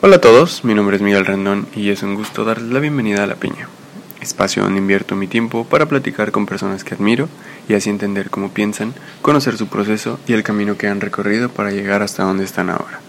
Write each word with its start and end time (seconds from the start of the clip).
Hola 0.00 0.14
a 0.16 0.20
todos, 0.20 0.62
mi 0.62 0.74
nombre 0.74 0.94
es 0.94 1.02
Miguel 1.02 1.26
Rendón 1.26 1.66
y 1.74 1.90
es 1.90 2.04
un 2.04 2.14
gusto 2.14 2.44
darles 2.44 2.70
la 2.70 2.78
bienvenida 2.78 3.24
a 3.24 3.26
La 3.26 3.34
Piña, 3.34 3.68
espacio 4.20 4.62
donde 4.62 4.78
invierto 4.78 5.16
mi 5.16 5.26
tiempo 5.26 5.64
para 5.64 5.86
platicar 5.86 6.30
con 6.30 6.46
personas 6.46 6.84
que 6.84 6.94
admiro 6.94 7.28
y 7.68 7.74
así 7.74 7.90
entender 7.90 8.30
cómo 8.30 8.50
piensan, 8.50 8.94
conocer 9.22 9.56
su 9.58 9.66
proceso 9.66 10.20
y 10.28 10.34
el 10.34 10.44
camino 10.44 10.76
que 10.76 10.86
han 10.86 11.00
recorrido 11.00 11.48
para 11.48 11.72
llegar 11.72 12.02
hasta 12.02 12.22
donde 12.22 12.44
están 12.44 12.70
ahora. 12.70 13.00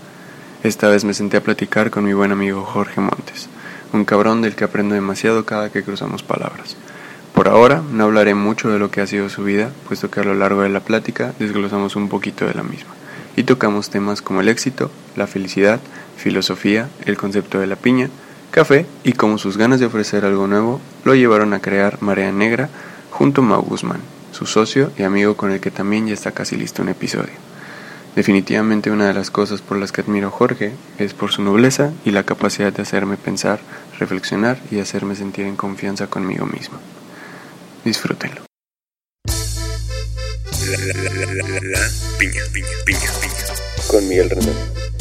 Esta 0.64 0.90
vez 0.90 1.06
me 1.06 1.14
senté 1.14 1.38
a 1.38 1.44
platicar 1.44 1.92
con 1.92 2.06
mi 2.06 2.14
buen 2.14 2.32
amigo 2.32 2.66
Jorge 2.66 3.02
Montes, 3.02 3.50
un 3.94 4.04
cabrón 4.04 4.42
del 4.42 4.56
que 4.56 4.64
aprendo 4.64 4.96
demasiado 4.96 5.46
cada 5.46 5.72
que 5.72 5.84
cruzamos 5.84 6.24
palabras. 6.24 6.76
Por 7.36 7.50
ahora 7.50 7.84
no 7.92 8.06
hablaré 8.06 8.34
mucho 8.34 8.72
de 8.72 8.80
lo 8.80 8.90
que 8.90 9.02
ha 9.02 9.06
sido 9.06 9.30
su 9.30 9.44
vida, 9.44 9.70
puesto 9.88 10.10
que 10.10 10.22
a 10.22 10.24
lo 10.24 10.34
largo 10.34 10.64
de 10.64 10.70
la 10.70 10.80
plática 10.80 11.36
desglosamos 11.38 11.96
un 11.96 12.10
poquito 12.10 12.48
de 12.48 12.56
la 12.56 12.64
misma 12.64 12.96
y 13.40 13.44
tocamos 13.44 13.90
temas 13.90 14.22
como 14.22 14.42
el 14.42 14.50
éxito, 14.50 14.92
la 15.16 15.26
felicidad, 15.26 15.80
filosofía, 16.20 16.90
el 17.06 17.18
concepto 17.18 17.60
de 17.60 17.68
la 17.68 17.76
piña, 17.76 18.10
café 18.52 18.86
y 19.04 19.14
cómo 19.14 19.38
sus 19.38 19.58
ganas 19.58 19.80
de 19.80 19.88
ofrecer 19.88 20.26
algo 20.26 20.48
nuevo 20.48 20.80
lo 21.04 21.16
llevaron 21.16 21.54
a 21.54 21.62
crear 21.62 22.02
Marea 22.02 22.32
Negra 22.32 22.70
junto 23.10 23.42
a 23.42 23.46
Mau 23.46 23.62
Guzmán, 23.62 24.02
su 24.32 24.46
socio 24.46 24.92
y 24.98 25.04
amigo 25.04 25.36
con 25.36 25.52
el 25.52 25.60
que 25.60 25.72
también 25.72 26.08
ya 26.08 26.14
está 26.14 26.32
casi 26.32 26.56
listo 26.56 26.82
un 26.84 26.90
episodio. 26.90 27.34
Definitivamente 28.16 28.92
una 28.92 29.08
de 29.08 29.14
las 29.14 29.32
cosas 29.32 29.62
por 29.62 29.78
las 29.78 29.92
que 29.92 30.02
admiro 30.02 30.28
a 30.28 30.32
Jorge 30.32 30.74
es 30.98 31.14
por 31.14 31.32
su 31.32 31.42
nobleza 31.42 31.92
y 32.06 32.12
la 32.12 32.24
capacidad 32.24 32.74
de 32.74 32.82
hacerme 32.82 33.18
pensar, 33.18 33.60
reflexionar 34.00 34.60
y 34.72 34.80
hacerme 34.80 35.16
sentir 35.16 35.46
en 35.46 35.56
confianza 35.56 36.08
conmigo 36.08 36.46
mismo. 36.46 36.80
Disfrútenlo. 37.86 38.42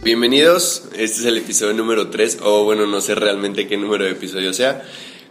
Bienvenidos, 0.05 0.83
este 0.95 1.21
es 1.21 1.25
el 1.25 1.35
episodio 1.39 1.73
número 1.73 2.11
3, 2.11 2.37
o 2.43 2.63
bueno, 2.63 2.85
no 2.85 3.01
sé 3.01 3.15
realmente 3.15 3.67
qué 3.67 3.75
número 3.75 4.05
de 4.05 4.11
episodio 4.11 4.53
sea. 4.53 4.83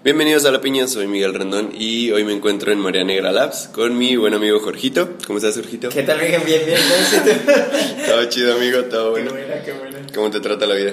Bienvenidos 0.02 0.46
a 0.46 0.50
La 0.50 0.60
Piña, 0.60 0.88
soy 0.88 1.06
Miguel 1.06 1.32
Rendón 1.32 1.70
y 1.78 2.10
hoy 2.10 2.24
me 2.24 2.32
encuentro 2.32 2.72
en 2.72 2.80
María 2.80 3.04
Negra 3.04 3.30
Labs 3.30 3.68
con 3.72 3.96
mi 3.96 4.16
buen 4.16 4.34
amigo 4.34 4.58
Jorgito. 4.58 5.10
¿Cómo 5.28 5.38
estás, 5.38 5.54
Jorgito? 5.54 5.90
¿Qué 5.90 6.02
tal, 6.02 6.18
Bien, 6.18 6.42
bien, 6.44 6.62
bien. 6.66 6.80
¿Cómo 6.88 7.02
estás? 7.04 8.08
Todo 8.08 8.24
chido, 8.24 8.54
amigo, 8.56 8.82
todo 8.86 9.14
Qué 9.14 9.20
bueno. 9.22 9.30
buena, 9.30 9.62
qué 9.62 9.72
buena. 9.74 9.98
¿Cómo 10.12 10.30
te 10.32 10.40
trata 10.40 10.66
la 10.66 10.74
vida? 10.74 10.92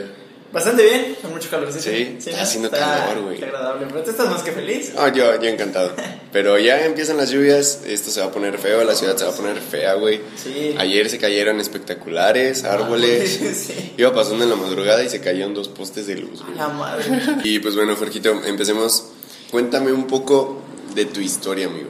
Bastante 0.52 0.84
bien, 0.84 1.16
con 1.22 1.32
mucho 1.32 1.50
calor. 1.50 1.72
Sí, 1.72 2.16
está 2.18 2.32
¿no? 2.32 2.38
haciendo 2.44 2.68
Está- 2.68 3.06
calor, 3.08 3.24
güey. 3.24 3.42
Agradable, 3.44 3.86
pero 3.90 4.04
tú 4.04 4.12
estás 4.12 4.30
más 4.30 4.44
que 4.44 4.52
feliz. 4.52 4.92
Ah, 4.98 5.12
yo, 5.14 5.40
yo 5.42 5.50
encantado. 5.50 5.94
Pero 6.32 6.58
ya 6.58 6.86
empiezan 6.86 7.18
las 7.18 7.30
lluvias, 7.30 7.82
esto 7.86 8.10
se 8.10 8.22
va 8.22 8.28
a 8.28 8.32
poner 8.32 8.58
feo, 8.58 8.82
la 8.86 8.96
ciudad 8.96 9.18
se 9.18 9.26
va 9.26 9.32
a 9.32 9.36
poner 9.36 9.58
fea, 9.60 9.96
güey. 9.96 10.22
Sí. 10.42 10.76
Ayer 10.78 11.10
se 11.10 11.18
cayeron 11.18 11.60
espectaculares, 11.60 12.64
árboles. 12.64 13.40
Sí. 13.68 13.94
Iba 13.98 14.14
pasando 14.14 14.44
en 14.46 14.50
la 14.50 14.56
madrugada 14.56 15.04
y 15.04 15.10
se 15.10 15.20
cayeron 15.20 15.54
dos 15.54 15.68
postes 15.68 16.08
de 16.08 16.16
luz, 16.16 16.42
güey. 16.44 16.56
La 16.58 16.70
madre. 16.70 17.04
Y 17.44 17.60
pues 17.60 17.76
bueno, 17.76 17.96
Jorgito, 17.98 18.42
empecemos. 18.46 19.08
Cuéntame 19.52 19.92
un 19.92 20.08
poco 20.08 20.62
de 20.96 21.04
tu 21.06 21.20
historia, 21.20 21.68
amigo. 21.68 21.90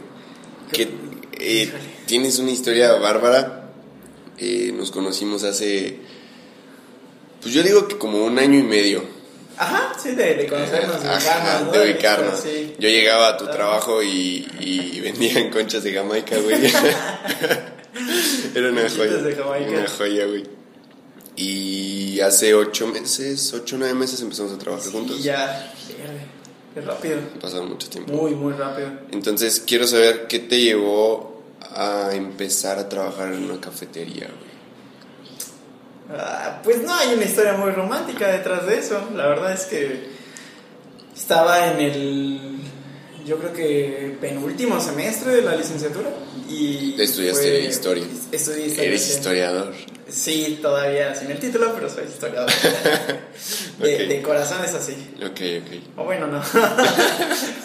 Que 0.72 0.90
eh, 1.40 1.72
tienes 2.08 2.40
una 2.40 2.50
historia 2.52 2.94
bárbara. 2.94 3.70
Eh, 4.40 4.72
nos 4.76 4.90
conocimos 4.90 5.44
hace, 5.44 6.00
pues 7.42 7.54
yo 7.54 7.64
digo 7.64 7.88
que 7.88 7.98
como 7.98 8.24
un 8.26 8.38
año 8.40 8.60
y 8.60 8.64
medio. 8.64 9.04
Ajá, 9.58 9.94
sí, 10.02 10.16
de, 10.16 10.36
de 10.36 10.48
conocernos, 10.48 11.04
de 11.04 11.10
Ajá, 11.10 11.18
ubicarnos, 11.20 11.66
¿no? 11.66 11.72
de 11.72 11.92
ubicarnos. 11.92 12.40
Sí. 12.40 12.74
Yo 12.80 12.90
llegaba 12.90 13.28
a 13.30 13.38
tu 13.38 13.46
trabajo 13.46 14.02
y, 14.02 14.48
y 14.60 15.00
vendían 15.02 15.50
conchas 15.52 15.84
de 15.84 15.94
Jamaica, 15.94 16.38
güey. 16.40 16.56
Era 18.56 18.70
una 18.70 18.90
joya. 18.90 19.18
de 19.18 19.36
Jamaica. 19.36 19.70
Una 19.72 19.88
joya, 19.88 20.26
güey. 20.26 20.44
Y 21.36 22.20
hace 22.22 22.54
ocho 22.54 22.88
meses, 22.88 23.54
ocho 23.54 23.76
o 23.76 23.80
nueve 23.80 23.94
meses 23.94 24.22
empezamos 24.22 24.52
a 24.54 24.58
trabajar 24.58 24.86
Sí, 24.86 24.92
juntos. 24.92 25.24
ya. 25.24 25.74
Qué 26.74 26.82
rápido. 26.82 27.20
Ha 27.36 27.40
pasado 27.40 27.64
mucho 27.64 27.90
tiempo. 27.90 28.14
Muy, 28.14 28.32
muy 28.32 28.54
rápido. 28.54 28.90
Entonces, 29.12 29.62
quiero 29.66 29.86
saber 29.88 30.28
qué 30.28 30.40
te 30.40 30.60
llevó 30.62 31.44
a 31.76 32.12
empezar 32.14 32.80
a 32.80 32.88
trabajar 32.90 33.34
en 33.34 33.44
una 33.44 33.60
cafetería, 33.60 34.28
güey. 34.28 34.51
Ah, 36.18 36.60
pues 36.64 36.82
no 36.84 36.94
hay 36.94 37.14
una 37.14 37.24
historia 37.26 37.54
muy 37.54 37.72
romántica 37.72 38.28
detrás 38.28 38.66
de 38.68 38.78
eso. 38.80 39.10
La 39.16 39.28
verdad 39.28 39.54
es 39.54 39.66
que 39.66 40.10
estaba 41.16 41.72
en 41.72 41.80
el, 41.80 42.40
yo 43.26 43.38
creo 43.38 43.54
que 43.54 44.18
penúltimo 44.20 44.80
semestre 44.82 45.36
de 45.36 45.42
la 45.42 45.56
licenciatura 45.56 46.10
y 46.50 47.00
Estudiaste 47.02 47.42
fue- 47.44 47.60
historia. 47.70 48.04
Estudié 48.32 48.66
historia. 48.68 48.90
Eres 48.90 49.10
historiador. 49.10 49.74
Sí, 50.10 50.60
todavía 50.62 51.16
sin 51.16 51.32
el 51.32 51.40
título, 51.40 51.74
pero 51.74 51.90
soy 51.90 52.04
historiador. 52.04 52.52
de, 53.80 54.22
corazón 54.22 54.58
es 54.66 54.74
así. 54.74 54.94
Ok, 55.24 55.40
ok. 55.66 56.00
O 56.00 56.04
bueno, 56.04 56.28
no. 56.28 56.42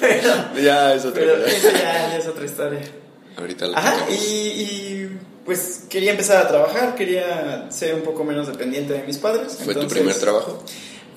pero 0.00 0.32
Ya, 0.62 0.94
es 0.94 1.04
otra 1.04 1.20
pero 1.20 1.44
eso 1.44 1.70
ya, 1.72 1.80
ya 2.10 2.16
es 2.18 2.26
otra 2.28 2.44
historia. 2.44 2.80
Ahorita 3.36 3.66
lo 3.66 3.76
Ajá, 3.76 3.92
tocamos. 3.94 4.14
y, 4.14 4.24
y, 4.24 5.05
pues 5.46 5.82
quería 5.88 6.10
empezar 6.10 6.44
a 6.44 6.48
trabajar, 6.48 6.94
quería 6.96 7.70
ser 7.70 7.94
un 7.94 8.02
poco 8.02 8.24
menos 8.24 8.48
dependiente 8.48 8.92
de 8.92 9.04
mis 9.04 9.16
padres. 9.16 9.56
¿Fue 9.64 9.74
tu 9.74 9.86
primer 9.86 10.14
trabajo? 10.18 10.62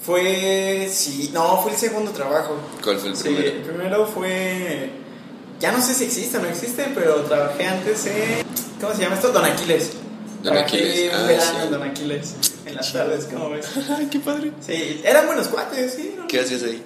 Fue, 0.01 0.87
sí, 0.89 1.31
no, 1.33 1.61
fue 1.61 1.71
el 1.73 1.77
segundo 1.77 2.11
trabajo. 2.11 2.55
¿Cuál 2.83 2.97
fue 2.99 3.09
el 3.09 3.17
Sí, 3.17 3.23
primero? 3.23 3.47
el 3.47 3.61
primero 3.61 4.07
fue, 4.07 4.89
ya 5.59 5.71
no 5.71 5.81
sé 5.81 5.93
si 5.93 6.05
existe 6.05 6.37
o 6.37 6.41
no 6.41 6.47
existe, 6.47 6.85
pero 6.95 7.15
trabajé 7.23 7.65
antes 7.65 8.05
en, 8.05 8.45
¿cómo 8.79 8.93
se 8.95 9.01
llama 9.01 9.15
esto? 9.15 9.29
Don 9.31 9.43
Aquiles. 9.43 9.91
Don 10.43 10.57
Aquiles, 10.57 11.11
ah, 11.13 11.23
verano 11.27 11.59
sí. 11.63 11.69
Don 11.69 11.83
Aquiles, 11.83 12.33
en 12.65 12.75
las 12.75 12.93
tardes, 12.93 13.25
¿cómo 13.25 13.49
ves? 13.49 13.67
Qué 14.11 14.19
padre. 14.19 14.51
Sí, 14.65 15.01
eran 15.03 15.25
buenos 15.27 15.47
cuates, 15.49 15.93
sí. 15.95 16.15
¿Qué 16.29 16.39
hacías 16.39 16.63
ahí? 16.63 16.81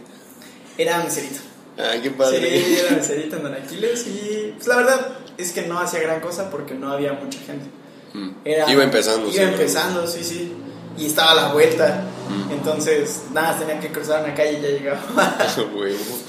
Era 0.78 1.04
meserito. 1.04 1.40
Ay, 1.78 2.02
qué 2.02 2.12
padre. 2.12 2.40
Sí, 2.64 2.78
era 2.80 2.96
meserito 2.98 3.36
en 3.38 3.44
Don 3.44 3.54
Aquiles 3.54 4.06
y 4.08 4.54
pues 4.56 4.68
la 4.68 4.76
verdad 4.78 5.08
es 5.38 5.52
que 5.52 5.64
no 5.64 5.80
hacía 5.80 6.00
gran 6.02 6.20
cosa 6.22 6.50
porque 6.50 6.74
no 6.74 6.92
había 6.92 7.14
mucha 7.14 7.40
gente. 7.40 7.66
Mm. 8.14 8.30
Era- 8.46 8.72
Iba 8.72 8.84
empezando. 8.84 9.30
Iba 9.30 9.44
empezando, 9.44 10.06
sí, 10.08 10.24
sí. 10.24 10.54
Y 10.98 11.08
estaba 11.08 11.32
a 11.32 11.36
la 11.36 11.54
vuelta. 11.54 12.04
Mm. 12.30 12.52
Entonces, 12.52 13.22
nada, 13.34 13.58
tenía 13.58 13.80
que 13.80 13.92
cruzar 13.92 14.24
una 14.24 14.34
calle 14.36 14.60
y 14.60 14.62
ya 14.62 14.68
llegaba. 14.70 15.00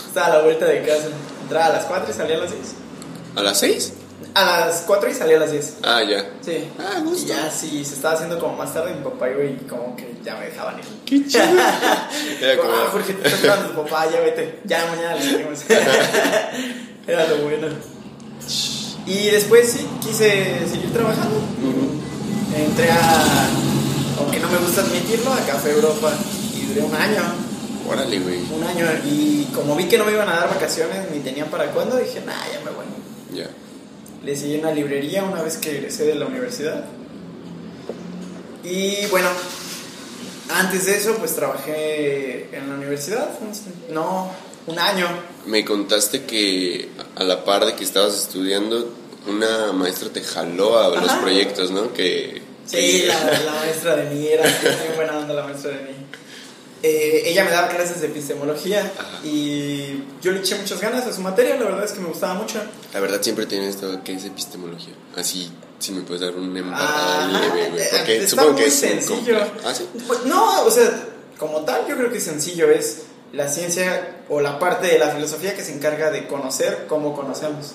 Estaba 0.07 0.27
a 0.27 0.31
la 0.39 0.43
vuelta 0.43 0.65
de 0.67 0.83
casa. 0.83 1.09
Entraba 1.43 1.67
a 1.67 1.73
las 1.75 1.85
4 1.85 2.11
y 2.11 2.15
salía 2.15 2.37
a 2.37 2.41
las 2.41 2.51
10. 2.53 2.63
¿A 3.37 3.43
las 3.43 3.59
seis? 3.61 3.93
A 4.35 4.45
las 4.67 4.81
4 4.87 5.11
y 5.11 5.15
salía 5.15 5.37
a 5.37 5.41
las 5.41 5.53
10. 5.53 5.75
Ah, 5.83 6.03
ya. 6.03 6.25
Sí. 6.41 6.65
Ah, 6.79 6.95
Y 6.99 7.03
gusto. 7.03 7.27
ya, 7.29 7.51
sí, 7.51 7.85
se 7.85 7.95
estaba 7.97 8.15
haciendo 8.15 8.39
como 8.39 8.57
más 8.57 8.73
tarde, 8.73 8.95
mi 8.95 9.05
papá 9.05 9.29
iba 9.29 9.45
y 9.45 9.57
como 9.69 9.95
que 9.95 10.15
ya 10.25 10.37
me 10.37 10.47
dejaban 10.47 10.79
ir. 10.79 10.85
Qué 11.05 11.27
chido. 11.27 11.45
Era 12.41 12.57
Como, 12.57 12.73
ah, 12.73 12.89
Jorge, 12.91 13.13
te 13.13 13.31
tu 13.31 13.83
papá, 13.83 14.11
ya 14.11 14.21
vete. 14.21 14.61
Ya 14.65 14.87
mañana 14.87 15.15
le 15.17 15.23
seguimos. 15.23 15.61
Era 17.07 17.29
lo 17.29 17.37
bueno. 17.39 17.69
Y 19.07 19.27
después 19.31 19.71
sí, 19.71 19.87
quise 20.03 20.67
seguir 20.69 20.93
trabajando. 20.93 21.37
Entré 22.57 22.91
a, 22.91 23.49
aunque 24.19 24.39
no 24.41 24.49
me 24.49 24.59
gusta 24.59 24.81
admitirlo, 24.83 25.33
a 25.33 25.39
Café 25.41 25.71
Europa 25.73 26.13
y 26.57 26.67
duré 26.67 26.83
un 26.83 26.95
año. 26.95 27.23
Órale, 27.89 28.19
güey. 28.19 28.41
Un 28.51 28.65
año 28.65 28.87
y 29.05 29.45
como 29.55 29.77
vi 29.77 29.85
que 29.85 29.99
no 29.99 30.05
me 30.07 30.13
iban 30.13 30.29
a 30.29 30.37
dar 30.37 30.49
vacaciones 30.49 31.11
ni 31.13 31.21
tenían 31.21 31.49
para 31.49 31.71
cuándo, 31.73 31.97
dije, 31.99 32.23
nah, 32.25 32.33
ya 32.53 32.61
me 32.65 32.71
voy. 32.71 32.87
Ya. 33.35 33.51
Le 34.25 34.37
seguí 34.37 34.55
en 34.55 34.63
la 34.63 34.73
librería 34.73 35.23
una 35.25 35.43
vez 35.43 35.59
que 35.59 35.77
egresé 35.77 36.05
de 36.05 36.15
la 36.15 36.25
universidad. 36.27 36.85
Y 38.63 39.05
bueno, 39.11 39.29
antes 40.55 40.87
de 40.87 40.97
eso, 40.97 41.17
pues 41.19 41.35
trabajé 41.35 42.49
en 42.57 42.69
la 42.71 42.75
universidad. 42.77 43.29
un- 43.43 43.95
No, 43.95 44.31
un 44.67 44.79
año. 44.79 45.07
Me 45.47 45.65
contaste 45.65 46.25
que 46.25 46.89
a 47.17 47.25
la 47.25 47.45
par 47.45 47.67
de 47.67 47.75
que 47.75 47.85
estabas 47.85 48.15
estudiando, 48.17 48.93
una 49.27 49.73
maestra 49.73 50.09
te 50.11 50.23
jaló 50.23 50.79
a 50.79 50.89
los 51.01 51.13
proyectos, 51.15 51.71
¿no? 51.71 51.93
Que... 51.93 52.43
Sí, 52.67 52.77
que- 53.03 53.07
la, 53.09 53.41
la 53.45 53.53
maestra 53.61 53.97
de 53.97 54.11
mí 54.15 54.27
era 54.27 54.43
muy 54.43 54.97
buena 54.97 55.19
onda, 55.19 55.35
la 55.35 55.45
maestra 55.45 55.71
de 55.71 55.77
mí. 55.83 55.91
Eh, 56.83 57.23
ella 57.31 57.45
me 57.45 57.51
daba 57.51 57.69
clases 57.69 58.03
de 58.03 58.09
epistemología 58.09 58.93
Ajá. 58.99 59.21
y 59.27 60.05
yo 60.21 60.33
le 60.33 60.41
eché 60.41 60.55
muchas 60.57 60.79
ganas 60.83 61.07
a 61.07 61.15
su 61.15 61.23
materia, 61.23 61.57
la 61.57 61.65
verdad 61.65 61.85
es 61.85 61.93
que 61.93 62.01
me 62.01 62.09
gustaba 62.09 62.35
mucho. 62.35 62.61
La 62.93 63.01
verdad 63.01 63.23
siempre 63.23 63.47
tiene 63.47 63.69
esto 63.71 64.03
que 64.05 64.13
es 64.13 64.25
epistemología. 64.27 64.93
Así, 65.17 65.51
si 65.79 65.93
me 65.93 66.03
puedes 66.03 66.21
dar 66.21 66.35
un 66.35 66.53
leve, 66.53 66.69
güey. 67.71 67.83
eh, 67.83 67.89
Porque 67.91 68.17
está 68.19 68.29
supongo 68.29 68.57
que 68.57 68.63
muy 68.63 68.71
es 68.71 68.83
un 68.83 68.89
sencillo. 68.91 69.39
Ah, 69.65 69.75
sí. 69.75 69.87
Pues, 70.07 70.25
No, 70.27 70.65
o 70.65 70.71
sea, 70.71 70.91
como 71.39 71.61
tal, 71.65 71.87
yo 71.89 71.97
creo 71.97 72.11
que 72.11 72.19
es 72.19 72.25
sencillo. 72.25 72.71
Es 72.71 72.99
la 73.35 73.49
ciencia 73.49 74.19
o 74.29 74.41
la 74.41 74.59
parte 74.59 74.87
de 74.87 74.99
la 74.99 75.09
filosofía 75.09 75.55
que 75.55 75.63
se 75.63 75.73
encarga 75.75 76.11
de 76.11 76.27
conocer 76.27 76.87
cómo 76.89 77.15
conocemos. 77.15 77.73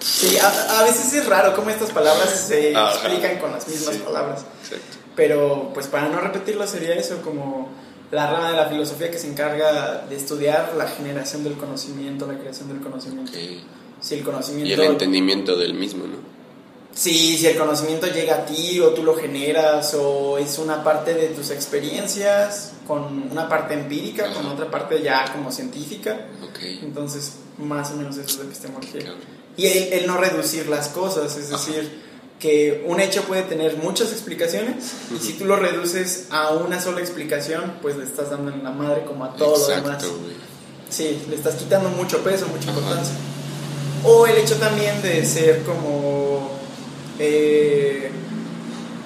Sí, 0.00 0.36
a, 0.38 0.80
a 0.80 0.82
veces 0.84 1.12
es 1.14 1.26
raro 1.26 1.54
cómo 1.56 1.70
estas 1.70 1.90
palabras 1.90 2.28
se 2.48 2.76
Ajá. 2.76 2.92
explican 2.92 3.38
con 3.38 3.52
las 3.52 3.66
mismas 3.66 3.94
Sí. 3.94 4.02
palabras. 4.04 4.44
Exacto. 4.62 4.96
Pero, 5.16 5.70
pues 5.72 5.86
para 5.86 6.08
no 6.08 6.20
repetirlo, 6.20 6.66
sería 6.66 6.94
eso 6.94 7.22
como 7.22 7.68
la 8.10 8.30
rama 8.30 8.50
de 8.50 8.56
la 8.56 8.66
filosofía 8.68 9.10
que 9.10 9.18
se 9.18 9.26
encarga 9.28 10.04
de 10.08 10.14
estudiar 10.16 10.74
la 10.76 10.86
generación 10.86 11.42
del 11.42 11.54
conocimiento, 11.54 12.26
la 12.26 12.38
creación 12.38 12.68
del 12.68 12.80
conocimiento. 12.80 13.32
Si 14.00 14.14
el 14.14 14.20
Y 14.20 14.22
conocimiento... 14.22 14.82
el 14.82 14.90
entendimiento 14.90 15.56
del 15.56 15.72
mismo, 15.74 16.06
¿no? 16.06 16.18
Sí, 16.96 17.36
si 17.36 17.46
el 17.46 17.58
conocimiento 17.58 18.06
llega 18.06 18.36
a 18.36 18.46
ti 18.46 18.80
o 18.80 18.88
tú 18.94 19.02
lo 19.02 19.14
generas 19.14 19.92
o 19.94 20.38
es 20.38 20.58
una 20.58 20.82
parte 20.82 21.12
de 21.12 21.28
tus 21.28 21.50
experiencias 21.50 22.72
con 22.86 23.30
una 23.30 23.50
parte 23.50 23.74
empírica, 23.74 24.32
con 24.32 24.46
otra 24.46 24.70
parte 24.70 25.02
ya 25.02 25.30
como 25.30 25.52
científica. 25.52 26.26
Entonces, 26.82 27.34
más 27.58 27.90
o 27.90 27.96
menos 27.96 28.16
eso 28.16 28.40
es 28.40 28.46
epistemología. 28.46 29.00
Claro. 29.02 29.16
Y 29.58 29.66
el, 29.66 29.92
el 29.92 30.06
no 30.06 30.16
reducir 30.16 30.68
las 30.68 30.88
cosas, 30.88 31.36
es 31.36 31.52
Ajá. 31.52 31.62
decir, 31.66 32.02
que 32.40 32.84
un 32.86 32.98
hecho 33.00 33.22
puede 33.24 33.42
tener 33.42 33.76
muchas 33.76 34.12
explicaciones 34.12 34.92
y 35.14 35.18
si 35.22 35.34
tú 35.34 35.44
lo 35.44 35.56
reduces 35.56 36.28
a 36.30 36.50
una 36.52 36.80
sola 36.80 37.00
explicación, 37.00 37.74
pues 37.82 37.96
le 37.96 38.04
estás 38.04 38.30
dando 38.30 38.50
en 38.52 38.64
la 38.64 38.70
madre 38.70 39.04
como 39.04 39.24
a 39.26 39.34
todo 39.36 39.56
lo 39.56 39.66
demás. 39.68 40.02
Exacto, 40.02 40.18
güey. 40.22 40.34
Sí, 40.88 41.22
le 41.28 41.36
estás 41.36 41.56
quitando 41.56 41.90
mucho 41.90 42.22
peso, 42.22 42.46
mucha 42.46 42.70
Ajá. 42.70 42.78
importancia. 42.78 43.14
O 44.04 44.26
el 44.26 44.36
hecho 44.36 44.56
también 44.56 45.00
de 45.02 45.24
ser 45.26 45.62
como 45.64 46.25
eh, 47.18 48.10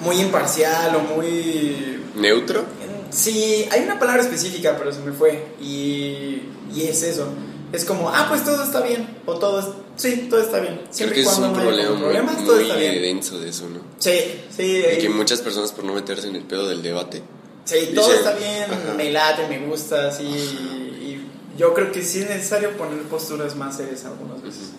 muy 0.01 0.19
imparcial 0.21 0.95
o 0.95 0.99
muy... 1.15 1.99
¿Neutro? 2.15 2.63
Sí, 3.09 3.67
hay 3.71 3.81
una 3.83 3.99
palabra 3.99 4.21
específica, 4.21 4.75
pero 4.77 4.91
se 4.91 4.99
me 5.01 5.11
fue. 5.11 5.43
Y, 5.61 6.43
y 6.73 6.83
es 6.87 7.03
eso. 7.03 7.27
Es 7.73 7.85
como, 7.85 8.09
ah, 8.09 8.25
pues 8.29 8.43
todo 8.43 8.63
está 8.63 8.81
bien. 8.81 9.17
O 9.25 9.35
todo 9.35 9.59
es... 9.59 9.65
Sí, 9.97 10.27
todo 10.29 10.41
está 10.41 10.59
bien. 10.59 10.75
Creo 10.75 10.93
Siempre 10.93 11.15
que 11.15 11.21
y 11.21 11.23
es 11.23 11.29
cuando 11.29 11.47
un 11.49 11.53
no 11.53 11.61
problema 11.63 11.87
como 11.89 11.99
muy, 11.99 12.03
problemas, 12.15 12.45
todo 12.45 12.59
está 12.59 12.73
muy 12.73 12.83
bien. 12.83 13.01
denso 13.01 13.39
de 13.39 13.49
eso, 13.49 13.69
¿no? 13.69 13.79
Sí, 13.99 14.17
sí. 14.55 14.83
Y 14.93 14.97
que 14.97 15.05
y- 15.05 15.09
muchas 15.09 15.41
personas 15.41 15.71
por 15.71 15.83
no 15.83 15.93
meterse 15.93 16.27
en 16.27 16.35
el 16.37 16.43
pedo 16.43 16.67
del 16.67 16.81
debate. 16.81 17.21
Sí, 17.65 17.91
todo 17.93 18.07
Dicen, 18.07 18.17
está 18.25 18.33
bien, 18.35 18.63
ajá. 18.63 18.93
me 18.97 19.11
late, 19.11 19.47
me 19.47 19.59
gusta, 19.67 20.11
sí. 20.11 20.23
Y 20.23 21.21
yo 21.57 21.73
creo 21.73 21.91
que 21.91 22.01
sí 22.03 22.19
es 22.21 22.29
necesario 22.29 22.71
poner 22.77 22.99
posturas 23.03 23.55
más 23.55 23.77
serias 23.77 24.03
algunas 24.05 24.41
veces. 24.41 24.71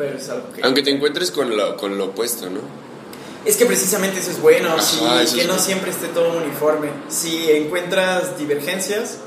Pero 0.00 0.16
es 0.16 0.28
algo 0.30 0.50
que. 0.50 0.62
Aunque 0.62 0.82
te 0.82 0.90
encuentres 0.90 1.30
con 1.30 1.54
lo, 1.54 1.76
con 1.76 1.98
lo 1.98 2.06
opuesto, 2.06 2.48
¿no? 2.48 2.60
Es 3.44 3.56
que 3.56 3.66
precisamente 3.66 4.20
eso 4.20 4.30
es 4.30 4.40
bueno, 4.40 4.70
Ajá, 4.70 5.26
sí, 5.26 5.36
que 5.38 5.44
no 5.44 5.58
siempre 5.58 5.90
esté 5.90 6.08
todo 6.08 6.38
uniforme. 6.38 6.88
Si 7.10 7.50
encuentras 7.50 8.38
divergencias, 8.38 9.18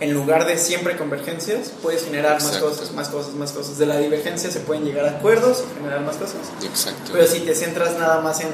en 0.00 0.12
lugar 0.12 0.46
de 0.46 0.58
siempre 0.58 0.98
convergencias, 0.98 1.72
puedes 1.82 2.04
generar 2.04 2.34
más 2.34 2.44
Exacto. 2.44 2.68
cosas, 2.68 2.92
más 2.92 3.08
cosas, 3.08 3.34
más 3.34 3.52
cosas. 3.52 3.78
De 3.78 3.86
la 3.86 3.96
divergencia 3.98 4.50
se 4.50 4.60
pueden 4.60 4.84
llegar 4.84 5.06
a 5.06 5.10
acuerdos 5.12 5.64
y 5.70 5.74
generar 5.74 6.02
más 6.02 6.16
cosas. 6.16 6.36
Exacto. 6.62 7.12
Pero 7.12 7.26
si 7.26 7.40
te 7.40 7.54
centras 7.54 7.98
nada 7.98 8.20
más 8.20 8.40
en, 8.40 8.48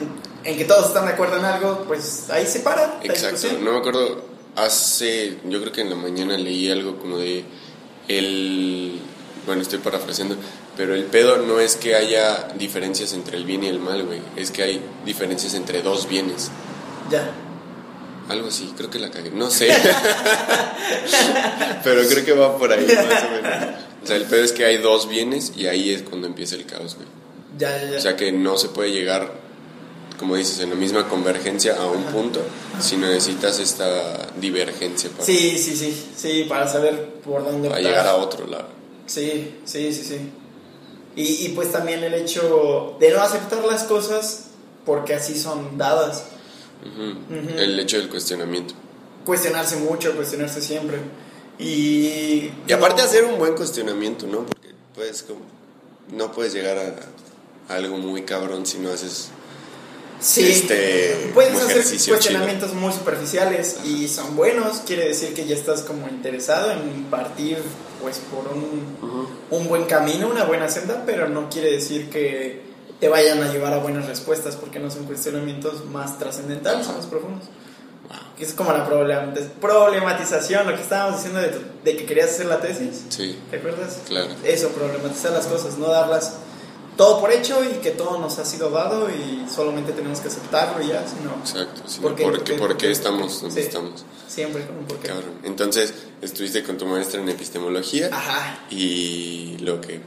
en 0.44 0.56
que 0.56 0.64
todos 0.64 0.86
están 0.86 1.06
de 1.06 1.12
acuerdo 1.12 1.38
en 1.38 1.44
algo, 1.44 1.84
pues 1.88 2.30
ahí 2.30 2.46
se 2.46 2.60
para 2.60 3.00
Exacto. 3.02 3.48
No 3.60 3.72
me 3.72 3.78
acuerdo, 3.78 4.22
hace, 4.54 5.38
yo 5.44 5.60
creo 5.60 5.72
que 5.72 5.80
en 5.80 5.90
la 5.90 5.96
mañana 5.96 6.38
leí 6.38 6.70
algo 6.70 6.96
como 6.98 7.18
de 7.18 7.44
el, 8.08 9.00
bueno, 9.46 9.62
estoy 9.62 9.78
parafraseando, 9.78 10.36
pero 10.76 10.94
el 10.94 11.04
pedo 11.04 11.38
no 11.38 11.60
es 11.60 11.76
que 11.76 11.94
haya 11.94 12.48
diferencias 12.58 13.12
entre 13.12 13.36
el 13.36 13.44
bien 13.44 13.64
y 13.64 13.68
el 13.68 13.78
mal, 13.78 14.04
güey, 14.04 14.20
es 14.36 14.50
que 14.50 14.62
hay 14.62 14.80
diferencias 15.04 15.54
entre 15.54 15.82
dos 15.82 16.08
bienes. 16.08 16.50
Ya. 17.10 17.30
Algo 18.28 18.48
así, 18.48 18.72
creo 18.76 18.90
que 18.90 18.98
la 18.98 19.10
cagué, 19.10 19.30
no 19.30 19.50
sé. 19.50 19.68
pero 21.84 22.02
creo 22.08 22.24
que 22.24 22.32
va 22.32 22.58
por 22.58 22.72
ahí, 22.72 22.84
más 22.86 23.24
o 23.24 23.30
menos. 23.30 23.52
O 24.02 24.06
sea, 24.06 24.16
el 24.16 24.24
pedo 24.24 24.44
es 24.44 24.52
que 24.52 24.64
hay 24.64 24.78
dos 24.78 25.08
bienes 25.08 25.52
y 25.56 25.66
ahí 25.66 25.90
es 25.90 26.02
cuando 26.02 26.26
empieza 26.26 26.54
el 26.56 26.66
caos, 26.66 26.96
güey. 26.96 27.06
Ya, 27.58 27.76
ya, 27.82 27.90
ya. 27.92 27.98
O 27.98 28.00
sea 28.00 28.16
que 28.16 28.32
no 28.32 28.56
se 28.58 28.68
puede 28.68 28.90
llegar, 28.90 29.32
como 30.18 30.36
dices, 30.36 30.60
en 30.60 30.70
la 30.70 30.76
misma 30.76 31.08
convergencia 31.08 31.76
a 31.76 31.86
un 31.86 32.02
punto, 32.04 32.40
sino 32.80 33.06
necesitas 33.08 33.58
esta 33.60 34.26
divergencia 34.40 35.10
para, 35.10 35.24
Sí, 35.24 35.56
sí, 35.58 35.76
sí, 35.76 36.06
sí, 36.16 36.46
para 36.48 36.68
saber 36.68 37.06
por 37.24 37.44
dónde 37.44 37.68
para 37.68 37.80
optar. 37.80 37.90
llegar 37.92 38.06
a 38.08 38.16
otro 38.16 38.46
lado. 38.46 38.68
Sí, 39.06 39.54
sí, 39.64 39.92
sí, 39.92 40.02
sí. 40.04 40.18
Y, 41.16 41.46
y 41.46 41.48
pues 41.50 41.72
también 41.72 42.04
el 42.04 42.14
hecho 42.14 42.96
de 43.00 43.10
no 43.10 43.22
aceptar 43.22 43.64
las 43.64 43.84
cosas 43.84 44.44
porque 44.84 45.14
así 45.14 45.36
son 45.38 45.78
dadas. 45.78 46.24
Ujú. 46.82 47.12
Ujú. 47.34 47.58
El 47.58 47.80
hecho 47.80 47.96
del 47.96 48.08
cuestionamiento. 48.08 48.74
Cuestionarse 49.24 49.76
mucho, 49.76 50.14
cuestionarse 50.14 50.60
siempre. 50.60 50.98
Y... 51.58 52.52
Y 52.66 52.72
aparte 52.72 53.02
hacer 53.02 53.24
un 53.24 53.38
buen 53.38 53.54
cuestionamiento, 53.54 54.26
¿no? 54.26 54.44
Porque 54.44 54.68
puedes 54.94 55.22
como, 55.22 55.40
no 56.12 56.30
puedes 56.30 56.52
llegar 56.52 56.78
a, 56.78 57.72
a 57.72 57.76
algo 57.76 57.96
muy 57.96 58.22
cabrón 58.22 58.66
si 58.66 58.78
no 58.78 58.90
haces 58.90 59.30
Sí, 60.20 60.50
este 60.50 61.30
puedes 61.34 61.54
hacer 61.60 61.84
cuestionamientos 62.08 62.72
muy 62.72 62.92
superficiales 62.92 63.78
y 63.84 64.08
son 64.08 64.34
buenos, 64.34 64.78
quiere 64.86 65.08
decir 65.08 65.34
que 65.34 65.44
ya 65.44 65.54
estás 65.54 65.82
como 65.82 66.08
interesado 66.08 66.70
en 66.70 67.04
partir 67.10 67.58
pues 68.00 68.18
por 68.18 68.52
un, 68.52 68.96
Ujú. 69.02 69.28
un 69.50 69.68
buen 69.68 69.84
camino, 69.84 70.28
una 70.28 70.44
buena 70.44 70.68
senda, 70.68 71.02
pero 71.06 71.28
no 71.28 71.48
quiere 71.50 71.72
decir 71.72 72.10
que 72.10 72.62
te 73.00 73.08
vayan 73.08 73.42
a 73.42 73.52
llevar 73.52 73.72
a 73.74 73.78
buenas 73.78 74.06
respuestas 74.06 74.56
porque 74.56 74.78
no 74.78 74.90
son 74.90 75.04
cuestionamientos 75.04 75.84
más 75.86 76.18
trascendentales, 76.18 76.86
más 76.88 77.06
profundos. 77.06 77.44
Que 78.38 78.44
es 78.44 78.52
como 78.52 78.70
la 78.72 78.86
problematiz- 78.88 79.48
problematización, 79.60 80.66
lo 80.68 80.76
que 80.76 80.82
estábamos 80.82 81.16
diciendo 81.16 81.40
de, 81.40 81.48
tu- 81.48 81.62
de 81.84 81.96
que 81.96 82.04
querías 82.06 82.30
hacer 82.30 82.46
la 82.46 82.60
tesis, 82.60 83.04
Sí, 83.08 83.38
¿te 83.50 83.56
acuerdas? 83.56 83.98
claro. 84.06 84.28
Eso, 84.44 84.68
problematizar 84.68 85.32
las 85.32 85.46
cosas, 85.46 85.78
no 85.78 85.88
darlas 85.88 86.34
todo 86.96 87.20
por 87.20 87.30
hecho 87.32 87.62
y 87.64 87.74
que 87.78 87.90
todo 87.90 88.18
nos 88.18 88.38
ha 88.38 88.44
sido 88.44 88.70
dado 88.70 89.08
y 89.10 89.46
solamente 89.54 89.92
tenemos 89.92 90.20
que 90.20 90.28
aceptarlo 90.28 90.82
y 90.82 90.88
ya, 90.88 91.04
sino 91.06 91.34
Exacto. 91.40 91.82
sino 91.86 92.02
¿Por 92.08 92.14
qué? 92.16 92.22
¿Por 92.24 92.32
¿Por 92.32 92.44
qué, 92.44 92.52
qué? 92.52 92.58
por 92.58 92.68
¿Por 92.68 92.76
qué 92.78 92.86
qué? 92.86 92.92
estamos 92.92 93.42
donde 93.42 93.60
Sí. 93.60 93.66
estamos? 93.68 94.04
siempre 94.28 94.66
con 94.66 94.76
un 94.78 94.84
porqué. 94.86 95.08
Cabrón. 95.08 95.30
Entonces, 95.44 95.92
estuviste 96.22 96.62
con 96.62 96.76
tu 96.78 96.86
maestra 96.86 97.20
en 97.20 97.28
epistemología 97.28 98.08
Ajá. 98.12 98.60
y 98.70 99.56
lo 99.60 99.80
que 99.80 100.00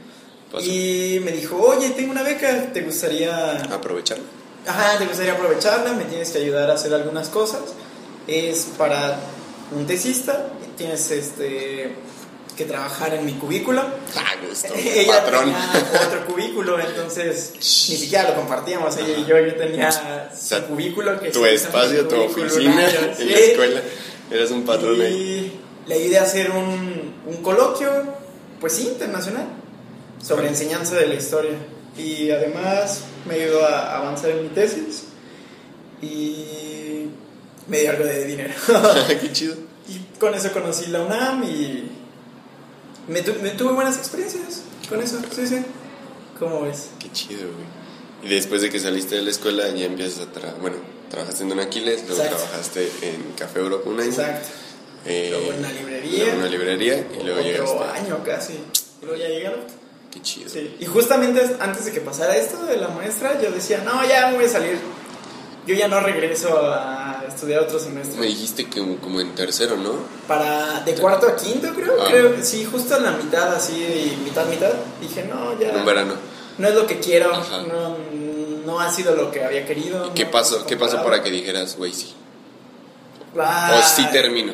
pasó. 0.52 0.66
Y 0.66 1.20
me 1.24 1.32
dijo, 1.32 1.56
oye, 1.56 1.90
tengo 1.90 2.10
una 2.12 2.22
beca, 2.22 2.72
¿te 2.72 2.82
gustaría, 2.82 3.62
Aprovecharla. 3.72 4.24
ajá, 4.66 4.98
te 4.98 5.06
gustaría 5.06 5.32
aprovecharla? 5.34 5.92
Me 5.94 6.04
tienes 6.04 6.30
que 6.30 6.38
ayudar 6.38 6.70
a 6.70 6.74
hacer 6.74 6.92
algunas 6.94 7.28
cosas. 7.28 7.60
Es 8.26 8.66
para 8.76 9.18
un 9.76 9.86
tesista, 9.86 10.48
tienes 10.76 11.10
este 11.10 11.94
que 12.60 12.66
trabajar 12.66 13.14
en 13.14 13.24
mi 13.24 13.32
cubículo. 13.32 13.80
Ah, 14.14 14.34
gusto. 14.46 14.74
Ella 14.76 15.24
Patrón. 15.24 15.44
tenía 15.44 16.06
otro 16.06 16.26
cubículo, 16.26 16.78
entonces 16.78 17.52
ni 17.54 17.62
siquiera 17.96 18.28
lo 18.28 18.36
compartíamos. 18.36 18.94
Ella 18.98 19.16
y 19.16 19.24
yo, 19.24 19.38
yo 19.38 19.54
tenía 19.54 19.90
sea, 19.90 20.30
su 20.60 20.66
cubículo 20.66 21.18
que 21.18 21.30
Tu 21.30 21.44
espacio, 21.46 22.06
tu 22.06 22.20
oficina 22.20 22.84
en 22.84 23.14
sí. 23.16 23.24
la 23.24 23.38
escuela. 23.38 23.80
Eras 24.30 24.50
un 24.50 24.64
patrón 24.66 25.00
ahí. 25.00 25.12
Y 25.86 25.88
le 25.88 25.94
ayudé 25.94 26.18
a 26.18 26.22
hacer 26.24 26.50
un, 26.50 27.14
un 27.26 27.36
coloquio, 27.42 27.88
pues 28.60 28.74
sí, 28.74 28.88
internacional, 28.88 29.46
sobre 30.22 30.48
enseñanza 30.48 30.96
de 30.96 31.06
la 31.06 31.14
historia. 31.14 31.52
Y 31.96 32.30
además 32.30 33.04
me 33.26 33.34
ayudó 33.36 33.64
a 33.66 33.96
avanzar 33.96 34.30
en 34.32 34.42
mi 34.42 34.48
tesis 34.50 35.04
y 36.02 37.06
me 37.68 37.80
dio 37.80 37.90
algo 37.90 38.04
de 38.04 38.24
dinero. 38.26 38.52
Qué 39.08 39.32
chido. 39.32 39.54
y 39.88 40.18
con 40.18 40.34
eso 40.34 40.52
conocí 40.52 40.88
la 40.90 41.00
UNAM 41.00 41.42
y 41.44 41.90
me, 43.10 43.22
tu- 43.22 43.34
me 43.42 43.50
tuve 43.50 43.72
buenas 43.72 43.98
experiencias 43.98 44.62
con 44.88 45.00
eso, 45.02 45.18
sí, 45.34 45.46
sí. 45.46 45.62
¿Cómo 46.38 46.62
ves? 46.62 46.88
Qué 46.98 47.10
chido, 47.12 47.42
güey. 47.42 47.80
Y 48.30 48.34
después 48.34 48.62
de 48.62 48.70
que 48.70 48.78
saliste 48.80 49.16
de 49.16 49.22
la 49.22 49.30
escuela 49.30 49.68
ya 49.68 49.86
empiezas 49.86 50.26
a 50.26 50.32
trabajar, 50.32 50.60
bueno, 50.60 50.76
trabajaste 51.10 51.42
en 51.42 51.48
Don 51.50 51.60
Aquiles, 51.60 52.02
luego 52.06 52.22
Exacto. 52.22 52.36
trabajaste 52.44 52.90
en 53.02 53.32
Café 53.36 53.60
Europa 53.60 53.88
un 53.90 54.00
año. 54.00 54.08
Exacto. 54.10 54.48
eh, 55.06 55.28
Luego 55.30 55.52
en 55.52 55.62
la 55.62 55.72
librería. 55.72 56.18
luego 56.18 56.30
en 56.32 56.38
una 56.38 56.48
librería 56.48 56.94
y 57.18 57.22
luego 57.24 57.40
Otro 57.40 57.42
llegaste. 57.52 57.98
año 58.00 58.24
casi. 58.24 58.52
Y 59.02 59.06
luego 59.06 59.22
ya 59.22 59.50
otro. 59.50 59.62
Qué 60.10 60.20
chido. 60.22 60.48
Sí, 60.50 60.76
y 60.80 60.86
justamente 60.86 61.56
antes 61.60 61.84
de 61.84 61.92
que 61.92 62.00
pasara 62.00 62.36
esto 62.36 62.64
de 62.66 62.76
la 62.76 62.88
maestra, 62.88 63.40
yo 63.40 63.50
decía, 63.52 63.82
no, 63.84 64.06
ya 64.08 64.28
me 64.28 64.36
voy 64.36 64.44
a 64.44 64.48
salir. 64.48 64.76
Yo 65.66 65.74
ya 65.74 65.88
no 65.88 66.00
regreso 66.00 66.58
a 66.58 67.09
estudiar 67.30 67.60
otro 67.60 67.78
Me 67.78 67.84
semestre. 67.84 68.26
dijiste 68.26 68.68
que 68.68 68.80
como, 68.98 69.20
en 69.20 69.34
tercero, 69.34 69.76
¿no? 69.76 69.92
Para 70.28 70.80
de 70.80 70.94
cuarto 70.94 71.26
a 71.28 71.36
quinto, 71.36 71.72
creo. 71.74 71.94
Ah. 72.00 72.06
Creo 72.08 72.34
que 72.36 72.42
sí, 72.42 72.64
justo 72.64 72.96
en 72.96 73.04
la 73.04 73.12
mitad, 73.12 73.54
así, 73.54 74.16
mitad, 74.24 74.46
mitad. 74.46 74.70
Dije, 75.00 75.24
no, 75.24 75.58
ya. 75.58 75.70
En 75.70 75.84
verano. 75.84 76.14
No 76.58 76.68
es 76.68 76.74
lo 76.74 76.86
que 76.86 76.98
quiero. 77.00 77.32
Ajá. 77.32 77.62
No, 77.62 77.96
no 78.66 78.80
ha 78.80 78.90
sido 78.92 79.14
lo 79.16 79.30
que 79.30 79.44
había 79.44 79.64
querido. 79.66 80.08
¿Y 80.08 80.10
qué 80.10 80.26
no 80.26 80.30
pasó, 80.30 80.66
qué 80.66 80.76
pasó 80.76 81.02
para 81.02 81.22
que 81.22 81.30
dijeras, 81.30 81.76
güey, 81.76 81.92
sí? 81.94 82.14
Ah, 83.38 83.78
O 83.78 83.96
sí 83.96 84.06
termino. 84.12 84.52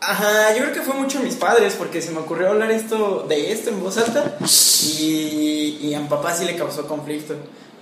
Ajá, 0.00 0.54
yo 0.54 0.62
creo 0.62 0.74
que 0.74 0.82
fue 0.82 0.94
mucho 0.94 1.18
mis 1.20 1.34
padres 1.34 1.74
porque 1.76 2.00
se 2.00 2.12
me 2.12 2.18
ocurrió 2.20 2.50
hablar 2.50 2.70
esto 2.70 3.26
de 3.28 3.50
esto 3.50 3.70
en 3.70 3.82
voz 3.82 3.98
alta 3.98 4.36
y, 5.00 5.78
y 5.82 5.94
a 5.94 6.00
mi 6.00 6.06
papá 6.08 6.34
sí 6.34 6.44
le 6.44 6.54
causó 6.56 6.86
conflicto. 6.86 7.34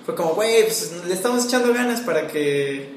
Fue 0.06 0.14
como, 0.14 0.34
güey, 0.34 0.62
pues 0.64 0.92
le 1.06 1.12
estamos 1.12 1.44
echando 1.44 1.74
ganas 1.74 2.00
para 2.00 2.26
que 2.28 2.95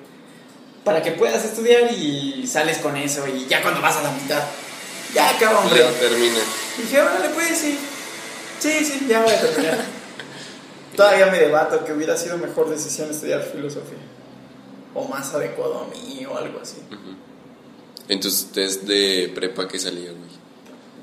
para 0.89 1.03
que 1.03 1.11
puedas 1.11 1.45
estudiar 1.45 1.93
y 1.93 2.47
sales 2.47 2.79
con 2.79 2.97
eso 2.97 3.23
y 3.27 3.45
ya 3.45 3.61
cuando 3.61 3.79
vas 3.79 3.97
a 3.97 4.01
la 4.01 4.11
mitad, 4.11 4.41
ya 5.13 5.29
acaba, 5.29 5.59
hombre. 5.59 5.81
Ya 5.81 5.99
termina. 5.99 6.39
Y 6.79 6.81
dije, 6.81 6.99
órale, 6.99 7.29
pues 7.29 7.59
sí, 7.59 7.77
sí, 8.59 8.83
sí, 8.83 9.05
ya 9.07 9.21
voy 9.21 9.31
a 9.31 9.39
terminar. 9.39 9.85
Todavía 10.95 11.27
me 11.27 11.37
debato 11.37 11.85
que 11.85 11.93
hubiera 11.93 12.17
sido 12.17 12.39
mejor 12.39 12.71
decisión 12.71 13.11
estudiar 13.11 13.43
filosofía 13.43 13.99
o 14.95 15.07
más 15.07 15.31
adecuado 15.35 15.81
a 15.81 15.95
mí 15.95 16.25
o 16.25 16.35
algo 16.35 16.59
así. 16.59 16.77
En 18.07 18.19
tus 18.19 18.51
test 18.51 18.81
de 18.85 19.31
prepa 19.35 19.67
que 19.67 19.77
salía, 19.77 20.09
güey. 20.09 20.31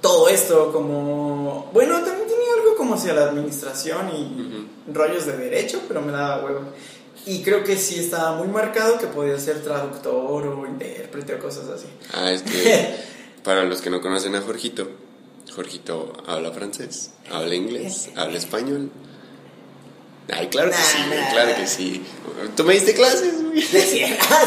todo 0.00 0.28
esto 0.28 0.72
como... 0.72 1.70
Bueno, 1.72 1.94
también 2.00 2.26
tenía 2.26 2.54
algo 2.58 2.74
como 2.76 2.96
hacia 2.96 3.14
la 3.14 3.26
administración 3.26 4.08
y 4.08 4.92
rollos 4.92 5.26
de 5.26 5.36
derecho, 5.36 5.82
pero 5.86 6.02
me 6.02 6.10
daba 6.10 6.44
huevo. 6.44 6.72
Y 7.26 7.42
creo 7.42 7.64
que 7.64 7.76
sí 7.76 7.98
estaba 7.98 8.36
muy 8.36 8.46
marcado 8.48 8.98
que 8.98 9.06
podía 9.08 9.36
ser 9.38 9.60
traductor 9.62 10.46
o 10.46 10.66
intérprete 10.66 11.34
o 11.34 11.38
cosas 11.40 11.68
así. 11.68 11.86
Ah, 12.14 12.30
es 12.30 12.42
que 12.42 12.94
para 13.42 13.64
los 13.64 13.80
que 13.82 13.90
no 13.90 14.00
conocen 14.00 14.34
a 14.36 14.40
Jorgito, 14.42 14.88
Jorgito 15.54 16.12
habla 16.26 16.52
francés, 16.52 17.10
habla 17.30 17.54
inglés, 17.54 18.10
habla 18.14 18.38
español. 18.38 18.90
Ay, 20.32 20.48
claro 20.48 20.70
que 20.70 20.76
Nah, 20.76 20.82
sí, 20.82 20.98
güey, 21.06 21.20
nah. 21.20 21.30
claro 21.30 21.56
que 21.56 21.66
sí. 21.66 22.02
¿Tú 22.56 22.64
me 22.64 22.74
diste 22.74 22.94
clases, 22.94 23.42
güey? 23.44 23.60
Sí, 23.62 23.78
sí, 23.80 24.00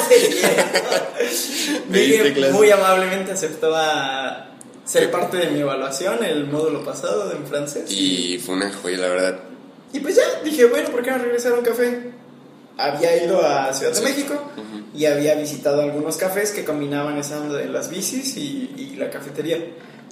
sí, 0.09 0.15
sí. 1.31 1.81
Me 1.89 1.99
diste 1.99 2.17
Miguel 2.17 2.33
clase. 2.33 2.53
muy 2.53 2.69
amablemente 2.71 3.31
aceptó 3.31 3.73
a 3.75 4.51
ser 4.85 5.09
parte 5.11 5.37
de 5.37 5.51
mi 5.51 5.59
evaluación, 5.59 6.23
el 6.23 6.47
módulo 6.47 6.83
pasado 6.83 7.31
en 7.31 7.45
francés. 7.45 7.91
Y 7.91 8.37
fue 8.39 8.55
una 8.55 8.71
joya, 8.71 8.97
la 8.97 9.07
verdad. 9.07 9.39
Y 9.93 9.99
pues 9.99 10.15
ya, 10.15 10.23
dije, 10.43 10.65
bueno, 10.65 10.89
¿por 10.89 11.01
qué 11.01 11.11
no 11.11 11.17
regresar 11.19 11.53
a 11.53 11.55
un 11.55 11.63
café? 11.63 12.11
Había 12.79 13.23
ido 13.23 13.45
a 13.45 13.73
Ciudad 13.73 13.93
de. 13.93 14.01
México 14.01 14.51
y 14.95 15.05
había 15.05 15.35
visitado 15.35 15.81
algunos 15.81 16.17
cafés 16.17 16.51
que 16.51 16.63
combinaban 16.63 17.17
esa 17.17 17.39
onda 17.39 17.57
de 17.57 17.67
las 17.67 17.89
bicis 17.89 18.37
y, 18.37 18.73
y 18.77 18.95
la 18.95 19.09
cafetería. 19.09 19.57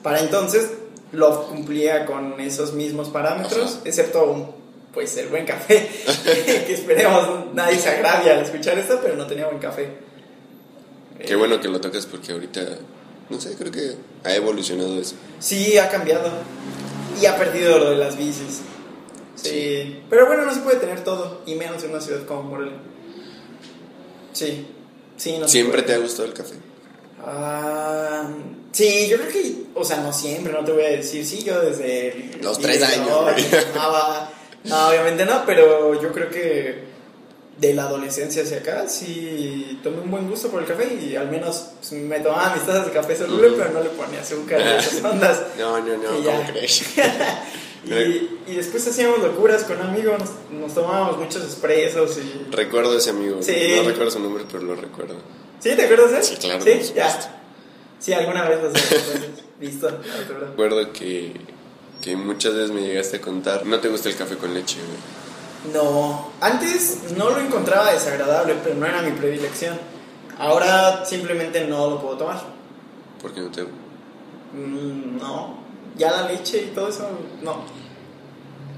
Para 0.04 0.20
entonces 0.20 0.70
lo 1.12 1.48
cumplía 1.48 2.06
con 2.06 2.40
esos 2.40 2.74
mismos 2.74 3.10
parámetros, 3.10 3.80
excepto 3.86 4.30
un, 4.30 4.52
pues 4.94 5.16
el 5.18 5.28
buen 5.28 5.46
café, 5.46 5.90
que 6.66 6.74
esperemos 6.74 7.54
nadie 7.54 7.78
se 7.78 7.90
agravie 7.90 8.32
al 8.32 8.40
escuchar 8.40 8.78
esto, 8.78 9.00
pero 9.02 9.16
no 9.16 9.26
tenía 9.26 9.46
buen 9.46 9.60
café. 9.60 9.90
Qué 11.26 11.36
bueno 11.36 11.60
que 11.60 11.68
lo 11.68 11.80
tocas 11.82 12.06
porque 12.06 12.32
ahorita, 12.32 12.62
no 13.30 13.40
sé, 13.40 13.56
creo 13.56 13.72
que 13.72 13.96
ha 14.24 14.36
evolucionado 14.36 15.00
eso. 15.00 15.16
Sí, 15.40 15.78
ha 15.78 15.90
cambiado 15.90 16.30
y 17.22 17.26
ha 17.26 17.38
perdido 17.38 17.80
lo 17.80 17.92
de 17.92 17.98
las 17.98 18.18
bicis. 18.18 18.62
Sí, 19.42 20.02
pero 20.10 20.26
bueno, 20.26 20.46
no 20.46 20.54
se 20.54 20.62
puede 20.62 20.78
tener 20.78 21.04
todo, 21.04 21.42
y 21.46 21.56
menos 21.56 21.84
en 21.84 21.92
una 21.92 22.02
ciudad 22.02 22.26
como 22.26 22.44
Morelia. 22.44 22.78
Sí, 24.34 24.68
sí, 25.16 25.38
no 25.38 25.48
¿Siempre 25.48 25.84
te 25.84 25.94
ha 25.94 25.98
gustado 25.98 26.28
el 26.28 26.34
café? 26.34 26.56
Ah, 27.20 28.30
sí, 28.72 29.08
yo 29.10 29.18
creo 29.18 29.30
que, 29.30 29.56
o 29.74 29.84
sea, 29.84 29.98
no 29.98 30.12
siempre, 30.14 30.54
no 30.54 30.64
te 30.64 30.72
voy 30.72 30.84
a 30.84 30.90
decir, 30.90 31.26
sí, 31.26 31.44
yo 31.44 31.60
desde... 31.62 32.32
Los 32.42 32.60
tres 32.60 32.82
años, 32.84 33.08
No, 34.64 34.90
obviamente 34.90 35.26
no, 35.26 35.44
pero 35.46 36.00
yo 36.02 36.12
creo 36.12 36.30
que 36.30 36.88
de 37.58 37.74
la 37.74 37.84
adolescencia 37.84 38.44
hacia 38.44 38.58
acá 38.58 38.88
sí 38.88 39.80
tomé 39.82 40.02
un 40.02 40.12
buen 40.12 40.30
gusto 40.30 40.50
por 40.50 40.62
el 40.62 40.68
café 40.68 40.94
y 40.94 41.16
al 41.16 41.30
menos 41.30 41.70
pues, 41.80 41.94
me 41.94 42.20
tomaba 42.20 42.54
mis 42.54 42.66
tazas 42.66 42.86
de 42.86 42.92
café 42.92 43.16
soluble, 43.16 43.52
pero 43.58 43.72
no 43.72 43.82
le 43.82 43.90
ponía 43.90 44.22
azúcar 44.22 44.62
y 44.62 44.80
esas 44.80 45.04
ondas. 45.12 45.42
No, 45.58 45.80
no, 45.80 45.98
no. 45.98 46.24
¿cómo 46.24 46.44
crees? 46.52 46.84
Y, 47.88 48.40
y 48.52 48.56
después 48.56 48.86
hacíamos 48.88 49.20
locuras 49.20 49.64
con 49.64 49.80
amigos, 49.82 50.20
nos, 50.20 50.60
nos 50.62 50.74
tomábamos 50.74 51.18
muchos 51.18 51.44
expresos 51.44 52.18
y... 52.18 52.52
Recuerdo 52.52 52.98
ese 52.98 53.12
amigo, 53.12 53.42
Sí. 53.42 53.56
no 53.78 53.84
recuerdo 53.84 54.12
su 54.12 54.20
nombre, 54.20 54.44
pero 54.52 54.64
lo 54.64 54.76
recuerdo. 54.76 55.16
¿Sí? 55.60 55.76
¿Te 55.76 55.84
acuerdas 55.86 56.12
de 56.12 56.18
él? 56.18 56.24
Sí, 56.24 56.36
claro, 56.38 56.62
Sí, 56.64 56.92
ya. 56.96 57.40
Sí, 58.00 58.14
alguna 58.14 58.48
vez 58.48 58.62
lo 58.62 58.70
Listo, 59.66 59.88
Arturo. 59.88 60.40
Recuerdo 60.50 60.92
que, 60.94 61.34
que 62.02 62.16
muchas 62.16 62.54
veces 62.54 62.72
me 62.72 62.82
llegaste 62.82 63.18
a 63.18 63.22
contar, 63.22 63.66
no 63.66 63.80
te 63.80 63.88
gusta 63.90 64.10
el 64.10 64.16
café 64.16 64.36
con 64.38 64.54
leche, 64.54 64.78
güey. 64.78 65.74
No, 65.74 66.32
antes 66.40 67.00
no 67.18 67.32
lo 67.32 67.40
encontraba 67.40 67.92
desagradable, 67.92 68.56
pero 68.64 68.76
no 68.76 68.86
era 68.86 69.02
mi 69.02 69.12
predilección. 69.12 69.78
Ahora 70.38 71.04
simplemente 71.06 71.66
no 71.66 71.90
lo 71.90 72.00
puedo 72.02 72.18
tomar. 72.18 72.40
¿Por 73.22 73.34
qué 73.34 73.42
no 73.42 73.50
te...? 73.50 73.64
Mm, 73.64 75.18
no, 75.18 75.58
ya 75.98 76.12
la 76.12 76.30
leche 76.32 76.64
y 76.72 76.76
todo 76.76 76.90
eso, 76.90 77.08
no. 77.42 77.64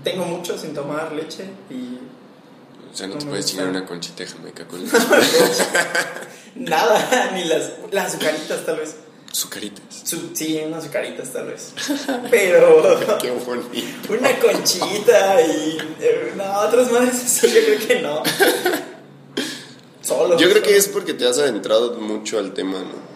Tengo 0.03 0.25
mucho 0.25 0.57
sin 0.57 0.73
tomar 0.73 1.11
leche 1.11 1.43
y 1.69 1.97
O 2.91 2.95
sea, 2.95 3.07
no 3.07 3.15
No 3.15 3.19
te 3.19 3.25
puedes 3.27 3.45
chingar 3.45 3.67
una 3.67 3.85
conchita 3.85 4.23
de 4.23 4.27
jamaica 4.29 4.65
con 4.67 4.81
leche. 4.83 4.93
nada, 6.55 7.31
ni 7.35 7.43
las, 7.45 7.71
las 7.91 8.07
azucaritas 8.13 8.65
tal 8.65 8.77
vez. 8.77 8.95
Sucaritas. 9.31 9.83
Su- 10.05 10.31
sí, 10.33 10.59
unas 10.65 10.83
azucaritas 10.85 11.31
tal 11.31 11.47
vez. 11.47 11.73
Pero 12.31 12.99
Qué 13.21 13.29
bonito. 13.31 14.13
una 14.17 14.39
conchita 14.39 15.41
y 15.41 15.77
eh, 15.99 16.33
no, 16.35 16.59
otras 16.61 16.91
madres 16.91 17.13
así, 17.23 17.47
yo 17.47 17.61
creo 17.63 17.87
que 17.87 18.01
no. 18.01 18.23
Solo. 20.01 20.37
Yo 20.37 20.49
creo 20.49 20.63
que 20.63 20.75
es 20.77 20.87
porque 20.87 21.13
te 21.13 21.27
has 21.27 21.37
adentrado 21.37 21.93
mucho 21.99 22.39
al 22.39 22.53
tema, 22.53 22.79
¿no? 22.79 23.09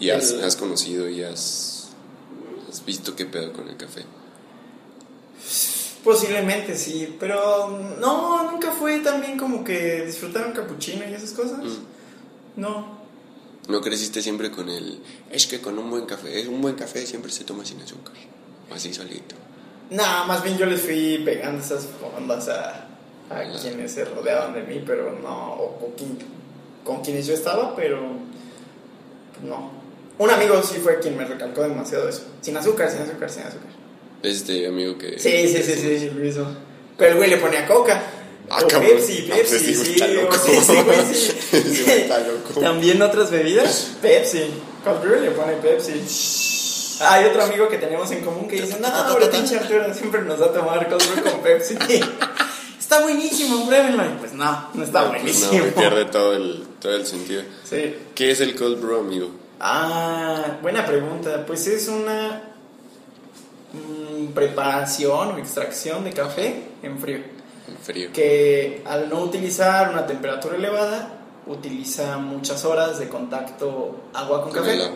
Y 0.00 0.10
has, 0.10 0.30
El- 0.32 0.44
has 0.44 0.56
conocido 0.56 1.08
y 1.08 1.22
has, 1.22 1.69
has 2.70 2.84
visto 2.84 3.14
qué 3.16 3.26
pedo 3.26 3.52
con 3.52 3.68
el 3.68 3.76
café. 3.76 4.04
Posiblemente 6.04 6.76
sí, 6.76 7.16
pero 7.20 7.68
no, 8.00 8.50
nunca 8.50 8.72
fue 8.72 9.00
tan 9.00 9.20
bien 9.20 9.36
como 9.36 9.62
que 9.62 10.06
disfrutar 10.06 10.46
un 10.46 10.52
capuchino 10.52 11.04
y 11.08 11.12
esas 11.12 11.32
cosas. 11.32 11.58
Mm. 11.58 12.60
No. 12.60 12.98
No 13.68 13.80
creciste 13.82 14.22
siempre 14.22 14.50
con 14.50 14.68
el... 14.70 15.02
Es 15.30 15.46
que 15.46 15.60
con 15.60 15.78
un 15.78 15.90
buen 15.90 16.06
café, 16.06 16.40
es 16.40 16.46
un 16.48 16.60
buen 16.62 16.74
café 16.74 17.06
siempre 17.06 17.30
se 17.30 17.44
toma 17.44 17.64
sin 17.66 17.80
azúcar. 17.82 18.14
Así 18.74 18.94
solito. 18.94 19.34
Nada, 19.90 20.24
más 20.24 20.42
bien 20.42 20.56
yo 20.56 20.64
les 20.66 20.80
fui 20.80 21.20
pegando 21.24 21.62
esas 21.62 21.86
ondas 22.16 22.48
a, 22.48 22.86
a 23.28 23.60
quienes 23.60 23.92
se 23.92 24.04
rodeaban 24.06 24.54
de 24.54 24.62
mí, 24.62 24.82
pero 24.86 25.18
no, 25.20 25.52
o 25.54 25.76
con, 25.80 25.90
quien- 25.92 26.18
con 26.84 27.02
quienes 27.02 27.26
yo 27.26 27.34
estaba, 27.34 27.76
pero 27.76 28.00
no. 29.44 29.79
Un 30.20 30.28
amigo 30.28 30.62
sí 30.62 30.76
fue 30.82 31.00
quien 31.00 31.16
me 31.16 31.24
recalcó 31.24 31.62
demasiado 31.62 32.06
eso. 32.06 32.24
Sin 32.42 32.54
azúcar, 32.54 32.90
sin 32.90 33.00
azúcar, 33.00 33.30
sin 33.30 33.42
azúcar. 33.42 33.70
Este 34.22 34.66
amigo 34.66 34.98
que... 34.98 35.18
Sí, 35.18 35.48
sí, 35.48 35.62
sí, 35.62 35.98
sí, 35.98 36.10
lo 36.14 36.26
hizo. 36.26 36.46
Pero 36.98 37.12
el 37.12 37.16
güey 37.16 37.30
le 37.30 37.38
ponía 37.38 37.66
coca. 37.66 38.02
Ah, 38.50 38.58
o. 38.62 38.68
Pepsi, 38.68 39.30
Ah, 39.32 39.36
Pepsi, 39.36 39.74
güey 39.74 39.86
sí, 39.94 40.14
loco. 40.14 40.36
sí, 40.36 40.56
sí, 40.60 41.32
sí. 41.54 41.90
Está 41.90 42.18
loco. 42.18 42.60
También 42.60 43.00
otras 43.00 43.30
bebidas, 43.30 43.92
Pepsi. 44.02 44.42
Cold 44.84 45.00
Brew 45.00 45.20
le 45.22 45.30
pone 45.30 45.54
Pepsi. 45.54 46.98
Hay 47.02 47.24
otro 47.24 47.42
amigo 47.44 47.66
que 47.70 47.78
tenemos 47.78 48.10
en 48.10 48.22
común 48.22 48.46
que 48.46 48.60
dice, 48.60 48.78
no, 48.78 48.88
pero 49.14 49.30
pinche 49.30 49.56
Arturo 49.56 49.94
siempre 49.94 50.20
nos 50.20 50.38
da 50.38 50.46
a 50.46 50.52
tomar 50.52 50.86
Cold 50.86 51.14
Brew 51.14 51.32
con 51.32 51.40
Pepsi. 51.42 51.78
está 52.78 53.00
buenísimo, 53.00 53.66
pruébenlo. 53.66 54.04
Y 54.04 54.18
Pues 54.18 54.34
no, 54.34 54.68
no 54.74 54.84
está 54.84 55.08
pues 55.08 55.22
buenísimo. 55.22 55.52
No, 55.54 55.74
pierde 55.80 56.04
todo 56.04 56.34
el, 56.34 56.64
todo 56.78 56.94
el 56.94 57.06
sentido. 57.06 57.42
Sí. 57.64 57.94
¿Qué 58.14 58.32
es 58.32 58.42
el 58.42 58.54
cold 58.54 58.82
brew, 58.82 59.00
amigo? 59.00 59.39
Ah, 59.60 60.58
buena 60.62 60.86
pregunta. 60.86 61.44
Pues 61.46 61.66
es 61.66 61.88
una 61.88 62.42
mm, 63.72 64.32
preparación 64.32 65.32
o 65.32 65.38
extracción 65.38 66.02
de 66.04 66.12
café 66.12 66.62
en 66.82 66.98
frío. 66.98 67.18
En 67.68 67.76
frío. 67.76 68.10
que 68.12 68.82
al 68.86 69.08
no 69.08 69.20
utilizar 69.20 69.90
una 69.90 70.06
temperatura 70.06 70.56
elevada, 70.56 71.20
utiliza 71.46 72.16
muchas 72.16 72.64
horas 72.64 72.98
de 72.98 73.08
contacto 73.08 74.04
agua 74.14 74.42
con, 74.42 74.52
Con 74.52 74.62
café 74.62 74.90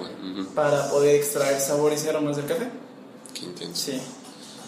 para 0.55 0.91
poder 0.91 1.17
extraer 1.17 1.61
sabores 1.61 2.05
y 2.05 2.09
aromas 2.09 2.37
del 2.37 2.47
café. 2.47 2.69
Qué 3.35 3.45
intenso. 3.45 3.93
Sí. 3.93 4.01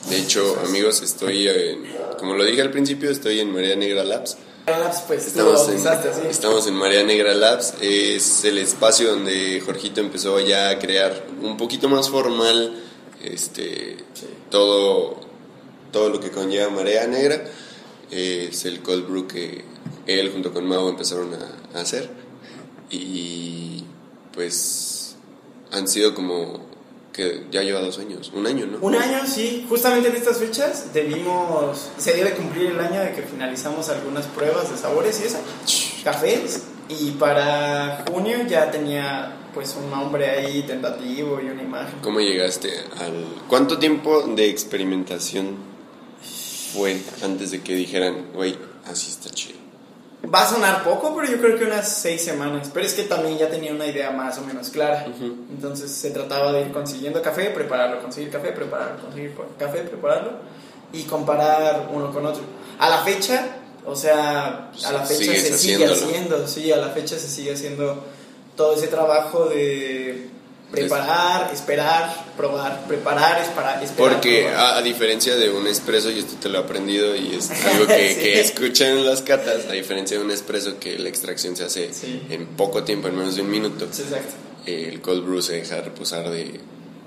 De 0.09 0.19
hecho, 0.19 0.57
amigos, 0.65 1.03
estoy 1.03 1.49
en, 1.49 1.85
como 2.19 2.35
lo 2.35 2.45
dije 2.45 2.63
al 2.63 2.71
principio, 2.71 3.11
estoy 3.11 3.41
en 3.41 3.53
Marea 3.53 3.75
Negra 3.77 4.05
Labs. 4.05 4.37
Labs, 4.67 5.03
pues 5.07 5.27
Estamos 5.29 5.69
en, 5.69 5.87
así. 5.87 6.27
estamos 6.29 6.67
en 6.67 6.75
Marea 6.75 7.05
Negra 7.05 7.35
Labs. 7.35 7.75
Es 7.81 8.45
el 8.45 8.59
espacio 8.59 9.11
donde 9.11 9.63
Jorgito 9.65 10.01
empezó 10.01 10.41
ya 10.41 10.71
a 10.71 10.79
crear 10.81 11.25
un 11.41 11.57
poquito 11.57 11.89
más 11.89 12.11
formal 12.11 12.75
este, 13.23 13.97
Sí. 14.15 14.27
todo, 14.51 15.21
todo 15.93 16.09
lo 16.09 16.19
que 16.19 16.33
conlleva 16.33 16.69
Marea 16.71 17.07
Negra. 17.07 17.45
Es 18.11 18.65
el 18.65 18.83
cold 18.83 19.07
brew 19.09 19.29
que 19.29 19.65
él 20.09 20.33
junto 20.33 20.53
con 20.53 20.67
Mau 20.67 20.89
empezaron 20.89 21.33
a, 21.35 21.79
a 21.79 21.83
hacer. 21.83 22.11
Y 22.91 23.85
pues 24.35 25.15
han 25.71 25.87
sido 25.87 26.13
como 26.13 26.66
que 27.17 27.47
ya 27.51 27.63
lleva 27.63 27.81
dos 27.81 27.99
años, 27.99 28.31
un 28.35 28.47
año, 28.47 28.67
¿no? 28.67 28.79
Un 28.83 28.95
año, 28.95 29.27
sí. 29.27 29.65
Justamente 29.71 30.11
en 30.11 30.17
estas 30.17 30.37
fechas 30.37 30.93
debimos, 30.93 31.91
se 31.97 32.13
debe 32.13 32.33
cumplir 32.33 32.73
el 32.73 32.79
año 32.79 33.01
de 33.01 33.15
que 33.15 33.23
finalizamos 33.23 33.89
algunas 33.89 34.27
pruebas 34.27 34.71
de 34.71 34.77
sabores 34.77 35.19
y 35.23 35.25
eso, 35.25 35.39
cafés. 36.05 36.65
Y 36.91 37.13
para 37.13 38.05
junio 38.07 38.47
ya 38.47 38.71
tenía 38.71 39.35
pues 39.55 39.75
un 39.83 39.91
nombre 39.91 40.29
ahí 40.29 40.63
tentativo 40.65 41.41
y 41.43 41.47
una 41.47 41.63
imagen. 41.63 41.99
¿Cómo 42.03 42.21
llegaste 42.21 42.71
al... 42.99 43.25
¿Cuánto 43.49 43.79
tiempo 43.79 44.23
de 44.23 44.51
experimentación 44.51 45.57
fue 46.75 47.01
antes 47.25 47.51
de 47.51 47.63
que 47.63 47.75
dijeran, 47.75 48.27
güey, 48.35 48.59
así 48.85 49.11
está 49.11 49.31
chido? 49.31 49.66
Va 50.25 50.43
a 50.43 50.49
sonar 50.49 50.83
poco, 50.83 51.15
pero 51.15 51.31
yo 51.31 51.39
creo 51.39 51.59
que 51.59 51.65
unas 51.65 51.89
seis 51.89 52.23
semanas. 52.25 52.71
Pero 52.73 52.87
es 52.87 52.95
que 52.95 53.05
también 53.05 53.39
ya 53.39 53.49
tenía 53.49 53.73
una 53.73 53.87
idea 53.87 54.11
más 54.11 54.39
o 54.39 54.43
menos 54.43 54.71
clara. 54.71 55.07
Entonces 55.51 55.91
se 55.91 56.11
trataba 56.11 56.53
de 56.53 56.63
ir 56.63 56.73
consiguiendo 56.73 57.23
café, 57.23 57.51
prepararlo, 57.51 58.01
conseguir 58.01 58.31
café, 58.31 58.53
prepararlo, 58.53 59.03
conseguir 59.03 59.35
café, 59.59 59.81
prepararlo 59.83 60.33
y 60.93 61.03
comparar 61.05 61.89
uno 61.93 62.13
con 62.13 62.27
otro. 62.27 62.43
A 62.79 62.89
la 62.89 62.99
fecha, 63.05 63.59
o 63.85 63.95
sea, 63.95 64.71
a 64.85 64.93
la 64.93 65.01
fecha 65.01 65.33
se 65.33 65.59
sigue 65.59 65.87
haciendo, 65.87 66.47
sí, 66.49 66.73
a 66.73 66.77
la 66.77 66.89
fecha 66.89 67.19
se 67.19 67.29
sigue 67.29 67.53
haciendo 67.53 68.03
todo 68.57 68.75
ese 68.75 68.89
trabajo 68.89 69.47
de 69.47 70.31
Preparar, 70.83 71.51
esperar, 71.53 72.25
probar. 72.37 72.87
Preparar, 72.87 73.41
esperar, 73.43 73.83
esperar. 73.83 74.13
Porque 74.13 74.49
a, 74.49 74.77
a 74.77 74.83
diferencia 74.83 75.37
de 75.37 75.51
un 75.51 75.67
espresso, 75.67 76.11
y 76.11 76.19
esto 76.19 76.35
te 76.41 76.49
lo 76.49 76.59
he 76.59 76.63
aprendido 76.63 77.15
y 77.17 77.35
es 77.35 77.51
algo 77.67 77.87
que, 77.87 78.15
Sí. 78.15 78.21
que 78.21 78.41
escuchan 78.41 78.89
en 78.89 79.07
las 79.07 79.23
catas, 79.23 79.67
a 79.69 79.73
diferencia 79.73 80.19
de 80.19 80.25
un 80.25 80.31
espresso 80.31 80.79
que 80.79 80.99
la 80.99 81.09
extracción 81.09 81.57
se 81.57 81.65
hace 81.65 81.93
Sí. 81.93 82.23
en 82.31 82.47
poco 82.47 82.85
tiempo, 82.85 83.09
en 83.09 83.17
menos 83.17 83.37
de 83.37 83.43
un 83.43 83.51
minuto, 83.51 83.89
Sí, 83.91 84.03
exacto. 84.03 84.33
el 84.67 85.01
cold 85.01 85.25
brew 85.27 85.43
se 85.43 85.55
deja 85.55 85.81
reposar 85.81 86.29
de 86.31 86.61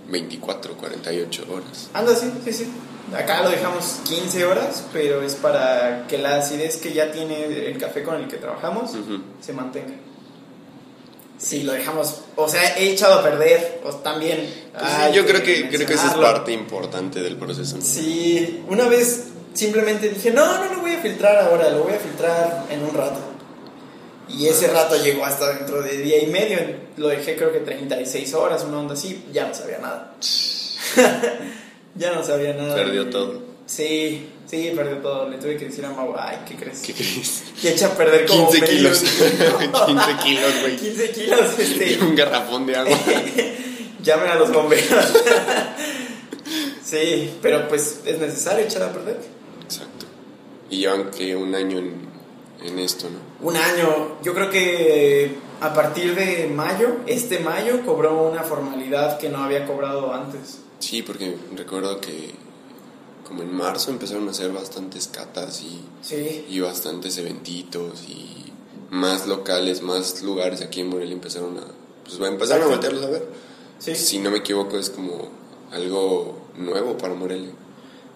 24, 0.10 0.74
48 0.76 1.46
horas. 1.52 1.90
Anda, 1.94 2.16
sí, 2.16 2.32
sí, 2.44 2.52
sí. 2.54 2.68
Acá 3.16 3.42
lo 3.42 3.50
dejamos 3.50 4.02
15 4.08 4.46
horas, 4.46 4.84
pero 4.94 5.24
es 5.24 5.34
para 5.36 6.06
que 6.08 6.18
la 6.20 6.36
acidez 6.38 6.78
que 6.78 6.94
ya 6.94 7.12
tiene 7.12 7.44
el 7.68 7.78
café 7.80 8.04
con 8.04 8.16
el 8.16 8.28
que 8.28 8.38
trabajamos 8.38 8.92
se 9.42 9.54
mantenga. 9.54 9.94
Si 11.40 11.64
lo 11.64 11.72
dejamos, 11.72 12.22
o 12.36 12.50
sea, 12.50 12.78
he 12.78 12.92
echado 12.92 13.20
a 13.20 13.24
perder, 13.24 13.82
o 13.86 13.96
también. 13.96 14.54
Pues 14.74 14.84
hay 14.84 15.14
yo 15.14 15.26
creo 15.26 15.42
que, 15.42 15.70
creo 15.70 15.88
que 15.88 15.94
eso 15.94 16.08
es 16.08 16.14
parte 16.14 16.52
importante 16.52 17.22
del 17.22 17.38
proceso. 17.38 17.78
¿no? 17.78 17.82
Sí, 17.82 18.62
una 18.68 18.90
vez 18.90 19.28
simplemente 19.54 20.10
dije, 20.10 20.32
no, 20.32 20.66
no 20.66 20.74
lo 20.74 20.82
voy 20.82 20.92
a 20.92 21.00
filtrar 21.00 21.38
ahora, 21.38 21.70
lo 21.70 21.84
voy 21.84 21.94
a 21.94 22.00
filtrar 22.00 22.66
en 22.70 22.84
un 22.84 22.94
rato. 22.94 23.20
Y 24.28 24.48
ese 24.48 24.68
rato 24.68 24.96
llegó 25.02 25.26
hasta 25.26 25.54
dentro 25.54 25.82
de 25.82 25.98
día 25.98 26.22
y 26.22 26.28
medio, 26.28 26.60
lo 26.98 27.08
dejé 27.08 27.36
creo 27.36 27.52
que 27.52 27.60
36 27.60 28.34
horas, 28.34 28.64
una 28.64 28.80
onda 28.80 28.94
así, 28.94 29.26
ya 29.32 29.48
no 29.48 29.54
sabía 29.54 29.80
nada. 29.80 30.14
ya 31.96 32.14
no 32.14 32.24
sabía 32.24 32.54
nada. 32.54 32.76
Perdió 32.76 33.10
todo. 33.10 33.49
Sí, 33.70 34.28
sí, 34.48 34.72
perdió 34.76 34.98
todo. 34.98 35.30
Le 35.30 35.38
tuve 35.38 35.56
que 35.56 35.66
decir 35.66 35.86
a 35.86 35.92
Mau, 35.92 36.16
ay, 36.18 36.40
¿qué 36.48 36.56
crees? 36.56 36.80
¿Qué 36.80 36.92
crees? 36.92 37.44
Que 37.62 37.70
echa 37.70 37.86
a 37.86 37.96
perder 37.96 38.26
como 38.26 38.50
15 38.50 38.62
medio 38.62 38.76
kilos. 38.76 39.00
kilo. 39.00 39.86
15 39.86 40.16
kilos, 40.24 40.54
güey. 40.62 40.76
15 40.76 41.12
kilos, 41.12 41.60
este. 41.60 41.92
Y 41.92 41.98
un 42.02 42.16
garrafón 42.16 42.66
de 42.66 42.76
agua. 42.76 42.98
Llamen 44.04 44.30
a 44.30 44.36
los 44.36 44.52
bomberos. 44.52 44.88
sí, 46.84 47.30
pero 47.44 47.68
pues 47.68 48.02
es 48.06 48.18
necesario 48.18 48.66
echar 48.66 48.82
a 48.82 48.92
perder. 48.92 49.20
Exacto. 49.64 50.08
Y 50.72 50.78
llevan 50.78 51.12
que 51.12 51.36
un 51.36 51.54
año 51.54 51.78
en, 51.78 52.08
en 52.64 52.80
esto, 52.80 53.08
¿no? 53.08 53.48
Un 53.48 53.56
año, 53.56 54.18
yo 54.24 54.34
creo 54.34 54.50
que 54.50 55.36
a 55.62 55.76
partir 55.76 56.16
de 56.16 56.48
mayo, 56.48 57.02
este 57.06 57.38
mayo, 57.38 57.86
cobró 57.86 58.30
una 58.30 58.42
formalidad 58.42 59.20
que 59.20 59.30
no 59.30 59.44
había 59.44 59.68
cobrado 59.68 60.12
antes. 60.12 60.62
Sí, 60.80 61.04
porque 61.04 61.36
recuerdo 61.56 62.02
que 62.02 62.34
como 63.30 63.44
en 63.44 63.56
marzo 63.56 63.92
empezaron 63.92 64.28
a 64.28 64.32
hacer 64.32 64.52
bastantes 64.52 65.08
catas 65.08 65.62
y, 65.62 65.80
Sí, 66.02 66.46
y 66.50 66.60
bastantes 66.60 67.18
eventitos 67.18 68.04
y 68.10 68.52
más 68.90 69.28
locales, 69.28 69.82
más 69.82 70.22
lugares 70.24 70.62
aquí 70.62 70.82
en 70.82 70.90
Morelia 70.90 71.14
empezaron 71.14 71.58
a... 71.60 71.62
Pues 72.04 72.20
empezaron 72.20 72.64
a 72.64 72.68
voltearlos 72.68 73.06
a 73.06 73.10
ver. 73.10 73.26
sí. 73.78 73.96
Si 73.96 74.18
no 74.20 74.32
me 74.32 74.40
equivoco 74.40 74.78
es 74.78 74.90
como 74.90 75.30
algo 75.72 76.42
nuevo 76.58 76.98
para 76.98 77.14
Morelia. 77.14 77.52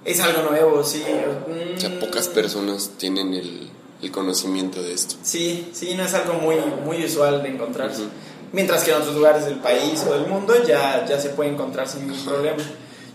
Es 0.04 0.20
algo 0.20 0.50
nuevo, 0.50 0.84
sí. 0.84 1.04
O 1.06 1.80
sea, 1.80 1.90
Mm, 1.90 2.00
pocas 2.00 2.28
personas 2.28 2.90
tienen 2.98 3.34
el, 3.36 3.70
el 4.02 4.12
conocimiento 4.12 4.82
de 4.82 4.94
esto. 4.94 5.16
Sí, 5.24 5.70
sí, 5.74 5.94
no 5.96 6.04
es 6.04 6.14
algo 6.16 6.34
muy, 6.34 6.56
muy 6.84 7.06
usual 7.06 7.42
de 7.44 7.50
encontrarse. 7.50 8.02
Ujú. 8.02 8.12
Mientras 8.52 8.84
que 8.84 8.92
en 8.92 8.98
otros 8.98 9.16
lugares 9.16 9.46
del 9.46 9.60
país 9.60 10.04
o 10.10 10.14
del 10.14 10.28
mundo 10.28 10.54
ya, 10.68 11.06
ya 11.08 11.20
se 11.20 11.30
puede 11.30 11.52
encontrar 11.52 11.88
sin 11.88 12.08
ningún 12.08 12.26
problema. 12.26 12.64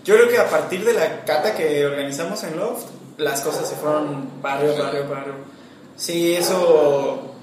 Yo 0.09 0.15
creo 0.15 0.31
que 0.31 0.38
a 0.38 0.49
partir 0.49 0.87
de 0.87 0.95
la 0.95 1.23
cata 1.27 1.55
que 1.55 1.85
organizamos 1.85 2.43
en 2.43 2.57
Loft, 2.57 2.87
las 3.19 3.43
cosas 3.43 3.69
se 3.69 3.77
fueron 3.77 4.41
barrio, 4.41 4.75
barrio, 4.75 5.07
barrio. 5.07 5.35
Sí, 5.97 6.35
eso 6.35 7.35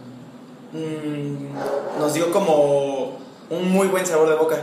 mm, 0.71 1.99
nos 1.99 2.15
dio 2.15 2.31
como 2.31 3.19
un 3.51 3.71
muy 3.71 3.87
buen 3.87 4.03
sabor 4.07 4.29
de 4.29 4.35
boca. 4.35 4.57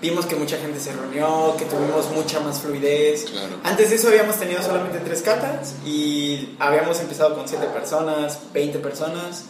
Vimos 0.00 0.24
que 0.24 0.36
mucha 0.36 0.56
gente 0.56 0.80
se 0.80 0.94
reunió, 0.94 1.54
que 1.58 1.66
tuvimos 1.66 2.10
mucha 2.12 2.40
más 2.40 2.62
fluidez. 2.62 3.24
Claro. 3.24 3.56
Antes 3.62 3.90
de 3.90 3.96
eso 3.96 4.08
habíamos 4.08 4.36
tenido 4.36 4.62
solamente 4.62 5.00
tres 5.00 5.20
catas 5.20 5.74
y 5.84 6.56
habíamos 6.58 6.98
empezado 7.00 7.34
con 7.34 7.46
7 7.46 7.66
personas, 7.74 8.38
20 8.54 8.78
personas 8.78 9.44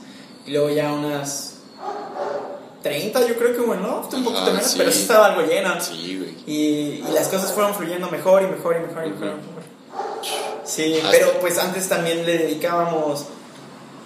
y 0.44 0.50
luego 0.50 0.68
ya 0.70 0.92
unas 0.92 1.53
30 2.84 3.26
yo 3.26 3.34
creo 3.36 3.52
que 3.52 3.58
Loft, 3.76 4.12
un 4.14 4.22
poquito 4.24 4.42
Ajá, 4.42 4.52
menos, 4.52 4.66
sí. 4.70 4.74
pero 4.78 4.92
sí 4.92 5.00
estaba 5.00 5.26
algo 5.26 5.40
llena. 5.42 5.80
Sí, 5.80 6.18
güey. 6.18 6.34
Y, 6.46 7.02
y 7.08 7.10
las 7.14 7.26
cosas 7.28 7.50
fueron 7.52 7.74
fluyendo 7.74 8.08
mejor 8.10 8.42
y 8.42 8.46
mejor 8.46 8.76
y 8.76 8.86
mejor 8.86 9.06
y 9.06 9.10
mejor. 9.10 9.34
Sí, 10.64 11.00
pero 11.10 11.32
pues 11.40 11.58
antes 11.58 11.88
también 11.88 12.24
le 12.24 12.38
dedicábamos... 12.38 13.24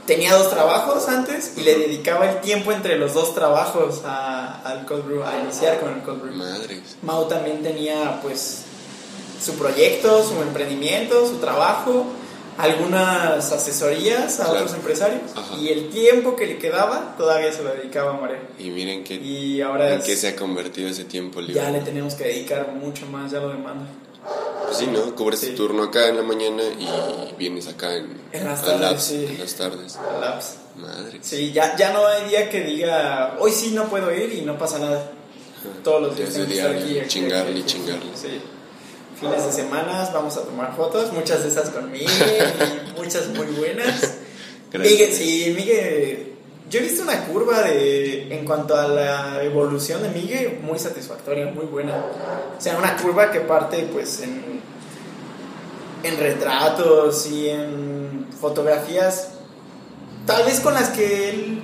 Tenía 0.06 0.32
dos 0.34 0.48
trabajos 0.48 1.06
antes 1.08 1.52
y 1.58 1.60
le 1.62 1.74
dedicaba 1.76 2.30
el 2.30 2.40
tiempo 2.40 2.72
entre 2.72 2.96
los 2.96 3.12
dos 3.12 3.34
trabajos 3.34 4.00
a- 4.06 4.62
al 4.64 4.86
cold 4.86 5.04
brew, 5.04 5.22
a 5.22 5.38
iniciar 5.38 5.80
con 5.80 5.92
el 5.92 6.00
cold 6.02 6.22
brew. 6.22 6.34
Madres. 6.34 6.96
Mau 7.02 7.26
también 7.28 7.62
tenía 7.62 8.18
pues 8.22 8.62
su 9.44 9.52
proyecto, 9.56 10.24
su 10.26 10.40
emprendimiento, 10.40 11.26
su 11.28 11.36
trabajo, 11.36 12.06
algunas 12.58 13.52
asesorías 13.52 14.40
a 14.40 14.44
Claro. 14.44 14.60
otros 14.60 14.74
empresarios 14.74 15.22
Ajá. 15.34 15.56
y 15.56 15.68
el 15.68 15.88
tiempo 15.90 16.36
que 16.36 16.46
le 16.46 16.58
quedaba 16.58 17.14
todavía 17.16 17.52
se 17.52 17.62
lo 17.62 17.72
dedicaba 17.74 18.10
a 18.16 18.20
María. 18.20 18.40
Y 18.58 18.70
miren 18.70 19.04
que, 19.04 19.14
Y 19.14 19.60
ahora 19.60 19.92
en 19.94 20.00
es- 20.00 20.04
qué 20.04 20.16
se 20.16 20.28
ha 20.28 20.36
convertido 20.36 20.88
ese 20.88 21.04
tiempo 21.04 21.40
libre. 21.40 21.54
ya 21.54 21.70
le 21.70 21.80
tenemos 21.80 22.14
que 22.14 22.24
dedicar 22.24 22.68
mucho 22.72 23.06
más, 23.06 23.30
ya 23.30 23.38
lo 23.40 23.48
demanda. 23.50 23.86
Pues 24.66 24.76
sí, 24.78 24.86
¿no? 24.86 25.14
Cubres 25.14 25.40
Sí. 25.40 25.50
tu 25.50 25.54
turno 25.68 25.84
acá 25.84 26.08
en 26.08 26.16
la 26.16 26.22
mañana 26.22 26.62
y 26.62 27.34
vienes 27.38 27.68
acá 27.68 27.94
en, 27.94 28.20
En 28.32 28.44
las 28.44 28.62
tardes, 28.62 28.80
labs, 28.80 29.02
sí. 29.02 29.24
en 29.30 29.38
las 29.38 29.54
tardes. 29.54 29.98
Labs. 30.20 30.56
Madre. 30.76 31.18
Sí, 31.22 31.52
ya, 31.52 31.74
ya 31.76 31.92
no 31.92 32.06
hay 32.06 32.28
día 32.28 32.50
que 32.50 32.60
diga, 32.62 33.36
hoy 33.40 33.50
sí 33.52 33.70
no 33.70 33.84
puedo 33.88 34.12
ir 34.14 34.32
y 34.34 34.42
no 34.42 34.58
pasa 34.58 34.78
nada. 34.78 35.10
Todos 35.82 36.02
los 36.02 36.16
días 36.16 36.34
Desde 36.34 36.46
diario, 36.52 36.78
aquí, 37.00 37.08
chingarle 37.08 37.50
aquí, 37.50 37.58
y 37.58 37.62
aquí. 37.62 37.72
chingarle. 37.72 38.10
Sí. 38.14 38.40
Fines 39.20 39.44
de 39.46 39.52
semanas 39.52 40.12
vamos 40.12 40.36
a 40.36 40.42
tomar 40.42 40.76
fotos, 40.76 41.12
muchas 41.12 41.42
de 41.42 41.48
esas 41.48 41.70
con 41.70 41.90
Miguel 41.90 42.08
y 42.96 43.00
muchas 43.00 43.26
muy 43.28 43.46
buenas. 43.46 44.14
Miguel, 44.72 45.12
sí, 45.12 45.52
Miguel, 45.56 46.34
yo 46.70 46.78
he 46.78 46.82
visto 46.82 47.02
una 47.02 47.24
curva 47.24 47.62
de, 47.62 48.32
en 48.34 48.44
cuanto 48.44 48.76
a 48.76 48.86
la 48.86 49.42
evolución 49.42 50.02
de 50.02 50.10
Miguel 50.10 50.60
muy 50.62 50.78
satisfactoria, 50.78 51.46
muy 51.46 51.64
buena. 51.66 51.96
O 52.56 52.60
sea, 52.60 52.76
una 52.78 52.96
curva 52.96 53.30
que 53.32 53.40
parte 53.40 53.88
pues 53.92 54.20
en, 54.20 54.60
en 56.04 56.18
retratos 56.18 57.26
y 57.26 57.48
en 57.48 58.26
fotografías, 58.40 59.28
tal 60.26 60.44
vez 60.44 60.60
con 60.60 60.74
las 60.74 60.90
que 60.90 61.30
él 61.30 61.62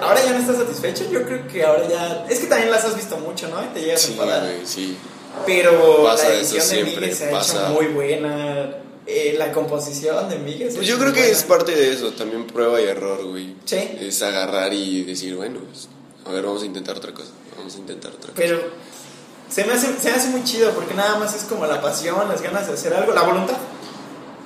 ahora 0.00 0.22
ya 0.24 0.32
no 0.32 0.38
está 0.38 0.54
satisfecho. 0.54 1.10
Yo 1.10 1.24
creo 1.24 1.48
que 1.48 1.64
ahora 1.64 1.88
ya, 1.88 2.26
es 2.28 2.38
que 2.38 2.46
también 2.46 2.70
las 2.70 2.84
has 2.84 2.94
visto 2.94 3.16
mucho, 3.16 3.48
¿no? 3.48 3.64
Y 3.64 3.68
te 3.68 3.80
llegas 3.80 4.04
a 4.04 4.06
Sí, 4.06 4.12
enfadar. 4.12 4.42
güey, 4.42 4.66
sí. 4.66 4.96
Pero 5.46 6.04
Pasa 6.04 6.28
la 6.28 6.34
eso 6.34 6.40
edición 6.56 6.60
de 6.60 6.66
siempre, 6.74 7.00
Miguel 7.00 7.16
se 7.16 7.28
ha 7.28 7.30
pasa. 7.30 7.62
hecho 7.64 7.74
muy 7.74 7.86
buena. 7.86 8.74
Eh, 9.10 9.36
la 9.38 9.52
composición 9.52 10.28
de 10.28 10.38
Miguel. 10.38 10.70
Pues 10.74 10.86
yo 10.86 10.98
creo 10.98 11.14
que 11.14 11.20
buena. 11.20 11.34
es 11.34 11.42
parte 11.44 11.74
de 11.74 11.92
eso, 11.94 12.10
también 12.12 12.46
prueba 12.46 12.78
y 12.78 12.84
error, 12.84 13.24
güey. 13.26 13.54
Sí. 13.64 13.96
Es 14.00 14.20
agarrar 14.22 14.74
y 14.74 15.02
decir, 15.04 15.34
bueno, 15.34 15.60
pues, 15.72 15.88
a 16.26 16.30
ver, 16.32 16.44
vamos 16.44 16.62
a 16.62 16.66
intentar 16.66 16.94
otra 16.98 17.14
cosa. 17.14 17.30
Vamos 17.56 17.74
a 17.74 17.78
intentar 17.78 18.10
otra 18.10 18.32
cosa. 18.32 18.34
Pero 18.36 18.60
se 19.48 19.64
me, 19.64 19.72
hace, 19.72 19.86
se 19.98 20.10
me 20.10 20.16
hace 20.16 20.28
muy 20.28 20.44
chido 20.44 20.72
porque 20.72 20.92
nada 20.92 21.18
más 21.18 21.34
es 21.34 21.44
como 21.44 21.64
la 21.64 21.80
pasión, 21.80 22.28
las 22.28 22.42
ganas 22.42 22.66
de 22.66 22.74
hacer 22.74 22.92
algo, 22.92 23.14
la 23.14 23.22
voluntad. 23.22 23.56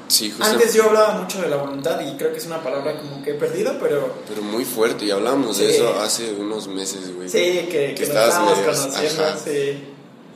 Sí, 0.06 0.30
justo. 0.30 0.44
Antes 0.44 0.74
yo 0.74 0.84
hablaba 0.84 1.14
mucho 1.14 1.40
de 1.42 1.48
la 1.48 1.56
voluntad 1.56 1.98
y 2.00 2.16
creo 2.16 2.30
que 2.32 2.38
es 2.38 2.46
una 2.46 2.62
palabra 2.62 2.98
como 2.98 3.20
que 3.24 3.30
he 3.30 3.34
perdido, 3.34 3.72
pero 3.80 4.14
Pero 4.28 4.42
muy 4.42 4.64
fuerte, 4.64 5.06
y 5.06 5.10
hablamos 5.10 5.58
de 5.58 5.70
Sí. 5.70 5.74
eso 5.76 5.98
hace 5.98 6.32
unos 6.34 6.68
meses, 6.68 7.12
güey. 7.16 7.28
sí, 7.28 7.38
que, 7.38 7.66
que, 7.68 7.94
Que 7.94 8.00
nos 8.02 8.08
estabas 8.10 8.28
estábamos 8.28 8.58
medio- 8.58 8.72
conociendo. 8.72 9.24
ajá. 9.24 9.38
Sí. 9.44 9.84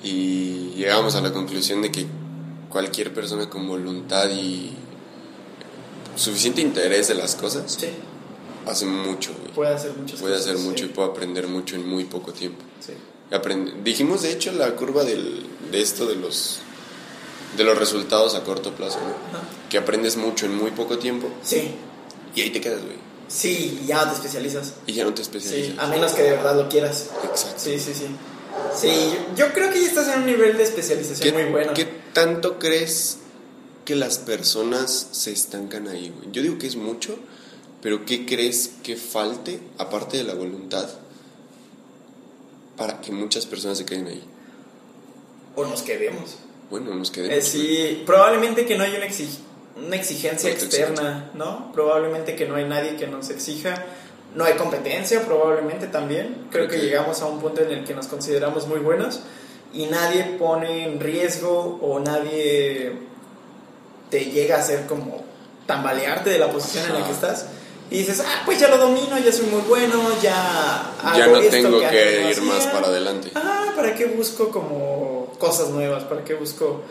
Y 0.03 0.73
llegamos 0.77 1.15
a 1.17 1.21
la 1.21 1.33
conclusión 1.33 1.83
de 1.83 1.91
que 1.91 2.07
cualquier 2.69 3.13
persona 3.15 3.49
con 3.49 3.67
voluntad 3.67 4.29
y 4.31 4.73
suficiente 6.15 6.61
interés 6.61 7.09
de 7.09 7.15
las 7.15 7.35
cosas 7.35 7.77
sí, 7.79 7.89
hace 8.67 8.87
mucho, 8.87 9.33
güey. 9.41 9.53
puede 9.53 9.75
hacer 9.75 9.93
muchas 9.97 10.21
Puede 10.21 10.35
cosas. 10.35 10.51
hacer 10.51 10.59
mucho 10.65 10.85
sí. 10.85 10.91
y 10.91 10.93
puede 10.95 11.09
aprender 11.11 11.47
mucho 11.49 11.77
en 11.77 11.89
muy 11.89 12.05
poco 12.05 12.33
tiempo. 12.33 12.63
Sí. 12.81 12.93
Dijimos, 13.83 14.23
de 14.23 14.33
hecho, 14.33 14.53
la 14.53 14.71
curva 14.77 15.03
del, 15.05 15.45
de 15.73 15.81
esto 15.83 16.07
de 16.07 16.15
los, 16.17 16.61
de 17.57 17.65
los 17.65 17.77
resultados 17.77 18.35
a 18.37 18.45
corto 18.45 18.73
plazo, 18.73 18.99
¿no? 19.01 19.41
Que 19.69 19.79
aprendes 19.79 20.17
mucho 20.17 20.47
en 20.47 20.55
muy 20.57 20.71
poco 20.71 20.99
tiempo 20.99 21.29
Sí, 21.43 21.73
y 22.37 22.41
ahí 22.43 22.51
te 22.51 22.61
quedas, 22.61 22.83
güey. 22.83 22.97
sí, 23.29 23.81
y 23.83 23.87
ya 23.87 24.09
te 24.09 24.15
especializas. 24.15 24.75
Y 24.87 24.93
ya 24.93 25.05
no 25.05 25.11
te 25.13 25.17
Sí, 25.17 25.23
especializas. 25.23 25.79
a 25.79 25.87
menos 25.89 26.13
que 26.13 26.23
de 26.23 26.31
verdad 26.33 26.55
lo 26.57 26.69
quieras. 26.69 27.09
Exacto. 27.25 27.59
Sí, 27.59 27.79
sí, 27.81 27.93
sí. 27.95 28.07
Sí, 28.75 28.89
yo, 29.37 29.47
yo 29.47 29.53
creo 29.53 29.71
que 29.71 29.81
ya 29.81 29.87
estás 29.89 30.09
en 30.09 30.21
un 30.21 30.27
nivel 30.27 30.57
de 30.57 30.63
especialización 30.65 31.35
¿Qué, 31.35 31.43
muy 31.43 31.53
bueno. 31.53 31.73
qué 31.75 31.87
tanto 32.13 32.59
crees 32.59 33.19
que 33.85 33.95
las 33.97 34.19
personas 34.19 35.09
se 35.13 35.33
estancan 35.33 35.89
ahí, 35.89 36.11
güey? 36.17 36.31
Yo 36.33 36.43
digo 36.43 36.59
que 36.59 36.67
es 36.67 36.77
mucho, 36.77 37.17
pero 37.83 38.05
¿qué 38.05 38.27
crees 38.27 38.73
que 38.83 38.97
falte, 38.97 39.61
aparte 39.79 40.17
de 40.17 40.25
la 40.25 40.35
voluntad, 40.35 40.89
para 42.77 43.01
que 43.01 43.13
muchas 43.13 43.47
personas 43.47 43.79
se 43.79 43.87
queden 43.87 44.07
ahí? 44.09 44.23
O 45.55 45.65
nos 45.65 45.83
quedemos. 45.83 46.37
Bueno, 46.71 46.95
nos 46.95 47.09
Eh, 47.11 47.13
quedemos. 47.13 47.45
sí, 47.45 48.03
probablemente 48.05 48.67
que 48.67 48.77
no 48.77 48.85
hay 48.85 48.95
una, 48.97 49.07
exig- 49.07 49.39
una 49.77 49.97
exigencia 49.97 50.51
externa, 50.51 51.31
¿no? 51.35 51.73
Probablemente 51.73 52.35
que 52.37 52.47
no 52.47 52.57
hay 52.57 52.65
nadie 52.65 52.97
que 52.97 53.07
nos 53.07 53.31
exija 53.31 53.87
No 54.35 54.45
hay 54.45 54.55
competencia 54.55 55.23
probablemente 55.23 55.87
también. 55.87 56.49
Creo 56.51 56.69
que 56.69 56.79
llegamos 56.79 57.23
a 57.23 57.27
un 57.27 57.41
punto 57.41 57.63
en 57.63 57.71
el 57.71 57.85
que 57.85 57.95
nos 57.95 58.07
consideramos 58.07 58.67
muy 58.67 58.81
buenos 58.81 59.21
y 59.73 59.87
nadie 59.87 60.37
pone 60.39 60.85
en 60.85 61.01
riesgo 61.01 61.79
o 61.81 62.01
nadie 62.01 62.93
te 64.11 64.27
llega 64.27 64.57
a 64.57 64.61
hacer 64.61 64.87
como 64.87 65.25
tambalearte 65.67 66.31
de 66.31 66.39
la 66.39 66.51
posición 66.51 66.87
en 66.87 67.01
la 67.01 67.07
que 67.07 67.13
estás. 67.13 67.47
Y 67.91 67.99
dices, 67.99 68.21
ah, 68.25 68.43
pues 68.45 68.59
ya 68.59 68.69
lo 68.69 68.79
domino, 68.79 69.17
ya 69.19 69.31
soy 69.31 69.47
muy 69.47 69.61
bueno, 69.63 70.03
ya 70.21 70.93
hago 71.03 71.19
Ya 71.19 71.27
no 71.29 71.37
esto 71.39 71.51
tengo 71.51 71.79
que 71.89 72.31
ir 72.31 72.43
más 72.43 72.59
hacía". 72.59 72.73
para 72.73 72.89
adelante. 72.89 73.31
Ah, 73.35 73.73
¿para 73.77 73.95
qué 73.95 74.07
busco 74.07 74.51
como 74.51 75.33
cosas 75.39 75.69
nuevas? 75.69 76.03
¿Para 76.05 76.25
qué 76.25 76.35
busco 76.35 76.83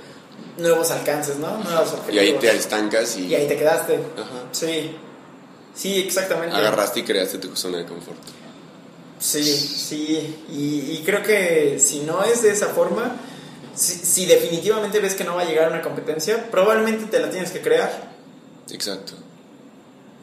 nuevos 0.58 0.92
alcances, 0.92 1.38
no? 1.38 1.58
Nuevos 1.58 1.92
objetivos. 1.94 2.16
Y 2.16 2.20
ahí 2.20 2.34
te 2.34 2.50
estancas 2.56 3.18
y, 3.18 3.28
Y 3.28 3.36
ahí 3.36 3.48
te 3.48 3.58
quedaste. 3.58 3.96
Ajá. 3.96 4.44
Sí. 4.52 4.96
Sí, 5.76 6.00
exactamente. 6.00 6.56
agarraste 6.56 7.02
y 7.02 7.04
creaste 7.04 7.38
tu 7.38 7.56
zona 7.56 7.80
de 7.80 7.86
confort. 7.86 8.18
Sí, 9.20 9.44
sí. 9.44 10.44
Y, 10.50 10.98
y 10.98 11.04
creo 11.06 11.22
que 11.22 11.80
si 11.80 12.00
no 12.02 12.24
es 12.24 12.44
de 12.44 12.52
esa 12.52 12.68
forma, 12.68 13.16
si, 13.74 13.94
si 13.94 14.26
definitivamente 14.26 15.00
ves 15.00 15.16
que 15.16 15.24
no 15.24 15.36
va 15.36 15.42
a 15.42 15.46
llegar 15.46 15.66
a 15.66 15.70
una 15.70 15.82
competencia, 15.82 16.50
probablemente 16.50 17.06
te 17.06 17.20
la 17.20 17.30
tienes 17.30 17.52
que 17.52 17.62
crear. 17.62 18.14
Exacto. 18.72 19.14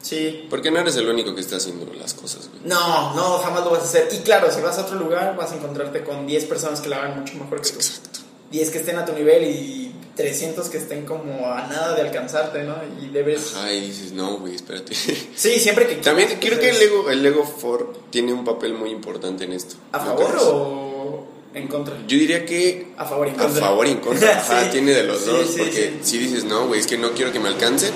Sí. 0.01 0.47
Porque 0.49 0.69
no 0.69 0.79
eres 0.79 0.97
el 0.97 1.07
único 1.07 1.33
que 1.33 1.41
está 1.41 1.55
haciendo 1.55 1.91
las 1.93 2.13
cosas, 2.13 2.49
güey. 2.49 2.61
No, 2.65 3.15
no, 3.15 3.37
jamás 3.39 3.63
lo 3.63 3.71
vas 3.71 3.83
a 3.83 3.85
hacer. 3.85 4.09
Y 4.11 4.17
claro, 4.17 4.51
si 4.51 4.59
vas 4.59 4.77
a 4.77 4.81
otro 4.81 4.97
lugar, 4.97 5.35
vas 5.37 5.51
a 5.53 5.55
encontrarte 5.55 6.03
con 6.03 6.27
10 6.27 6.45
personas 6.45 6.81
que 6.81 6.89
la 6.89 6.97
hagan 6.97 7.21
mucho 7.21 7.35
mejor 7.35 7.61
que 7.61 7.69
tú. 7.69 7.75
Exacto. 7.75 8.19
10 8.51 8.69
que 8.69 8.79
estén 8.79 8.97
a 8.97 9.05
tu 9.05 9.13
nivel 9.13 9.43
y 9.45 9.92
300 10.15 10.69
que 10.69 10.77
estén 10.77 11.05
como 11.05 11.47
a 11.47 11.67
nada 11.67 11.95
de 11.95 12.01
alcanzarte, 12.03 12.63
¿no? 12.63 12.75
Y 13.01 13.07
debes... 13.09 13.55
Ajá, 13.55 13.73
y 13.73 13.81
dices, 13.81 14.11
no, 14.11 14.37
güey, 14.37 14.53
espérate. 14.55 14.93
Sí, 15.35 15.59
siempre 15.59 15.87
que 15.87 15.95
También 15.95 16.27
quieras, 16.39 16.59
creo 16.59 16.59
que 16.59 16.69
el 16.69 16.81
ego, 16.81 17.09
el 17.09 17.25
ego 17.25 17.43
for 17.45 17.93
tiene 18.11 18.31
un 18.33 18.45
papel 18.45 18.73
muy 18.75 18.91
importante 18.91 19.43
en 19.45 19.53
esto. 19.53 19.75
¿A 19.91 19.97
¿No 19.99 20.05
favor 20.05 20.37
o 20.41 21.25
en 21.55 21.67
contra? 21.67 21.95
Yo 22.07 22.17
diría 22.17 22.45
que 22.45 22.93
A 22.97 23.05
favor 23.05 23.27
y 23.27 23.31
en 23.31 23.39
a 23.39 23.43
contra. 23.43 23.61
favor 23.61 23.87
y 23.87 23.91
en 23.91 23.97
contra. 23.99 24.31
Ajá, 24.39 24.63
Sí. 24.65 24.69
tiene 24.71 24.91
de 24.91 25.03
los 25.03 25.21
Sí, 25.21 25.29
dos. 25.29 25.47
sí, 25.49 25.57
porque 25.57 25.93
si 26.03 26.17
dices, 26.19 26.43
no, 26.43 26.67
güey, 26.67 26.79
es 26.79 26.85
que 26.87 26.97
no 26.99 27.11
quiero 27.13 27.31
que 27.31 27.39
me 27.39 27.47
alcancen, 27.49 27.91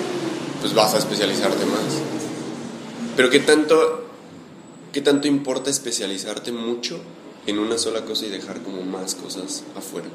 pues 0.60 0.74
vas 0.74 0.94
a 0.94 0.98
especializarte 0.98 1.64
más. 1.66 2.02
Pero 3.16 3.30
¿qué 3.30 3.38
tanto, 3.40 4.04
qué 4.92 5.00
tanto 5.02 5.28
importa 5.28 5.70
especializarte 5.70 6.50
mucho 6.52 6.98
en 7.46 7.58
una 7.60 7.78
sola 7.78 8.04
cosa 8.04 8.26
y 8.26 8.28
dejar 8.30 8.60
como 8.62 8.82
más 8.82 9.14
cosas 9.14 9.62
afuera? 9.76 10.08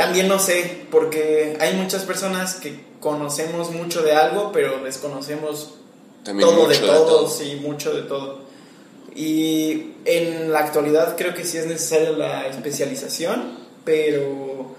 También 0.00 0.28
no 0.28 0.38
sé, 0.38 0.86
porque 0.90 1.58
hay 1.60 1.74
muchas 1.74 2.04
personas 2.04 2.54
que 2.54 2.80
conocemos 3.00 3.70
mucho 3.70 4.00
de 4.00 4.12
algo, 4.12 4.50
pero 4.50 4.82
desconocemos 4.82 5.74
También 6.24 6.48
todo 6.48 6.66
mucho 6.66 6.70
de 6.70 6.86
todo, 6.86 7.28
sí, 7.28 7.60
mucho 7.60 7.92
de 7.92 8.02
todo. 8.04 8.38
Y 9.14 9.92
en 10.06 10.52
la 10.52 10.60
actualidad 10.60 11.18
creo 11.18 11.34
que 11.34 11.44
sí 11.44 11.58
es 11.58 11.66
necesaria 11.66 12.12
la 12.12 12.46
especialización, 12.46 13.58
pero 13.84 14.74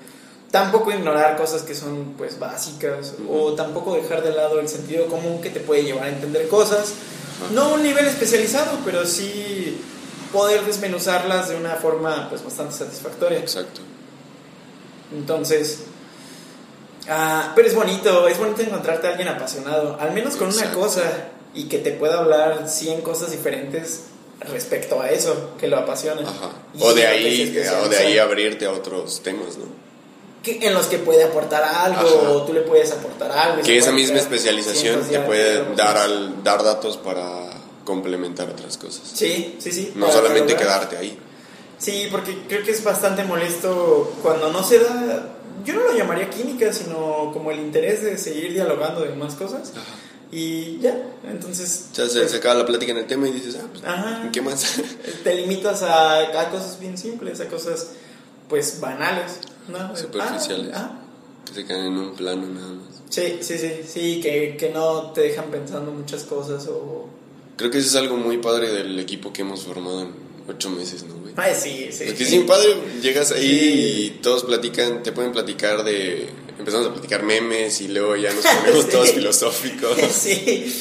tampoco 0.49 0.91
ignorar 0.91 1.37
cosas 1.37 1.61
que 1.61 1.75
son 1.75 2.15
pues 2.17 2.39
básicas 2.39 3.13
o 3.29 3.53
tampoco 3.53 3.93
dejar 3.93 4.23
de 4.23 4.31
lado 4.31 4.59
el 4.59 4.67
sentido 4.67 5.05
común 5.05 5.39
que 5.39 5.51
te 5.51 5.59
puede 5.59 5.83
llevar 5.83 6.05
a 6.05 6.09
entender 6.09 6.47
cosas. 6.47 6.93
Ajá. 7.43 7.53
No 7.53 7.75
un 7.75 7.83
nivel 7.83 8.07
especializado, 8.07 8.79
pero 8.83 9.05
sí 9.05 9.79
poder 10.33 10.65
desmenuzarlas 10.65 11.49
de 11.49 11.57
una 11.57 11.75
forma 11.75 12.27
pues 12.27 12.43
bastante 12.43 12.73
satisfactoria. 12.73 13.37
Exacto. 13.37 13.81
Entonces, 15.13 15.79
ah, 17.09 17.51
pero 17.55 17.67
es 17.67 17.75
bonito, 17.75 18.27
es 18.27 18.37
bonito 18.37 18.61
encontrarte 18.61 19.07
a 19.07 19.09
alguien 19.11 19.27
apasionado, 19.27 19.97
al 19.99 20.11
menos 20.13 20.35
con 20.35 20.49
una 20.49 20.71
cosa 20.71 21.01
y 21.53 21.65
que 21.65 21.79
te 21.79 21.91
pueda 21.91 22.19
hablar 22.19 22.69
100 22.69 23.01
cosas 23.01 23.31
diferentes 23.31 24.03
respecto 24.39 25.01
a 25.01 25.09
eso, 25.09 25.51
que 25.59 25.67
lo 25.67 25.77
apasiona. 25.77 26.21
Ajá. 26.21 26.51
Y 26.73 26.81
O 26.81 26.93
de 26.93 27.05
ahí, 27.05 27.55
o 27.83 27.89
de 27.89 27.97
ahí 27.97 28.17
abrirte 28.17 28.65
a 28.65 28.71
otros 28.71 29.21
temas, 29.21 29.57
¿no? 29.57 29.65
Que- 30.41 30.65
en 30.65 30.73
los 30.73 30.87
que 30.87 30.97
puede 30.97 31.23
aportar 31.23 31.63
algo, 31.63 31.99
Ajá. 31.99 32.29
o 32.31 32.41
tú 32.43 32.53
le 32.53 32.61
puedes 32.61 32.91
aportar 32.91 33.31
algo. 33.31 33.61
Que 33.61 33.77
esa 33.77 33.91
misma 33.91 34.17
especialización 34.17 35.01
te 35.03 35.19
de 35.19 35.19
puede 35.19 35.75
dar 35.75 35.97
al 35.97 36.43
dar 36.43 36.63
datos 36.63 36.97
para 36.97 37.51
complementar 37.85 38.49
otras 38.49 38.77
cosas. 38.77 39.03
Sí, 39.13 39.57
sí, 39.59 39.71
sí. 39.71 39.91
No 39.95 40.11
solamente 40.11 40.53
lograr. 40.53 40.87
quedarte 40.89 40.97
ahí. 40.97 41.19
Sí, 41.81 42.07
porque 42.11 42.37
creo 42.47 42.63
que 42.63 42.71
es 42.71 42.83
bastante 42.83 43.23
molesto 43.23 44.13
cuando 44.21 44.51
no 44.51 44.63
se 44.63 44.77
da, 44.77 45.33
yo 45.65 45.73
no 45.73 45.81
lo 45.81 45.97
llamaría 45.97 46.29
química, 46.29 46.71
sino 46.71 47.31
como 47.33 47.49
el 47.49 47.59
interés 47.59 48.03
de 48.03 48.19
seguir 48.19 48.53
dialogando 48.53 49.01
de 49.01 49.15
más 49.15 49.33
cosas. 49.33 49.73
Y 50.31 50.77
ya, 50.77 50.95
entonces... 51.27 51.87
O 51.91 51.95
sea, 51.95 52.07
se, 52.07 52.19
pues, 52.19 52.31
se 52.31 52.37
acaba 52.37 52.53
la 52.53 52.65
plática 52.67 52.91
en 52.91 52.99
el 52.99 53.07
tema 53.07 53.27
y 53.27 53.31
dices, 53.31 53.57
ah, 53.59 53.65
pues, 53.71 53.83
Ajá. 53.83 54.29
¿qué 54.31 54.41
más? 54.41 54.79
te 55.23 55.33
limitas 55.33 55.81
a, 55.81 56.19
a 56.19 56.49
cosas 56.51 56.79
bien 56.79 56.99
simples, 56.99 57.41
a 57.41 57.47
cosas 57.47 57.93
pues 58.47 58.79
banales, 58.79 59.39
¿no? 59.67 59.97
Superficiales. 59.97 60.71
Ah, 60.75 60.91
ah. 60.93 61.01
que 61.47 61.53
se 61.53 61.65
quedan 61.65 61.87
en 61.87 61.97
un 61.97 62.15
plano 62.15 62.45
nada 62.45 62.73
más. 62.73 63.01
Sí, 63.09 63.39
sí, 63.41 63.57
sí, 63.57 63.81
sí, 63.87 64.21
que, 64.21 64.55
que 64.55 64.69
no 64.69 65.11
te 65.13 65.21
dejan 65.21 65.49
pensando 65.49 65.91
muchas 65.91 66.25
cosas 66.25 66.67
o... 66.67 67.09
Creo 67.57 67.71
que 67.71 67.79
eso 67.79 67.87
es 67.87 67.95
algo 67.95 68.17
muy 68.17 68.37
padre 68.37 68.69
del 68.71 68.99
equipo 68.99 69.33
que 69.33 69.41
hemos 69.41 69.63
formado 69.63 70.03
en 70.03 70.13
ocho 70.47 70.69
meses, 70.69 71.03
¿no, 71.03 71.20
güey? 71.35 71.47
Ay, 71.49 71.55
sí, 71.55 71.89
sí. 71.91 72.05
Porque 72.07 72.23
es 72.23 72.31
bien 72.31 72.45
padre, 72.45 72.75
llegas 73.01 73.31
ahí 73.31 73.41
Sí. 73.41 74.03
y 74.05 74.09
todos 74.21 74.43
platican, 74.43 75.03
te 75.03 75.11
pueden 75.11 75.31
platicar 75.31 75.83
de... 75.83 76.29
Empezamos 76.59 76.87
a 76.87 76.93
platicar 76.93 77.23
memes 77.23 77.81
y 77.81 77.87
luego 77.87 78.15
ya 78.15 78.31
nos 78.33 78.45
ponemos 78.45 78.85
Sí. 78.85 78.91
todos 78.91 79.11
filosóficos. 79.11 79.97
sí. 80.11 80.73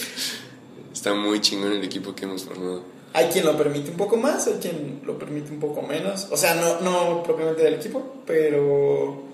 Está 0.92 1.14
muy 1.14 1.40
chingón 1.40 1.72
el 1.72 1.84
equipo 1.84 2.14
que 2.14 2.24
hemos 2.26 2.44
formado. 2.44 2.82
Hay 3.12 3.26
quien 3.26 3.44
lo 3.44 3.56
permite 3.56 3.90
un 3.90 3.96
poco 3.96 4.16
más, 4.16 4.46
hay 4.46 4.54
quien 4.60 5.00
lo 5.04 5.18
permite 5.18 5.50
un 5.50 5.58
poco 5.58 5.82
menos. 5.82 6.28
O 6.30 6.36
sea, 6.36 6.54
no, 6.54 6.80
no 6.80 7.22
propiamente 7.22 7.62
del 7.62 7.74
equipo, 7.74 8.22
pero 8.26 9.24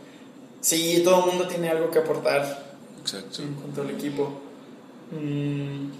sí, 0.60 1.02
todo 1.04 1.20
el 1.20 1.26
mundo 1.26 1.46
tiene 1.48 1.68
algo 1.68 1.90
que 1.90 1.98
aportar 1.98 2.74
Exacto. 3.02 3.42
en 3.42 3.54
cuanto 3.54 3.82
al 3.82 3.90
equipo. 3.90 4.40
Mm, 5.10 5.90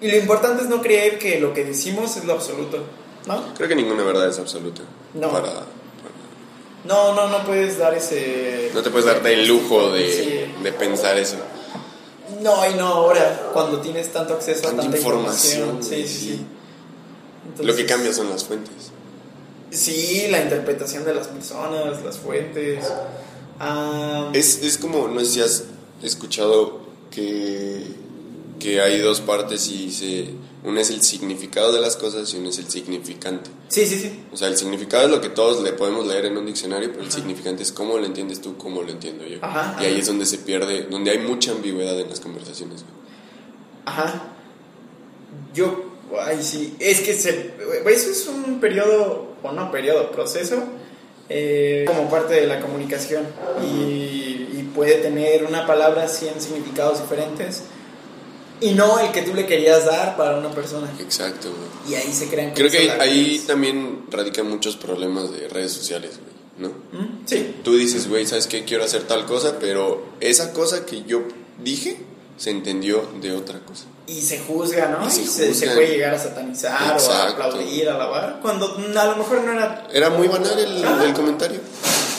Y 0.00 0.10
lo 0.10 0.16
importante 0.16 0.64
es 0.64 0.68
no 0.68 0.82
creer 0.82 1.18
que 1.18 1.38
lo 1.38 1.54
que 1.54 1.64
decimos 1.64 2.16
es 2.16 2.24
lo 2.24 2.32
absoluto, 2.32 2.78
¿no? 3.26 3.54
Creo 3.54 3.68
que 3.68 3.74
ninguna 3.76 4.02
verdad 4.04 4.28
es 4.28 4.38
absoluta. 4.38 4.82
No. 5.14 5.30
Para, 5.30 5.44
para- 5.52 5.66
No, 6.84 7.14
no, 7.14 7.28
no 7.28 7.44
puedes 7.46 7.78
dar 7.78 7.94
ese... 7.94 8.70
no 8.74 8.82
te 8.82 8.90
puedes 8.90 9.06
darte 9.06 9.32
el 9.32 9.46
lujo 9.46 9.90
de, 9.90 10.12
Sí. 10.12 10.62
de 10.62 10.72
pensar 10.72 11.16
eso. 11.18 11.36
No, 12.42 12.68
y 12.70 12.74
no 12.74 12.86
ahora, 12.86 13.50
cuando 13.52 13.80
tienes 13.80 14.12
tanto 14.12 14.34
acceso 14.34 14.62
Tanta 14.62 14.82
a 14.82 14.84
tanta 14.84 14.96
información. 14.98 15.60
información, 15.68 15.82
Sí, 16.04 16.08
sí, 16.08 16.28
sí. 16.28 16.46
Lo 17.64 17.74
que 17.76 17.86
cambia 17.86 18.12
son 18.12 18.28
las 18.30 18.44
fuentes. 18.44 18.74
Sí, 19.70 20.26
la 20.30 20.40
interpretación 20.42 21.04
de 21.04 21.14
las 21.14 21.28
personas, 21.28 22.02
las 22.04 22.18
fuentes. 22.18 22.84
Es, 24.32 24.62
es 24.62 24.78
como, 24.78 25.08
no 25.08 25.20
sé 25.20 25.26
si 25.26 25.40
has 25.40 25.64
escuchado 26.02 26.80
que, 27.10 27.84
que 28.58 28.80
hay 28.80 28.98
dos 29.00 29.20
partes 29.20 29.68
y 29.68 29.90
se, 29.92 30.30
una 30.64 30.80
es 30.80 30.88
el 30.88 31.02
significado 31.02 31.72
de 31.72 31.80
las 31.80 31.96
cosas 31.96 32.32
y 32.32 32.38
una 32.38 32.48
es 32.48 32.58
el 32.58 32.70
significante. 32.70 33.50
sí, 33.68 33.86
sí, 33.86 33.98
sí. 33.98 34.24
O 34.32 34.36
sea, 34.36 34.48
el 34.48 34.56
significado 34.56 35.04
es 35.04 35.10
lo 35.10 35.20
que 35.20 35.28
todos 35.28 35.62
le 35.62 35.72
podemos 35.72 36.06
leer 36.06 36.24
en 36.24 36.38
un 36.38 36.46
diccionario, 36.46 36.90
pero 36.90 37.04
el 37.04 37.12
significante 37.12 37.62
es 37.62 37.70
cómo 37.70 37.98
lo 37.98 38.06
entiendes 38.06 38.40
tú, 38.40 38.56
cómo 38.56 38.82
lo 38.82 38.90
entiendo 38.90 39.26
yo. 39.26 39.38
Ajá, 39.42 39.76
y 39.78 39.84
ahí 39.84 39.92
ajá. 39.92 40.00
es 40.00 40.06
donde 40.06 40.24
se 40.24 40.38
pierde, 40.38 40.84
donde 40.84 41.10
hay 41.10 41.18
mucha 41.18 41.52
ambigüedad 41.52 42.00
en 42.00 42.08
las 42.08 42.20
conversaciones. 42.20 42.82
Ajá. 43.84 44.32
Yo, 45.52 45.84
ay, 46.18 46.42
sí. 46.42 46.74
Es 46.78 47.00
que 47.00 47.12
se, 47.12 47.54
eso 47.86 48.10
es 48.10 48.26
un 48.26 48.58
periodo, 48.58 49.34
o 49.42 49.52
no 49.52 49.70
periodo, 49.70 50.10
proceso, 50.12 50.64
eh, 51.28 51.84
como 51.86 52.08
parte 52.08 52.34
de 52.34 52.46
la 52.46 52.60
comunicación. 52.60 53.26
Y, 53.62 54.48
y 54.54 54.70
puede 54.74 54.94
tener 54.94 55.44
una 55.44 55.66
palabra 55.66 56.08
100 56.08 56.40
significados 56.40 57.02
diferentes. 57.02 57.64
Y 58.64 58.72
no 58.72 58.98
el 58.98 59.12
que 59.12 59.20
tú 59.20 59.34
le 59.34 59.44
querías 59.44 59.84
dar 59.84 60.16
para 60.16 60.38
una 60.38 60.50
persona. 60.50 60.90
Exacto, 60.98 61.50
güey. 61.50 61.92
Y 61.92 62.00
ahí 62.00 62.10
se 62.12 62.28
crean 62.28 62.52
Creo 62.54 62.70
que 62.70 62.90
ahí 62.92 63.44
también 63.46 64.06
radican 64.10 64.48
muchos 64.48 64.76
problemas 64.76 65.30
de 65.32 65.48
redes 65.48 65.72
sociales, 65.72 66.12
güey, 66.18 66.70
¿no? 66.70 66.98
¿Mm? 66.98 67.26
Sí. 67.26 67.56
Tú 67.62 67.76
dices, 67.76 68.08
güey, 68.08 68.26
¿sabes 68.26 68.46
qué? 68.46 68.64
Quiero 68.64 68.82
hacer 68.82 69.02
tal 69.02 69.26
cosa, 69.26 69.58
pero 69.60 70.06
esa 70.20 70.54
cosa 70.54 70.86
que 70.86 71.02
yo 71.04 71.24
dije 71.62 71.98
se 72.38 72.50
entendió 72.50 73.06
de 73.20 73.32
otra 73.32 73.60
cosa. 73.60 73.84
Y 74.06 74.22
se 74.22 74.38
juzga, 74.38 74.88
¿no? 74.88 75.06
Y 75.06 75.10
se 75.10 75.22
Y 75.22 75.26
se, 75.26 75.54
se 75.54 75.66
juzgan. 75.66 75.74
puede 75.76 75.88
llegar 75.88 76.14
a 76.14 76.18
satanizar 76.18 76.96
o 76.98 77.10
a 77.10 77.28
aplaudir, 77.28 77.88
a 77.88 77.94
alabar, 77.96 78.38
cuando 78.40 78.76
a 78.76 79.04
lo 79.04 79.16
mejor 79.16 79.42
no 79.42 79.52
era 79.52 79.86
Era 79.92 80.08
muy 80.08 80.26
banal 80.26 80.58
el, 80.58 81.12
comentario. 81.12 81.60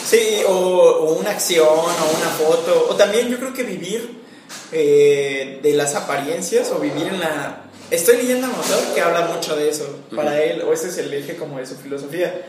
Sí, 0.08 0.42
o, 0.46 0.52
o 0.52 1.12
una 1.14 1.30
acción, 1.30 1.66
o 1.66 2.16
una 2.16 2.28
foto, 2.38 2.86
o 2.88 2.94
también 2.94 3.28
yo 3.28 3.38
creo 3.38 3.52
que 3.52 3.64
vivir 3.64 4.25
eh, 4.72 5.60
de 5.62 5.72
las 5.74 5.94
apariencias, 5.94 6.70
o 6.70 6.78
vivir 6.78 7.06
en 7.08 7.20
la... 7.20 7.62
Estoy 7.90 8.16
leyendo 8.16 8.48
a 8.48 8.50
autor 8.50 8.94
que 8.94 9.00
habla 9.00 9.26
mucho 9.26 9.54
de 9.56 9.68
eso, 9.68 10.00
para 10.14 10.42
él, 10.42 10.62
o 10.62 10.72
ese 10.72 10.88
es 10.88 10.98
el 10.98 11.12
eje 11.14 11.36
como 11.36 11.58
de 11.58 11.66
su 11.66 11.76
filosofía, 11.76 12.46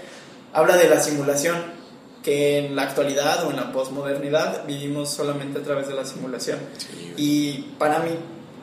habla 0.54 0.78
de 0.78 0.90
la 0.90 1.00
simulación, 1.00 1.78
que 2.24 2.58
en 2.58 2.76
la 2.76 2.84
actualidad 2.84 3.46
o 3.46 3.52
en 3.52 3.56
la 3.58 3.72
posmodernidad 3.72 4.66
vivimos 4.66 5.10
solamente 5.12 5.60
a 5.60 5.64
través 5.64 5.88
de 5.88 5.94
la 5.94 6.06
simulación. 6.06 6.60
Sí. 6.78 7.14
Y 7.16 7.54
para 7.78 8.00
mí 8.00 8.12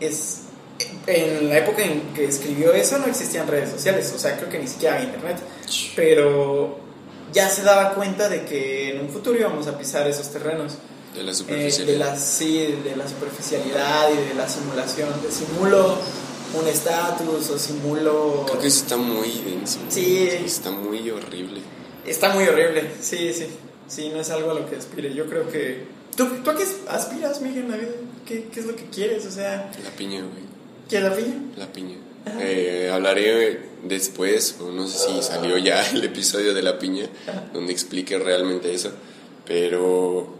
es 0.00 0.40
en 1.06 1.48
la 1.48 1.58
época 1.58 1.82
en 1.82 2.12
que 2.14 2.24
escribió 2.24 2.72
eso 2.72 2.98
no 2.98 3.06
existían 3.06 3.46
redes 3.46 3.70
sociales, 3.70 4.12
o 4.14 4.18
sea, 4.18 4.36
creo 4.36 4.48
que 4.48 4.58
ni 4.58 4.66
siquiera 4.66 4.96
había 4.96 5.06
internet, 5.06 5.38
pero 5.94 6.78
ya 7.32 7.48
se 7.48 7.62
daba 7.62 7.94
cuenta 7.94 8.28
de 8.28 8.44
que 8.44 8.90
en 8.90 9.00
un 9.00 9.08
futuro 9.10 9.38
íbamos 9.38 9.66
a 9.66 9.76
pisar 9.76 10.06
esos 10.06 10.30
terrenos. 10.30 10.78
De 11.14 11.22
la 11.22 11.30
Eh, 11.30 11.34
superficie. 11.34 11.84
de 11.84 11.98
la, 11.98 12.16
sí, 12.16 12.58
de 12.84 12.96
la 12.96 13.08
superficialidad 13.08 14.08
y 14.12 14.28
de 14.28 14.34
la 14.34 14.48
simulación, 14.48 15.08
de 15.22 15.30
simulo 15.30 15.96
un 16.60 16.68
estatus 16.68 17.50
o 17.50 17.58
simulo... 17.58 18.44
Creo 18.46 18.60
que 18.60 18.66
eso 18.68 18.80
está 18.82 18.96
muy 18.96 19.28
denso. 19.44 19.78
Sí. 19.88 20.28
Está 20.28 20.70
muy 20.70 21.08
horrible. 21.10 21.60
Está 22.06 22.28
muy 22.34 22.44
horrible, 22.44 22.90
sí, 23.00 23.32
sí, 23.32 23.46
sí, 23.88 24.10
no 24.10 24.20
es 24.20 24.30
algo 24.30 24.50
a 24.50 24.54
lo 24.54 24.68
que 24.68 24.76
aspire, 24.76 25.12
yo 25.14 25.26
creo 25.26 25.48
que... 25.48 25.84
¿Tú, 26.16 26.26
tú 26.44 26.50
a 26.50 26.56
qué 26.56 26.64
aspiras, 26.88 27.40
Miguel, 27.40 27.64
en 27.64 27.70
la 27.72 27.76
vida? 27.76 27.90
¿Qué, 28.26 28.44
¿Qué 28.52 28.60
es 28.60 28.66
lo 28.66 28.76
que 28.76 28.84
quieres? 28.86 29.26
O 29.26 29.30
sea, 29.32 29.70
La 29.82 29.90
piña, 29.90 30.20
güey. 30.20 30.44
¿quieres 30.88 31.10
la 31.10 31.16
piña? 31.16 31.34
La 31.56 31.72
piña. 31.72 31.96
Eh, 32.40 32.90
hablaré 32.92 33.60
después, 33.82 34.56
o 34.60 34.70
no 34.70 34.86
sé 34.86 34.98
si 35.08 35.22
salió 35.22 35.58
ya 35.58 35.84
el 35.92 36.04
episodio 36.04 36.54
de 36.54 36.62
la 36.62 36.78
piña, 36.78 37.06
donde 37.52 37.72
explique 37.72 38.16
realmente 38.18 38.72
eso. 38.72 38.92
Pero. 39.46 40.33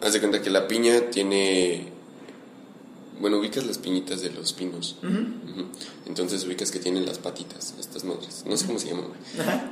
Haz 0.00 0.12
de 0.12 0.20
cuenta 0.20 0.42
que 0.42 0.50
la 0.50 0.68
piña 0.68 1.10
tiene. 1.10 1.88
Bueno, 3.20 3.38
ubicas 3.38 3.66
las 3.66 3.78
piñitas 3.78 4.20
de 4.20 4.30
los 4.30 4.52
pinos. 4.52 4.96
Entonces 6.06 6.44
ubicas 6.44 6.70
que 6.70 6.78
tienen 6.78 7.04
las 7.04 7.18
patitas, 7.18 7.74
estas 7.80 8.04
madres. 8.04 8.44
No 8.46 8.56
sé 8.56 8.66
cómo 8.66 8.78
se 8.78 8.88
llaman. 8.88 9.06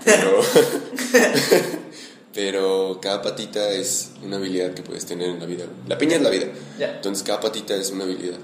Pero. 0.04 0.40
Pero 2.36 2.98
cada 3.00 3.22
patita 3.22 3.70
es 3.70 4.10
una 4.22 4.36
habilidad 4.36 4.74
que 4.74 4.82
puedes 4.82 5.06
tener 5.06 5.30
en 5.30 5.40
la 5.40 5.46
vida. 5.46 5.64
La 5.88 5.96
piña 5.96 6.16
es 6.16 6.22
la 6.22 6.28
vida. 6.28 6.48
Ya. 6.78 6.96
Entonces 6.96 7.24
cada 7.24 7.40
patita 7.40 7.74
es 7.74 7.90
una 7.92 8.04
habilidad. 8.04 8.36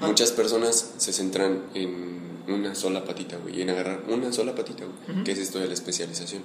Muchas 0.00 0.32
personas 0.32 0.92
se 0.98 1.12
centran 1.14 1.62
en 1.72 2.21
una 2.52 2.74
sola 2.74 3.04
patita, 3.04 3.36
güey, 3.36 3.62
en 3.62 3.70
agarrar 3.70 4.04
una 4.08 4.32
sola 4.32 4.54
patita, 4.54 4.84
güey, 4.84 5.24
que 5.24 5.32
es 5.32 5.38
esto 5.38 5.58
de 5.58 5.66
la 5.66 5.74
especialización. 5.74 6.42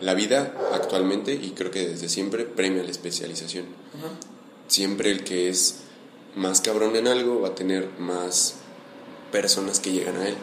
La 0.00 0.14
vida 0.14 0.54
actualmente, 0.72 1.34
y 1.34 1.50
creo 1.50 1.70
que 1.70 1.88
desde 1.88 2.08
siempre, 2.08 2.44
premia 2.44 2.82
la 2.82 2.90
especialización. 2.90 3.66
Siempre 4.68 5.10
el 5.10 5.24
que 5.24 5.48
es 5.48 5.80
más 6.34 6.60
cabrón 6.60 6.96
en 6.96 7.08
algo 7.08 7.40
va 7.40 7.48
a 7.48 7.54
tener 7.54 7.88
más 7.98 8.56
personas 9.32 9.80
que 9.80 9.92
llegan 9.92 10.16
a 10.16 10.28
él. 10.28 10.34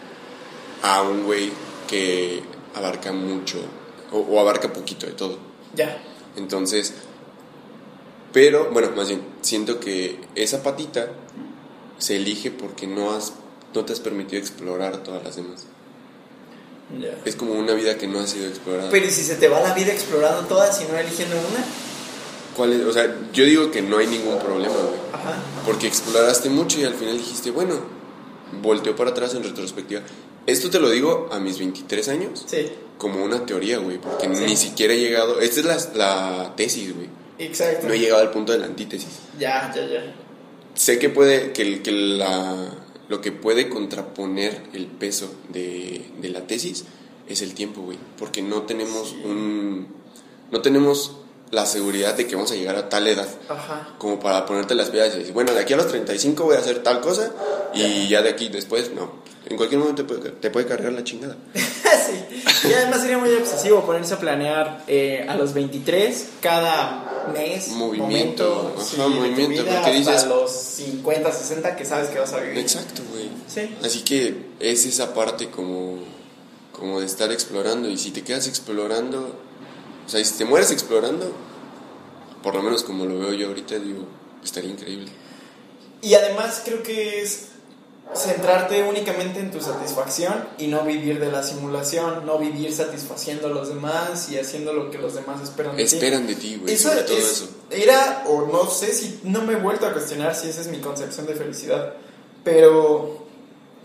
A 0.82 1.02
un 1.04 1.24
güey 1.24 1.52
que 1.88 2.42
abarca 2.74 3.14
mucho 3.14 3.60
o, 4.12 4.20
o 4.20 4.40
abarca 4.40 4.74
poquito 4.74 5.06
de 5.06 5.14
todo. 5.14 5.38
Ya. 5.76 6.02
Entonces, 6.36 6.94
pero, 8.34 8.72
bueno, 8.72 8.92
más 8.96 9.10
bien, 9.10 9.22
siento 9.42 9.80
que 9.80 10.20
esa 10.34 10.64
patita 10.64 11.10
se 12.00 12.16
elige 12.16 12.50
porque 12.50 12.88
no 12.88 13.12
has 13.12 13.34
no 13.74 13.86
te 13.86 13.94
has 13.94 14.00
permitido 14.00 14.40
explorar 14.42 14.98
todas 15.04 15.24
las 15.24 15.36
demás. 15.36 15.66
Ya. 17.00 17.18
Es 17.26 17.36
como 17.36 17.54
una 17.54 17.74
vida 17.74 17.98
que 17.98 18.08
no 18.08 18.20
ha 18.20 18.28
sido 18.28 18.48
explorada. 18.48 18.90
Pero 18.92 19.06
¿y 19.06 19.10
si 19.10 19.24
se 19.24 19.36
te 19.36 19.48
va 19.48 19.60
la 19.62 19.74
vida 19.74 19.92
explorando 19.92 20.42
todas 20.48 20.80
y 20.82 20.92
no 20.92 20.98
eligiendo 20.98 21.36
una? 21.36 21.64
¿Cuál 22.56 22.74
es? 22.74 22.82
O 22.86 22.94
sea, 22.94 23.16
yo 23.34 23.46
digo 23.46 23.72
que 23.72 23.82
no 23.82 23.98
hay 23.98 24.08
ningún 24.08 24.38
problema, 24.38 24.74
güey. 24.76 25.00
Ajá. 25.12 25.36
Porque 25.66 25.88
exploraste 25.88 26.50
mucho 26.50 26.80
y 26.80 26.84
al 26.84 26.94
final 26.94 27.18
dijiste, 27.18 27.50
bueno, 27.52 27.76
volteó 28.62 28.96
para 28.96 29.10
atrás 29.12 29.34
en 29.34 29.44
retrospectiva. 29.44 30.02
Esto 30.46 30.70
te 30.70 30.80
lo 30.80 30.90
digo 30.90 31.30
a 31.32 31.40
mis 31.40 31.58
23 31.58 32.10
años 32.10 32.44
Sí. 32.46 32.70
como 32.98 33.24
una 33.24 33.46
teoría, 33.46 33.78
güey, 33.80 33.98
porque 34.00 34.28
Sí. 34.36 34.44
ni 34.46 34.56
siquiera 34.58 34.94
he 34.94 35.00
llegado. 35.00 35.40
Esta 35.40 35.62
es 35.62 35.66
la, 35.96 36.42
la 36.44 36.56
tesis, 36.56 36.94
güey. 36.94 37.08
Exacto. 37.40 37.88
No 37.88 37.94
he 37.94 38.00
llegado 38.00 38.22
al 38.22 38.30
punto 38.30 38.52
de 38.52 38.60
la 38.60 38.66
antítesis. 38.66 39.10
Ya, 39.40 39.72
ya, 39.74 39.88
ya. 39.88 40.14
sé 40.76 41.00
que 41.00 41.10
puede 41.10 41.54
que, 41.54 41.62
el- 41.62 41.82
que 41.82 41.92
la, 41.92 42.68
lo 43.10 43.22
que 43.22 43.32
puede 43.32 43.70
contraponer 43.70 44.64
el 44.74 44.88
peso 44.88 45.34
de, 45.50 46.06
de 46.22 46.30
la 46.30 46.48
tesis 46.48 46.86
es 47.28 47.42
el 47.42 47.54
tiempo, 47.54 47.82
güey, 47.82 47.98
porque 48.18 48.42
no 48.42 48.64
tenemos 48.64 49.14
un 49.24 49.88
no 50.52 50.62
tenemos 50.62 51.18
la 51.52 51.66
seguridad 51.66 52.16
de 52.16 52.28
que 52.28 52.36
vamos 52.36 52.52
a 52.52 52.56
llegar 52.56 52.76
a 52.76 52.90
tal 52.90 53.08
edad 53.08 53.28
Ajá. 53.48 53.96
como 53.98 54.20
para 54.20 54.46
ponerte 54.46 54.76
las 54.76 54.90
piedras 54.90 55.16
y 55.16 55.20
decir, 55.20 55.34
bueno, 55.34 55.54
de 55.54 55.60
aquí 55.60 55.74
a 55.74 55.78
los 55.78 55.88
35 55.88 56.44
voy 56.44 56.56
a 56.56 56.60
hacer 56.60 56.82
tal 56.84 57.00
cosa 57.02 57.32
y 57.74 58.08
ya 58.08 58.22
de 58.22 58.30
aquí 58.30 58.50
después 58.50 58.92
no. 58.94 59.24
En 59.46 59.58
cualquier 59.58 59.80
momento 59.80 60.06
te 60.06 60.14
puede, 60.14 60.32
te 60.32 60.50
puede 60.50 60.66
cargar 60.66 60.94
la 60.94 61.04
chingada. 61.04 61.38
Y 62.70 62.74
además 62.74 63.02
sería 63.02 63.18
muy 63.18 63.34
obsesivo 63.34 63.86
ponerse 63.86 64.14
a 64.14 64.20
planear 64.20 64.84
eh, 64.88 65.26
a 65.28 65.36
los 65.36 65.54
23 65.54 66.28
cada 66.42 67.28
mes, 67.34 67.70
Movimiento, 67.70 68.04
momento, 68.48 68.74
ajá, 68.78 68.86
sí, 68.86 68.98
movimiento, 68.98 69.66
porque 69.66 69.92
dices- 69.92 70.26
los 70.28 70.52
50, 70.52 71.32
60 71.32 71.76
que 71.76 71.86
sabes 71.86 72.10
que 72.10 72.20
vas 72.20 72.34
a 72.34 72.40
vivir. 72.40 72.58
Exacto, 72.58 73.02
güey. 73.12 73.30
Sí. 73.48 73.76
Así 73.84 74.02
que 74.04 74.46
es 74.60 74.86
esa 74.86 75.14
parte 75.14 75.50
como, 75.50 76.00
como 76.72 77.00
de 77.00 77.06
estar 77.06 77.32
explorando. 77.32 77.90
Y 77.90 77.98
si 77.98 78.12
te 78.12 78.24
quedas 78.24 78.48
explorando, 78.48 79.40
o 80.06 80.10
sea, 80.10 80.20
y 80.20 80.26
si 80.26 80.34
te 80.38 80.46
mueres 80.46 80.72
explorando, 80.72 81.32
por 82.42 82.56
lo 82.56 82.62
menos 82.62 82.84
como 82.84 83.06
lo 83.06 83.20
veo 83.20 83.34
yo 83.34 83.48
ahorita, 83.48 83.76
digo, 83.80 84.06
estaría 84.44 84.70
increíble. 84.72 85.10
Y 86.02 86.16
además 86.16 86.62
creo 86.66 86.84
que 86.84 87.22
es 87.22 87.48
centrarte 88.16 88.84
únicamente 88.84 89.40
en 89.40 89.52
tu 89.52 89.60
satisfacción 89.62 90.48
y 90.58 90.68
no 90.68 90.84
vivir 90.84 91.20
de 91.20 91.32
la 91.32 91.44
simulación, 91.44 92.26
no 92.26 92.38
vivir 92.38 92.74
satisfaciendo 92.74 93.48
a 93.48 93.50
los 93.50 93.70
demás 93.70 94.30
y 94.30 94.38
haciendo 94.38 94.74
lo 94.74 94.92
que 94.92 94.98
los 94.98 95.16
demás 95.16 95.42
esperan 95.42 95.76
de 95.76 95.86
ti. 95.86 95.96
Esperan 95.96 96.28
de 96.28 96.36
ti, 96.36 96.58
güey, 96.62 96.74
Eso 96.74 96.90
sobre 96.90 97.04
todo 97.04 97.18
es- 97.18 97.24
eso. 97.32 97.50
Era, 97.70 98.24
o 98.28 98.46
no 98.48 98.70
sé 98.70 98.94
si 98.94 99.20
no 99.24 99.42
me 99.42 99.54
he 99.54 99.58
vuelto 99.58 99.86
a 99.88 99.94
cuestionar 99.94 100.36
si 100.36 100.50
esa 100.50 100.62
es 100.62 100.68
mi 100.68 100.78
concepción 100.80 101.26
de 101.26 101.34
felicidad, 101.36 101.94
pero 102.44 103.26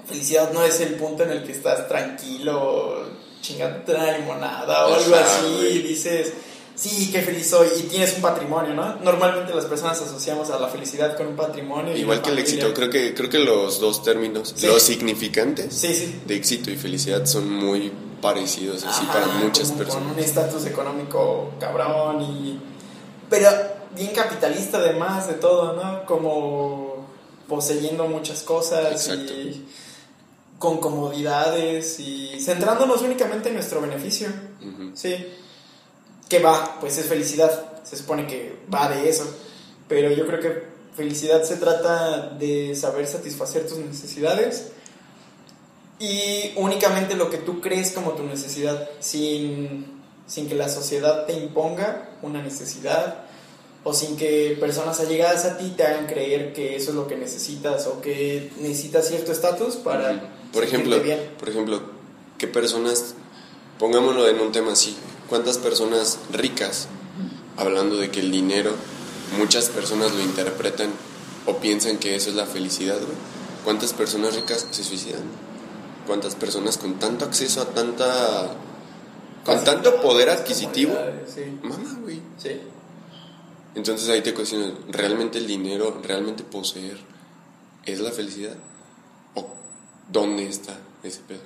felicidad 0.06 0.52
no 0.52 0.64
es 0.64 0.80
el 0.80 0.94
punto 0.94 1.22
en 1.22 1.30
el 1.30 1.44
que 1.44 1.52
estás 1.52 1.88
tranquilo, 1.88 3.06
chingándote 3.40 3.94
una 3.94 4.18
limonada 4.18 4.86
o 4.88 4.94
algo 4.94 5.14
así, 5.14 5.66
y 5.68 5.78
dices, 5.82 6.32
sí, 6.78 7.10
qué 7.10 7.22
feliz 7.22 7.50
soy, 7.50 7.68
y 7.78 7.82
tienes 7.82 8.14
un 8.14 8.22
patrimonio, 8.22 8.72
¿no? 8.74 8.96
Normalmente 8.96 9.52
las 9.54 9.64
personas 9.64 10.00
asociamos 10.00 10.50
a 10.50 10.58
la 10.58 10.68
felicidad 10.68 11.16
con 11.16 11.26
un 11.26 11.36
patrimonio. 11.36 11.96
Igual 11.96 12.22
que 12.22 12.30
el 12.30 12.38
éxito, 12.38 12.72
creo 12.72 12.88
que, 12.90 13.14
creo 13.14 13.28
que 13.28 13.38
los 13.40 13.80
dos 13.80 14.02
términos, 14.02 14.54
Sí. 14.56 14.66
los 14.66 14.82
significantes 14.82 15.74
Sí, 15.74 15.94
sí. 15.94 16.20
de 16.26 16.36
éxito 16.36 16.70
y 16.70 16.76
felicidad 16.76 17.26
son 17.26 17.50
muy 17.52 17.92
parecidos 18.22 18.84
así 18.84 19.04
Ajá, 19.04 19.12
para 19.12 19.26
muchas 19.26 19.68
como 19.68 19.78
personas. 19.78 20.04
Con 20.08 20.12
un 20.16 20.18
estatus 20.20 20.66
económico 20.66 21.52
cabrón 21.60 22.22
y. 22.22 22.60
Pero 23.30 23.48
bien 23.94 24.12
capitalista 24.14 24.78
además 24.78 25.26
de 25.28 25.34
todo, 25.34 25.74
¿no? 25.74 26.04
Como 26.06 27.06
poseyendo 27.48 28.06
muchas 28.06 28.42
cosas 28.42 28.90
Exacto. 28.92 29.32
y 29.32 29.66
con 30.58 30.78
comodidades 30.78 32.00
y 32.00 32.40
centrándonos 32.40 33.00
únicamente 33.02 33.48
en 33.48 33.54
nuestro 33.54 33.80
beneficio. 33.80 34.28
Sí. 34.94 35.14
Que 36.28 36.40
va, 36.40 36.78
pues 36.80 36.98
es 36.98 37.06
felicidad. 37.06 37.82
Se 37.84 37.96
supone 37.96 38.26
que 38.26 38.56
va 38.72 38.88
de 38.88 39.08
eso. 39.08 39.24
Pero 39.88 40.10
yo 40.12 40.26
creo 40.26 40.40
que 40.40 40.62
felicidad 40.94 41.44
se 41.44 41.56
trata 41.56 42.30
de 42.30 42.74
saber 42.74 43.06
satisfacer 43.06 43.66
tus 43.66 43.78
necesidades 43.78 44.72
y 46.00 46.52
únicamente 46.56 47.14
lo 47.14 47.30
que 47.30 47.38
tú 47.38 47.60
crees 47.60 47.92
como 47.92 48.12
tu 48.12 48.22
necesidad, 48.22 48.88
sin, 49.00 50.00
sin 50.26 50.48
que 50.48 50.54
la 50.54 50.68
sociedad 50.68 51.26
te 51.26 51.32
imponga 51.32 52.10
una 52.22 52.42
necesidad 52.42 53.24
o 53.84 53.92
sin 53.92 54.16
que 54.16 54.56
personas 54.60 55.00
allegadas 55.00 55.44
a 55.44 55.58
ti 55.58 55.72
te 55.76 55.84
hagan 55.84 56.06
creer 56.06 56.52
que 56.52 56.76
eso 56.76 56.90
es 56.90 56.96
lo 56.96 57.08
que 57.08 57.16
necesitas 57.16 57.86
o 57.86 58.00
que 58.00 58.50
necesitas 58.60 59.08
cierto 59.08 59.32
estatus 59.32 59.76
para. 59.76 60.34
Por 60.52 60.62
ejemplo, 60.62 61.00
bien. 61.00 61.30
por 61.38 61.48
ejemplo, 61.48 61.80
¿qué 62.38 62.46
personas, 62.46 63.14
pongámoslo 63.78 64.28
en 64.28 64.40
un 64.40 64.52
tema 64.52 64.72
así, 64.72 64.96
cuántas 65.28 65.58
personas 65.58 66.18
ricas, 66.32 66.88
hablando 67.56 67.96
de 67.96 68.10
que 68.10 68.20
el 68.20 68.30
dinero, 68.30 68.74
muchas 69.38 69.68
personas 69.68 70.12
lo 70.12 70.22
interpretan 70.22 70.90
o 71.46 71.56
piensan 71.58 71.98
que 71.98 72.16
eso 72.16 72.30
es 72.30 72.36
la 72.36 72.46
felicidad, 72.46 72.96
güey? 72.96 73.16
¿Cuántas 73.64 73.92
personas 73.92 74.34
ricas 74.34 74.66
se 74.70 74.84
suicidan? 74.84 75.24
¿Cuántas 76.06 76.34
personas 76.34 76.78
con 76.78 76.94
tanto 76.98 77.24
acceso 77.24 77.60
a 77.60 77.66
tanta... 77.66 78.50
con 79.44 79.62
tanto 79.64 80.00
poder 80.00 80.30
adquisitivo? 80.30 80.94
Sí, 81.26 81.58
Mamá, 81.62 81.98
güey. 82.00 82.22
sí. 82.38 82.60
Entonces 83.74 84.08
ahí 84.08 84.22
te 84.22 84.34
cuestionas, 84.34 84.72
¿realmente 84.88 85.38
el 85.38 85.46
dinero, 85.46 86.00
realmente 86.02 86.42
poseer, 86.42 86.98
es 87.84 88.00
la 88.00 88.10
felicidad? 88.10 88.56
¿O 89.34 89.46
dónde 90.10 90.48
está 90.48 90.78
ese 91.02 91.20
pedo? 91.20 91.42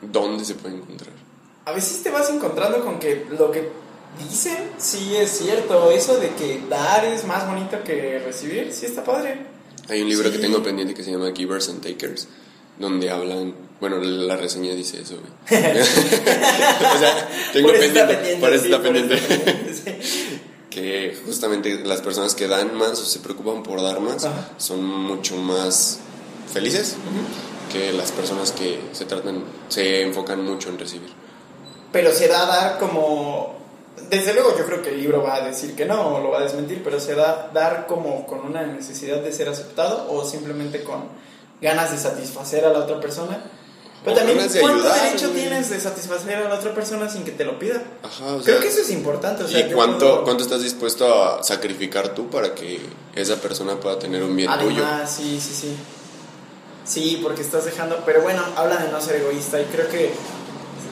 ¿Dónde 0.00 0.44
se 0.44 0.54
puede 0.54 0.76
encontrar? 0.76 1.12
A 1.64 1.72
veces 1.72 2.02
te 2.02 2.10
vas 2.10 2.30
encontrando 2.30 2.84
con 2.84 2.98
que 2.98 3.26
lo 3.38 3.50
que 3.50 3.68
dicen 4.28 4.56
sí 4.78 5.14
es 5.16 5.30
cierto. 5.38 5.90
Eso 5.90 6.16
de 6.18 6.30
que 6.30 6.62
dar 6.68 7.04
es 7.04 7.24
más 7.24 7.46
bonito 7.48 7.82
que 7.84 8.18
recibir, 8.24 8.72
sí 8.72 8.86
está 8.86 9.04
padre. 9.04 9.46
Hay 9.88 10.02
un 10.02 10.08
libro 10.08 10.28
Sí. 10.28 10.36
que 10.36 10.38
tengo 10.40 10.62
pendiente 10.62 10.94
que 10.94 11.02
se 11.02 11.10
llama 11.12 11.32
Givers 11.34 11.68
and 11.68 11.82
Takers, 11.82 12.28
donde 12.78 13.10
hablan, 13.10 13.54
bueno, 13.80 13.98
la 13.98 14.36
reseña 14.36 14.72
dice 14.74 15.00
eso, 15.02 15.16
güey. 15.16 15.62
o 15.70 16.98
sea, 16.98 17.28
tengo 17.52 17.68
Por 17.68 17.78
pendiente, 17.78 18.14
pendiente, 18.14 18.36
por 18.40 18.52
eso 18.52 18.64
sí, 18.64 18.72
está 18.72 18.82
por 18.82 18.96
eso 18.96 19.08
pendiente. 19.08 19.34
está 19.34 19.44
pendiente, 19.44 20.02
sí. 20.02 20.40
que 20.70 21.18
justamente 21.26 21.84
las 21.84 22.00
personas 22.00 22.34
que 22.34 22.46
dan 22.46 22.74
más 22.76 22.92
o 23.00 23.04
se 23.04 23.18
preocupan 23.18 23.62
por 23.62 23.82
dar 23.82 24.00
más 24.00 24.24
Ajá. 24.24 24.50
son 24.58 24.84
mucho 24.84 25.36
más 25.36 25.98
felices 26.52 26.96
que 27.72 27.92
las 27.92 28.12
personas 28.12 28.52
que 28.52 28.80
se 28.92 29.04
tratan, 29.04 29.44
se 29.68 30.02
enfocan 30.02 30.44
mucho 30.44 30.68
en 30.68 30.78
recibir. 30.78 31.10
Pero 31.92 32.12
se 32.12 32.28
da 32.28 32.42
a 32.42 32.46
dar 32.46 32.78
como. 32.78 33.58
Desde 34.08 34.32
luego, 34.34 34.56
yo 34.56 34.64
creo 34.66 34.82
que 34.82 34.90
el 34.90 35.00
libro 35.00 35.22
va 35.22 35.36
a 35.36 35.40
decir 35.46 35.74
que 35.76 35.84
no, 35.84 36.16
o 36.16 36.20
lo 36.20 36.30
va 36.30 36.38
a 36.38 36.42
desmentir, 36.42 36.82
pero 36.82 36.98
se 36.98 37.14
da 37.14 37.50
dar 37.52 37.86
como 37.86 38.26
con 38.26 38.40
una 38.40 38.62
necesidad 38.66 39.18
de 39.18 39.32
ser 39.32 39.48
aceptado 39.48 40.06
o 40.10 40.24
simplemente 40.24 40.82
con 40.82 41.04
ganas 41.60 41.92
de 41.92 41.98
satisfacer 41.98 42.64
a 42.64 42.70
la 42.70 42.80
otra 42.80 42.98
persona. 43.00 43.40
Pero 44.02 44.16
O 44.16 44.18
también, 44.18 44.38
de 44.50 44.60
¿cuánto 44.60 44.78
ayudar, 44.78 45.02
derecho 45.02 45.28
güey? 45.28 45.40
tienes 45.42 45.68
de 45.70 45.78
satisfacer 45.78 46.34
a 46.36 46.48
la 46.48 46.54
otra 46.54 46.72
persona 46.74 47.08
sin 47.10 47.22
que 47.22 47.32
te 47.32 47.44
lo 47.44 47.58
pida? 47.58 47.82
Ajá, 48.02 48.24
o 48.34 48.40
Creo 48.40 48.56
sea, 48.56 48.60
que 48.60 48.68
eso 48.68 48.80
es 48.80 48.90
importante. 48.90 49.44
O 49.44 49.48
sea, 49.48 49.60
¿Y 49.60 49.70
cuánto, 49.72 49.98
puedo- 49.98 50.24
cuánto 50.24 50.42
estás 50.42 50.62
dispuesto 50.62 51.22
a 51.22 51.42
sacrificar 51.44 52.08
tú 52.14 52.30
para 52.30 52.54
que 52.54 52.80
esa 53.14 53.36
persona 53.36 53.74
pueda 53.78 53.98
tener 53.98 54.22
un 54.22 54.34
bien 54.34 54.50
tuyo? 54.58 54.82
Además, 54.86 55.14
sí, 55.14 55.38
sí, 55.40 55.52
sí. 55.54 55.76
Sí, 56.84 57.20
porque 57.22 57.42
estás 57.42 57.66
dejando. 57.66 58.02
Pero 58.06 58.22
bueno, 58.22 58.42
habla 58.56 58.76
de 58.78 58.90
no 58.90 59.00
ser 59.02 59.16
egoísta 59.16 59.60
y 59.60 59.64
creo 59.66 59.88
que 59.88 60.12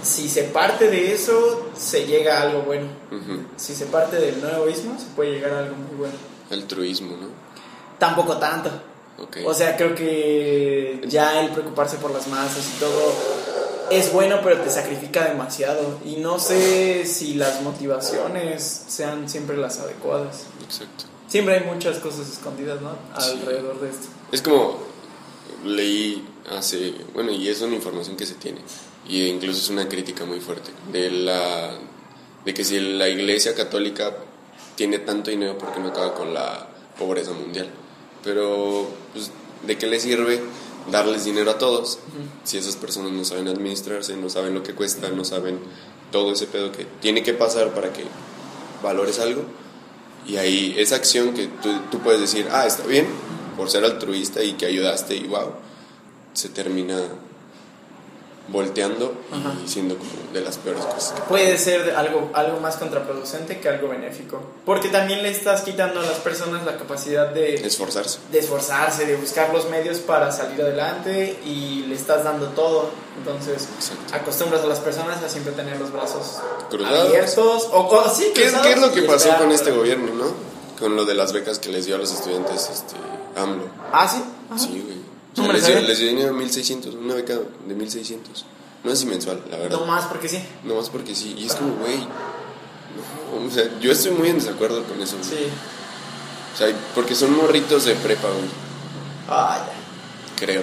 si 0.03 0.29
se 0.29 0.45
parte 0.45 0.89
de 0.89 1.13
eso, 1.13 1.69
se 1.77 2.07
llega 2.07 2.39
a 2.39 2.43
algo 2.43 2.63
bueno. 2.63 2.89
Ujú. 3.11 3.43
Si 3.57 3.75
se 3.75 3.87
parte 3.87 4.17
del 4.17 4.41
no 4.41 4.49
egoísmo, 4.49 4.99
se 4.99 5.07
puede 5.17 5.33
llegar 5.33 5.53
a 5.53 5.59
algo 5.61 5.77
muy 5.77 5.97
bueno. 5.97 6.15
Altruismo, 6.51 7.17
¿no? 7.17 7.29
Tampoco 7.99 8.39
tanto. 8.39 8.71
Ok. 9.19 9.39
O 9.45 9.55
sea, 9.55 9.77
creo 9.77 9.95
que 9.95 11.01
ya 11.07 11.41
el 11.41 11.51
preocuparse 11.51 11.97
por 11.97 12.13
las 12.13 12.29
masas 12.29 12.65
y 12.77 12.79
todo 12.79 13.13
es 13.91 14.13
bueno, 14.13 14.41
pero 14.43 14.61
te 14.61 14.71
sacrifica 14.71 15.25
demasiado. 15.25 15.99
Y 16.05 16.17
no 16.17 16.39
sé 16.39 17.05
si 17.05 17.35
las 17.35 17.63
motivaciones 17.63 18.85
sean 18.87 19.29
siempre 19.29 19.57
las 19.57 19.79
adecuadas. 19.81 20.45
Exacto. 20.63 21.05
Siempre 21.27 21.59
hay 21.59 21.65
muchas 21.65 21.99
cosas 21.99 22.29
escondidas, 22.29 22.81
¿no? 22.81 22.93
Sí. 23.19 23.33
Alrededor 23.33 23.81
de 23.81 23.91
esto. 23.91 24.07
Es 24.33 24.43
como 24.43 24.79
leí 25.65 26.27
hace, 26.57 26.95
bueno, 27.15 27.33
y 27.33 27.49
es 27.49 27.61
una 27.61 27.75
información 27.75 28.17
que 28.17 28.27
se 28.27 28.35
tiene, 28.35 28.61
y 29.09 29.27
incluso 29.27 29.61
es 29.61 29.71
una 29.71 29.89
crítica 29.89 30.25
muy 30.25 30.41
fuerte, 30.41 30.71
de 30.93 31.11
la 31.11 31.79
de 32.45 32.55
que 32.55 32.65
si 32.65 32.79
la 32.79 33.09
Iglesia 33.09 33.55
Católica 33.55 34.17
tiene 34.75 34.99
tanto 35.01 35.31
dinero, 35.31 35.59
¿por 35.59 35.73
qué 35.73 35.81
no 35.81 35.89
acaba 35.89 36.15
con 36.15 36.33
la 36.33 36.69
pobreza 36.99 37.33
mundial? 37.33 37.69
Pero, 38.23 38.89
pues, 39.13 39.31
¿de 39.67 39.77
qué 39.77 39.87
le 39.87 40.01
sirve 40.01 40.41
darles 40.91 41.25
dinero 41.25 41.51
a 41.51 41.59
todos 41.59 41.99
si 42.45 42.57
esas 42.57 42.77
personas 42.77 43.13
no 43.13 43.25
saben 43.25 43.49
administrarse, 43.49 44.17
no 44.17 44.31
saben 44.31 44.55
lo 44.55 44.63
que 44.63 44.75
cuesta, 44.75 45.11
no 45.11 45.25
saben 45.25 45.59
todo 46.11 46.33
ese 46.33 46.47
pedo 46.47 46.73
que 46.73 46.87
tiene 47.01 47.23
que 47.23 47.35
pasar 47.35 47.75
para 47.75 47.93
que 47.93 48.05
valores 48.83 49.19
algo? 49.19 49.43
Y 50.27 50.37
ahí 50.37 50.75
esa 50.79 50.97
acción 50.97 51.35
que 51.35 51.49
tú, 51.49 51.71
tú 51.91 51.99
puedes 51.99 52.21
decir, 52.21 52.47
ah, 52.51 52.67
está 52.67 52.87
bien, 52.87 53.07
por 53.57 53.71
ser 53.71 53.85
altruista 53.85 54.43
y 54.43 54.53
que 54.53 54.67
ayudaste 54.67 55.17
y 55.17 55.27
wow, 55.27 55.53
se 56.33 56.49
termina 56.49 57.03
volteando 58.49 59.13
Ajá. 59.31 59.55
y 59.65 59.69
siendo 59.69 59.97
como 59.97 60.11
de 60.33 60.41
las 60.41 60.57
peores 60.59 60.83
cosas. 60.85 61.15
Puede 61.29 61.59
ser 61.59 61.95
algo, 61.97 62.31
algo 62.35 62.61
más 62.61 62.77
contraproducente 62.77 63.61
que 63.61 63.69
algo 63.69 63.89
benéfico. 63.89 64.41
Porque 64.65 64.89
también 64.89 65.23
le 65.23 65.31
estás 65.31 65.61
quitando 65.63 66.01
a 66.01 66.03
las 66.03 66.17
personas 66.19 66.65
la 66.65 66.77
capacidad 66.79 67.29
de, 67.29 67.55
Esforzarse. 67.57 68.19
de 68.33 68.39
esforzarse, 68.39 69.05
de 69.07 69.17
buscar 69.17 69.53
los 69.53 69.69
medios 69.69 69.99
para 69.99 70.33
salir 70.33 70.61
adelante 70.63 71.39
y 71.45 71.85
le 71.89 71.95
estás 71.95 72.25
dando 72.25 72.47
todo. 72.49 72.91
Entonces, 73.19 73.69
Exacto. 73.79 74.15
acostumbras 74.15 74.63
a 74.63 74.67
las 74.67 74.79
personas 74.81 75.23
a 75.23 75.29
siempre 75.29 75.53
tener 75.53 75.79
los 75.79 75.93
brazos 75.93 76.39
Cruzados. 76.71 77.09
abiertos. 77.09 77.69
O, 77.73 77.81
o- 77.89 78.09
sí, 78.15 78.33
¿Qué 78.35 78.51
qué 78.63 78.73
es 78.73 78.81
lo 78.81 78.93
que 78.93 79.03
pasó 79.03 79.37
con 79.39 79.51
este 79.53 79.73
gobierno, 79.73 80.13
no? 80.15 80.33
Con 80.79 80.95
lo 80.97 81.05
de 81.05 81.15
las 81.15 81.33
becas 81.33 81.59
que 81.59 81.69
les 81.71 81.87
dio 81.87 81.97
a 81.97 81.99
los 81.99 82.13
estudiantes 82.13 82.71
este, 82.73 82.95
AMLO. 83.39 83.65
Ah, 83.93 84.09
sí. 84.09 84.23
Ajá. 84.49 84.59
Sí, 84.59 84.83
güey. 84.87 84.99
O 85.39 85.45
sea, 85.45 85.53
les, 85.53 85.67
dio, 85.67 85.81
les 85.81 85.99
dio 85.99 86.09
dinero 86.09 86.35
1600, 86.35 86.95
una 86.95 87.15
beca 87.15 87.35
de 87.67 87.75
1600. 87.75 88.45
No 88.85 88.95
si 88.95 89.07
mensual, 89.07 89.43
la 89.51 89.59
verdad. 89.59 89.79
No 89.79 89.87
más 89.87 90.05
porque 90.07 90.29
sí. 90.29 90.41
No 90.65 90.77
más 90.77 90.89
porque 90.89 91.15
sí. 91.15 91.35
Y 91.37 91.47
es 91.47 91.55
como, 91.55 91.75
güey. 91.77 91.99
No, 91.99 93.47
o 93.47 93.51
sea, 93.51 93.65
yo 93.81 93.93
estoy 93.93 94.13
muy 94.13 94.29
en 94.29 94.39
desacuerdo 94.39 94.85
con 94.85 95.01
eso. 95.03 95.17
güey. 95.17 95.29
Sí. 95.29 95.47
O 96.55 96.57
sea, 96.57 96.69
porque 96.95 97.15
son 97.15 97.37
morritos 97.37 97.85
de 97.85 97.95
prepa, 97.95 98.29
güey. 98.29 98.49
Ah, 99.29 99.67
ya. 99.67 100.45
Creo. 100.45 100.63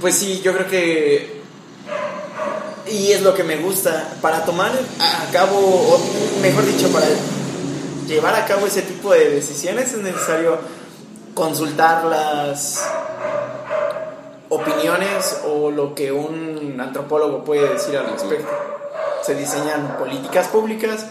Pues 0.00 0.16
sí, 0.16 0.40
yo 0.42 0.52
creo 0.52 0.68
que. 0.68 1.38
Y 2.90 3.12
es 3.12 3.22
lo 3.22 3.34
que 3.34 3.44
me 3.44 3.56
gusta. 3.56 4.18
Para 4.20 4.44
tomar 4.44 4.72
a 5.00 5.30
cabo, 5.32 5.56
o 5.58 6.00
mejor 6.42 6.66
dicho, 6.66 6.88
para 6.88 7.06
llevar 8.06 8.34
a 8.34 8.44
cabo 8.46 8.66
ese 8.66 8.82
tipo 8.82 9.12
de 9.12 9.30
decisiones 9.30 9.92
es 9.92 9.98
necesario 9.98 10.58
consultar 11.38 12.04
las 12.04 12.84
opiniones 14.48 15.42
o 15.46 15.70
lo 15.70 15.94
que 15.94 16.10
un 16.10 16.76
antropólogo 16.80 17.44
puede 17.44 17.74
decir 17.74 17.96
al 17.96 18.10
respecto. 18.10 18.50
Se 19.22 19.36
diseñan 19.36 19.96
políticas 19.98 20.48
públicas 20.48 21.06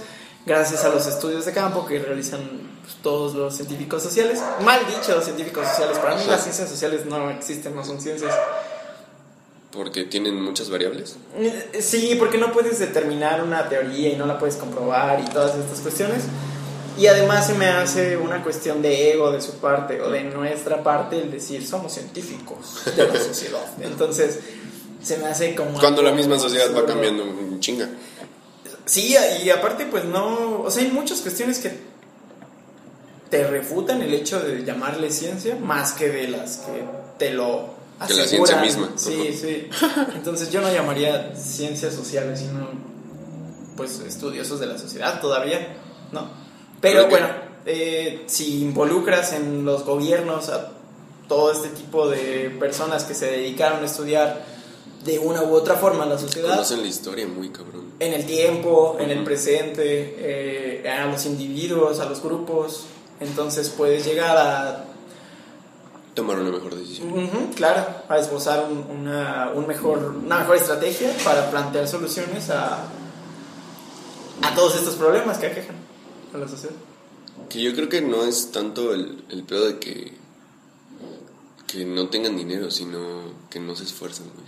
gracias 0.45 0.83
a 0.83 0.89
los 0.89 1.07
estudios 1.07 1.45
de 1.45 1.53
campo 1.53 1.85
que 1.85 1.99
realizan 1.99 2.41
pues, 2.81 2.95
todos 3.01 3.35
los 3.35 3.55
científicos 3.55 4.03
sociales. 4.03 4.41
Mal 4.65 4.81
dicho, 4.85 5.15
los 5.15 5.23
científicos 5.23 5.65
sociales. 5.65 5.97
Para 5.97 6.17
mí 6.17 6.23
las 6.27 6.43
ciencias 6.43 6.69
sociales 6.69 7.05
no 7.05 7.29
existen, 7.29 7.73
no 7.73 7.85
son 7.85 8.01
ciencias. 8.01 8.33
Porque 9.71 10.03
tienen 10.03 10.41
muchas 10.41 10.69
variables. 10.69 11.15
Eh, 11.37 11.79
Sí, 11.81 12.15
porque 12.19 12.37
no 12.37 12.51
puedes 12.51 12.79
determinar 12.79 13.43
una 13.43 13.69
teoría 13.69 14.09
y 14.09 14.17
no 14.17 14.25
la 14.25 14.37
puedes 14.37 14.57
comprobar 14.57 15.21
y 15.21 15.25
todas 15.29 15.55
estas 15.55 15.79
cuestiones. 15.79 16.23
Y 16.97 17.07
además 17.07 17.47
se 17.47 17.53
me 17.53 17.67
hace 17.67 18.17
una 18.17 18.43
cuestión 18.43 18.81
de 18.81 19.12
ego 19.13 19.31
de 19.31 19.41
su 19.41 19.53
parte 19.53 20.01
o 20.01 20.10
de 20.10 20.23
nuestra 20.23 20.83
parte 20.83 21.21
el 21.21 21.31
decir 21.31 21.65
somos 21.65 21.93
científicos 21.93 22.81
de 22.95 23.07
la 23.07 23.19
sociedad. 23.19 23.65
Entonces 23.81 24.39
se 25.01 25.17
me 25.17 25.27
hace 25.27 25.53
como... 25.53 25.79
Cuando 25.79 26.01
la 26.01 26.12
misma 26.12 26.39
sociedad 26.39 26.75
va 26.75 26.86
cambiando 26.86 27.23
chinga. 27.60 27.88
Sí, 28.86 29.15
y 29.43 29.49
aparte 29.49 29.86
pues 29.86 30.05
no... 30.05 30.62
O 30.62 30.71
sea, 30.71 30.83
hay 30.83 30.91
muchas 30.91 31.21
cuestiones 31.21 31.60
que 31.60 31.71
te 33.29 33.45
refutan 33.45 34.01
el 34.01 34.13
hecho 34.13 34.39
de 34.39 34.63
llamarle 34.63 35.12
ciencia 35.12 35.55
más 35.55 35.93
que 35.93 36.10
de 36.10 36.27
las 36.29 36.57
que 36.57 36.83
te 37.17 37.31
lo... 37.31 37.75
Que 38.07 38.13
la 38.13 38.25
ciencia 38.25 38.57
misma. 38.62 38.91
Sí, 38.95 39.33
sí. 39.33 39.69
Entonces 40.15 40.51
yo 40.51 40.62
no 40.62 40.71
llamaría 40.71 41.36
ciencias 41.36 41.93
sociales, 41.93 42.39
sino 42.39 42.69
pues 43.75 43.99
estudiosos 43.99 44.60
de 44.60 44.65
la 44.67 44.77
sociedad 44.77 45.21
todavía, 45.21 45.75
¿no? 46.12 46.46
Pero 46.81 47.07
bueno, 47.09 47.27
eh, 47.65 48.23
si 48.27 48.61
involucras 48.61 49.33
en 49.33 49.65
los 49.65 49.83
gobiernos 49.83 50.49
a 50.49 50.71
todo 51.27 51.51
este 51.51 51.69
tipo 51.69 52.07
de 52.07 52.55
personas 52.59 53.03
que 53.03 53.13
se 53.13 53.25
dedicaron 53.25 53.81
a 53.83 53.85
estudiar 53.85 54.45
de 55.03 55.19
una 55.19 55.43
u 55.43 55.53
otra 55.53 55.75
forma 55.75 56.05
la 56.05 56.17
sociedad, 56.17 56.49
Conocen 56.51 56.81
la 56.81 56.87
historia 56.87 57.27
muy 57.27 57.49
cabrón. 57.49 57.91
en 57.99 58.13
el 58.13 58.25
tiempo, 58.25 58.97
en 58.99 59.09
el 59.09 59.23
presente, 59.23 60.15
eh, 60.83 60.89
a 60.89 61.05
los 61.07 61.25
individuos, 61.25 61.99
a 61.99 62.05
los 62.05 62.21
grupos, 62.21 62.85
entonces 63.19 63.69
puedes 63.69 64.05
llegar 64.05 64.37
a 64.37 64.83
Tomar 66.13 66.39
una 66.39 66.49
mejor 66.49 66.73
decisión. 66.75 67.11
Ujú, 67.13 67.51
claro, 67.55 67.85
a 68.09 68.17
esbozar 68.17 68.65
un- 68.67 68.87
una, 69.01 69.51
un 69.53 69.67
mejor, 69.67 69.99
una 70.25 70.39
mejor 70.39 70.55
estrategia 70.55 71.11
para 71.23 71.51
plantear 71.51 71.87
soluciones 71.87 72.49
a, 72.49 72.85
a 74.41 74.55
todos 74.55 74.75
estos 74.77 74.95
problemas 74.95 75.37
que 75.37 75.45
aquejan 75.47 75.75
a 76.33 76.37
la 76.37 76.47
sociedad. 76.47 76.75
Que 77.49 77.61
yo 77.61 77.73
creo 77.73 77.89
que 77.89 78.01
no 78.01 78.23
es 78.23 78.51
tanto 78.51 78.93
el, 78.93 79.23
el 79.29 79.43
pedo 79.43 79.67
de 79.67 79.79
que, 79.79 80.13
que 81.67 81.85
no 81.85 82.09
tengan 82.09 82.35
dinero, 82.35 82.71
sino 82.71 82.99
que 83.49 83.59
no 83.59 83.75
se 83.75 83.83
esfuerzan, 83.83 84.25
güey. 84.33 84.47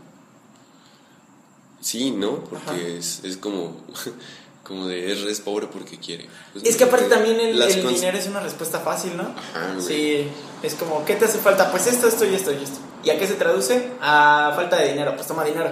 Sí, 1.81 2.11
¿no? 2.11 2.43
Porque 2.43 2.97
es, 2.97 3.23
es 3.23 3.37
como, 3.37 3.77
como 4.63 4.87
de 4.87 5.11
es, 5.11 5.19
es 5.19 5.39
pobre 5.39 5.67
porque 5.67 5.97
quiere. 5.97 6.27
Pues 6.51 6.65
Es 6.65 6.75
que 6.75 6.83
aparte 6.83 7.07
también 7.07 7.39
el, 7.39 7.61
el 7.61 7.87
dinero 7.87 8.17
es 8.17 8.27
una 8.27 8.41
respuesta 8.41 8.79
fácil, 8.79 9.15
¿no? 9.15 9.23
Ajá, 9.23 9.73
güey. 9.75 9.85
Sí, 9.85 10.27
es 10.61 10.75
como, 10.75 11.05
¿qué 11.05 11.15
te 11.15 11.25
hace 11.25 11.37
falta? 11.37 11.71
Pues 11.71 11.87
esto, 11.87 12.07
esto 12.07 12.25
y 12.25 12.33
esto 12.33 12.51
y 12.51 12.63
esto. 12.63 12.79
¿Y 13.03 13.11
a 13.11 13.19
qué 13.19 13.27
se 13.27 13.35
traduce? 13.35 13.91
A 14.01 14.51
falta 14.55 14.77
de 14.77 14.89
dinero, 14.89 15.15
pues 15.15 15.27
toma 15.27 15.45
dinero. 15.45 15.71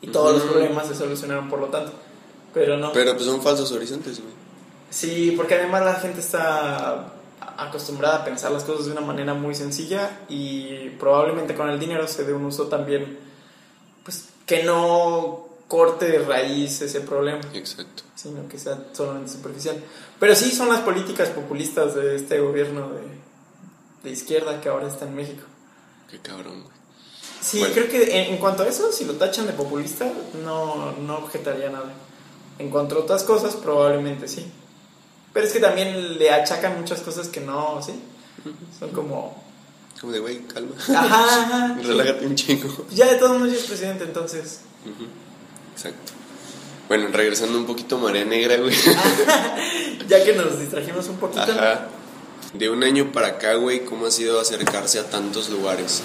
Y 0.00 0.08
todos 0.08 0.34
los 0.34 0.42
problemas 0.42 0.88
se 0.88 0.94
solucionaron 0.94 1.48
por 1.48 1.60
lo 1.60 1.68
tanto. 1.68 1.92
Pero 2.52 2.76
no. 2.76 2.92
Pero 2.92 3.14
pues 3.14 3.26
son 3.26 3.42
falsos 3.42 3.70
horizontes, 3.72 4.20
güey. 4.20 4.45
Sí, 4.90 5.32
porque 5.36 5.54
además 5.56 5.84
la 5.84 5.94
gente 5.94 6.20
está 6.20 7.12
acostumbrada 7.58 8.16
a 8.18 8.24
pensar 8.24 8.52
las 8.52 8.64
cosas 8.64 8.86
de 8.86 8.92
una 8.92 9.00
manera 9.00 9.34
muy 9.34 9.54
sencilla 9.54 10.20
y 10.28 10.90
probablemente 10.98 11.54
con 11.54 11.68
el 11.70 11.78
dinero 11.78 12.06
se 12.06 12.24
dé 12.24 12.32
un 12.32 12.44
uso 12.44 12.66
también, 12.68 13.18
pues 14.04 14.26
que 14.46 14.62
no 14.62 15.46
corte 15.68 16.06
de 16.06 16.18
raíz 16.20 16.80
ese 16.82 17.00
problema, 17.00 17.40
Exacto. 17.52 18.04
sino 18.14 18.46
que 18.48 18.58
sea 18.58 18.78
solamente 18.92 19.32
superficial. 19.32 19.82
Pero 20.20 20.34
sí 20.36 20.50
son 20.52 20.68
las 20.68 20.80
políticas 20.80 21.30
populistas 21.30 21.94
de 21.94 22.14
este 22.16 22.38
gobierno 22.40 22.88
de, 22.90 23.02
de 24.04 24.10
izquierda 24.10 24.60
que 24.60 24.68
ahora 24.68 24.86
está 24.86 25.06
en 25.06 25.16
México. 25.16 25.42
Qué 26.10 26.20
cabrón, 26.20 26.62
güey. 26.62 26.76
Sí, 27.40 27.58
Bueno. 27.58 27.74
creo 27.74 27.88
que 27.88 28.02
en, 28.26 28.34
en 28.34 28.38
cuanto 28.38 28.62
a 28.62 28.68
eso, 28.68 28.92
si 28.92 29.04
lo 29.04 29.14
tachan 29.14 29.46
de 29.46 29.52
populista, 29.52 30.10
no, 30.44 30.92
no 30.92 31.18
objetaría 31.18 31.68
nada. 31.70 31.92
En 32.58 32.70
cuanto 32.70 32.94
a 32.96 32.98
otras 33.00 33.24
cosas, 33.24 33.56
probablemente 33.56 34.28
sí. 34.28 34.46
Pero 35.36 35.48
es 35.48 35.52
que 35.52 35.60
también 35.60 36.16
le 36.16 36.30
achacan 36.30 36.80
muchas 36.80 37.00
cosas 37.00 37.28
que 37.28 37.40
no, 37.42 37.82
¿sí? 37.82 37.92
Son 38.78 38.88
como... 38.88 39.44
Como 40.00 40.10
de, 40.10 40.18
güey, 40.18 40.40
calma. 40.46 40.74
Ajá, 40.78 41.24
ajá. 41.42 41.78
Relájate 41.82 42.24
un 42.24 42.34
chingo. 42.34 42.86
Ya 42.90 43.04
de 43.04 43.18
todos 43.18 43.38
modos 43.38 43.52
es 43.52 43.64
presidente, 43.64 44.04
entonces... 44.04 44.60
Exacto. 45.74 46.12
Bueno, 46.88 47.08
regresando 47.12 47.58
un 47.58 47.66
poquito 47.66 47.96
a 47.96 47.98
Marea 47.98 48.24
Negra, 48.24 48.56
güey. 48.56 48.74
Ya 50.08 50.24
que 50.24 50.32
nos 50.32 50.58
distrajimos 50.58 51.06
un 51.08 51.18
poquito. 51.18 51.42
Ajá. 51.42 51.88
De 52.54 52.70
un 52.70 52.82
año 52.82 53.12
para 53.12 53.26
acá, 53.26 53.56
güey, 53.56 53.84
¿cómo 53.84 54.06
ha 54.06 54.10
sido 54.10 54.40
acercarse 54.40 54.98
a 55.00 55.10
tantos 55.10 55.50
lugares? 55.50 56.00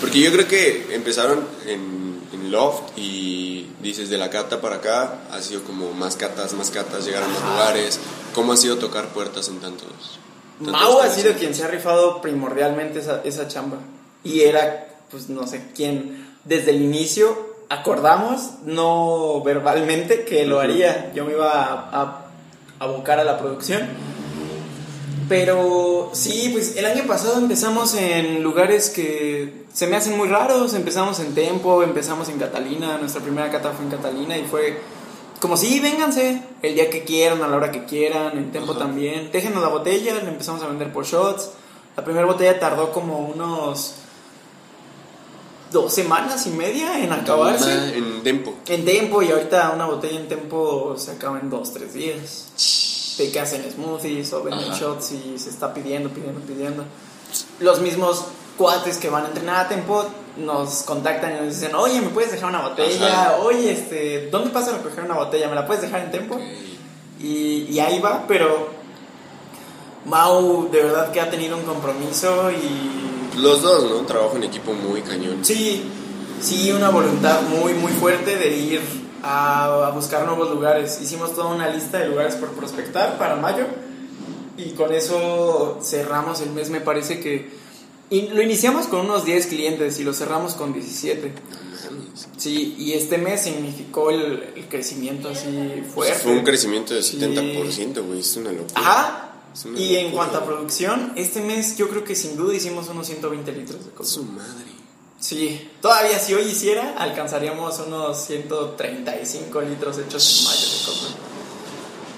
Porque 0.00 0.18
yo 0.18 0.32
creo 0.32 0.48
que 0.48 0.94
empezaron 0.94 1.46
en, 1.66 2.22
en 2.32 2.50
Loft 2.50 2.96
y 2.96 3.66
dices 3.82 4.08
de 4.08 4.16
la 4.16 4.30
cata 4.30 4.62
para 4.62 4.76
acá, 4.76 5.24
ha 5.30 5.42
sido 5.42 5.62
como 5.62 5.92
más 5.92 6.16
catas, 6.16 6.54
más 6.54 6.70
catas, 6.70 7.04
llegar 7.04 7.22
a 7.22 7.28
más 7.28 7.42
lugares. 7.42 8.00
¿Cómo 8.34 8.52
ha 8.52 8.56
sido 8.56 8.78
tocar 8.78 9.08
puertas 9.08 9.48
en 9.48 9.60
tantos? 9.60 10.18
tantos 10.58 10.72
Mau 10.72 11.00
ha 11.00 11.10
sido 11.10 11.34
quien 11.34 11.54
se 11.54 11.64
ha 11.64 11.68
rifado 11.68 12.20
primordialmente 12.20 13.00
esa, 13.00 13.22
esa 13.24 13.48
chamba. 13.48 13.78
Y 14.22 14.42
era, 14.42 14.88
pues 15.10 15.28
no 15.28 15.46
sé, 15.46 15.72
quien 15.74 16.36
desde 16.44 16.70
el 16.70 16.82
inicio 16.82 17.50
acordamos, 17.68 18.50
no 18.64 19.42
verbalmente, 19.42 20.24
que 20.24 20.44
lo 20.44 20.60
haría. 20.60 21.12
Yo 21.14 21.24
me 21.24 21.32
iba 21.32 21.50
a, 21.50 22.00
a 22.00 22.24
abocar 22.78 23.18
a 23.20 23.24
la 23.24 23.38
producción. 23.38 23.88
Pero 25.28 26.10
sí, 26.12 26.50
pues 26.52 26.76
el 26.76 26.84
año 26.86 27.04
pasado 27.06 27.38
empezamos 27.38 27.94
en 27.94 28.42
lugares 28.42 28.90
que 28.90 29.64
se 29.72 29.86
me 29.86 29.96
hacen 29.96 30.16
muy 30.16 30.28
raros. 30.28 30.74
Empezamos 30.74 31.20
en 31.20 31.34
Tempo, 31.34 31.84
empezamos 31.84 32.28
en 32.28 32.38
Catalina. 32.38 32.98
Nuestra 32.98 33.22
primera 33.22 33.48
cata 33.48 33.70
fue 33.70 33.84
en 33.84 33.92
Catalina 33.92 34.36
y 34.36 34.44
fue 34.44 34.80
como 35.40 35.56
sí, 35.56 35.80
vénganse 35.80 36.42
el 36.62 36.74
día 36.74 36.90
que 36.90 37.04
quieran, 37.04 37.42
a 37.42 37.48
la 37.48 37.56
hora 37.56 37.72
que 37.72 37.84
quieran. 37.84 38.36
En 38.36 38.52
Tempo 38.52 38.72
Ajá. 38.72 38.80
también. 38.80 39.30
Déjenos 39.32 39.62
la 39.62 39.68
botella, 39.68 40.14
la 40.14 40.28
empezamos 40.28 40.62
a 40.62 40.68
vender 40.68 40.92
por 40.92 41.04
shots. 41.04 41.50
La 41.96 42.04
primera 42.04 42.26
botella 42.26 42.58
tardó 42.60 42.92
como 42.92 43.18
unos 43.28 43.94
dos 45.72 45.92
semanas 45.92 46.46
y 46.46 46.50
media 46.50 47.02
en 47.02 47.12
acabarse. 47.12 47.96
En 47.96 48.22
Tempo. 48.22 48.54
En 48.66 48.84
Tempo 48.84 49.22
y 49.22 49.30
ahorita 49.30 49.72
una 49.74 49.86
botella 49.86 50.20
en 50.20 50.28
Tempo 50.28 50.94
se 50.96 51.12
acaba 51.12 51.40
en 51.40 51.50
dos, 51.50 51.72
tres 51.72 51.94
días. 51.94 53.14
De 53.18 53.30
que 53.30 53.40
hacen 53.40 53.70
smoothies 53.70 54.32
o 54.32 54.42
venden 54.42 54.70
Ajá. 54.70 54.78
shots 54.78 55.12
y 55.12 55.38
se 55.38 55.50
está 55.50 55.74
pidiendo, 55.74 56.10
pidiendo, 56.10 56.40
pidiendo. 56.40 56.84
Los 57.60 57.80
mismos 57.80 58.24
cuates 58.60 58.98
que 58.98 59.08
van 59.08 59.24
a 59.24 59.28
entrenar 59.28 59.64
a 59.64 59.68
Tempo 59.68 60.04
nos 60.36 60.82
contactan 60.82 61.32
y 61.32 61.46
nos 61.46 61.54
dicen, 61.58 61.74
oye, 61.74 61.98
¿me 62.02 62.08
puedes 62.10 62.30
dejar 62.30 62.50
una 62.50 62.60
botella? 62.60 63.06
Ajá. 63.06 63.36
Oye, 63.38 63.72
este, 63.72 64.28
¿dónde 64.30 64.50
pasa 64.50 64.74
a 64.74 64.76
recoger 64.76 65.04
una 65.04 65.14
botella? 65.14 65.48
¿Me 65.48 65.54
la 65.54 65.66
puedes 65.66 65.82
dejar 65.82 66.02
en 66.02 66.10
Tempo? 66.10 66.34
Ok. 66.34 66.42
Y, 67.20 67.66
y 67.70 67.80
ahí 67.80 68.00
va, 68.00 68.24
pero 68.28 68.68
Mau 70.04 70.70
de 70.70 70.82
verdad 70.82 71.10
que 71.10 71.22
ha 71.22 71.30
tenido 71.30 71.56
un 71.56 71.64
compromiso 71.64 72.50
y 72.50 73.38
Los 73.38 73.62
dos, 73.62 73.90
¿no? 73.90 74.06
Trabajo 74.06 74.36
en 74.36 74.44
equipo 74.44 74.74
muy 74.74 75.00
cañón. 75.00 75.42
Sí, 75.42 75.82
sí, 76.40 76.70
una 76.72 76.90
voluntad 76.90 77.40
muy, 77.42 77.72
muy 77.74 77.92
fuerte 77.92 78.36
de 78.36 78.56
ir 78.56 78.80
a, 79.22 79.86
a 79.86 79.90
buscar 79.90 80.26
nuevos 80.26 80.50
lugares. 80.50 81.00
Hicimos 81.00 81.34
toda 81.34 81.48
una 81.48 81.68
lista 81.68 81.98
de 81.98 82.08
lugares 82.08 82.34
por 82.34 82.50
prospectar 82.50 83.16
para 83.16 83.36
mayo 83.36 83.64
y 84.56 84.72
con 84.72 84.92
eso 84.92 85.78
cerramos 85.82 86.42
el 86.42 86.50
mes, 86.50 86.68
me 86.68 86.80
parece 86.80 87.20
que... 87.20 87.58
Y 88.10 88.22
lo 88.28 88.42
iniciamos 88.42 88.86
con 88.88 89.00
unos 89.00 89.24
10 89.24 89.46
clientes 89.46 89.98
y 90.00 90.04
lo 90.04 90.12
cerramos 90.12 90.54
con 90.54 90.72
17. 90.72 91.32
No 91.32 91.90
mames. 91.90 92.28
Sí, 92.36 92.74
y 92.78 92.92
este 92.92 93.18
mes 93.18 93.42
significó 93.42 94.10
el, 94.10 94.52
el 94.56 94.68
crecimiento 94.68 95.28
así 95.28 95.46
fuerte. 95.94 96.18
Fue 96.18 96.32
un 96.32 96.44
crecimiento 96.44 96.92
de 96.94 97.02
Sí. 97.02 97.18
70%, 97.18 98.04
güey. 98.04 98.20
Es 98.20 98.36
una 98.36 98.50
locura. 98.52 98.72
Ajá. 98.74 99.26
Una 99.64 99.80
Y 99.80 99.96
en 99.96 100.12
cuanto 100.12 100.38
a 100.38 100.44
producción, 100.44 101.12
este 101.16 101.40
mes 101.40 101.76
yo 101.76 101.88
creo 101.88 102.04
que 102.04 102.14
sin 102.14 102.36
duda 102.36 102.54
hicimos 102.54 102.88
unos 102.88 103.06
120 103.06 103.52
litros 103.52 103.84
de 103.84 103.90
coca. 103.90 104.04
Su 104.08 104.24
madre. 104.24 104.66
Sí, 105.18 105.68
todavía 105.82 106.18
si 106.18 106.32
hoy 106.34 106.44
hiciera, 106.44 106.94
alcanzaríamos 106.96 107.78
unos 107.86 108.24
135 108.24 109.60
litros 109.62 109.98
hechos 109.98 110.38
en 110.38 110.44
mayo 110.46 110.66
de 110.66 110.84
coca. 110.86 111.16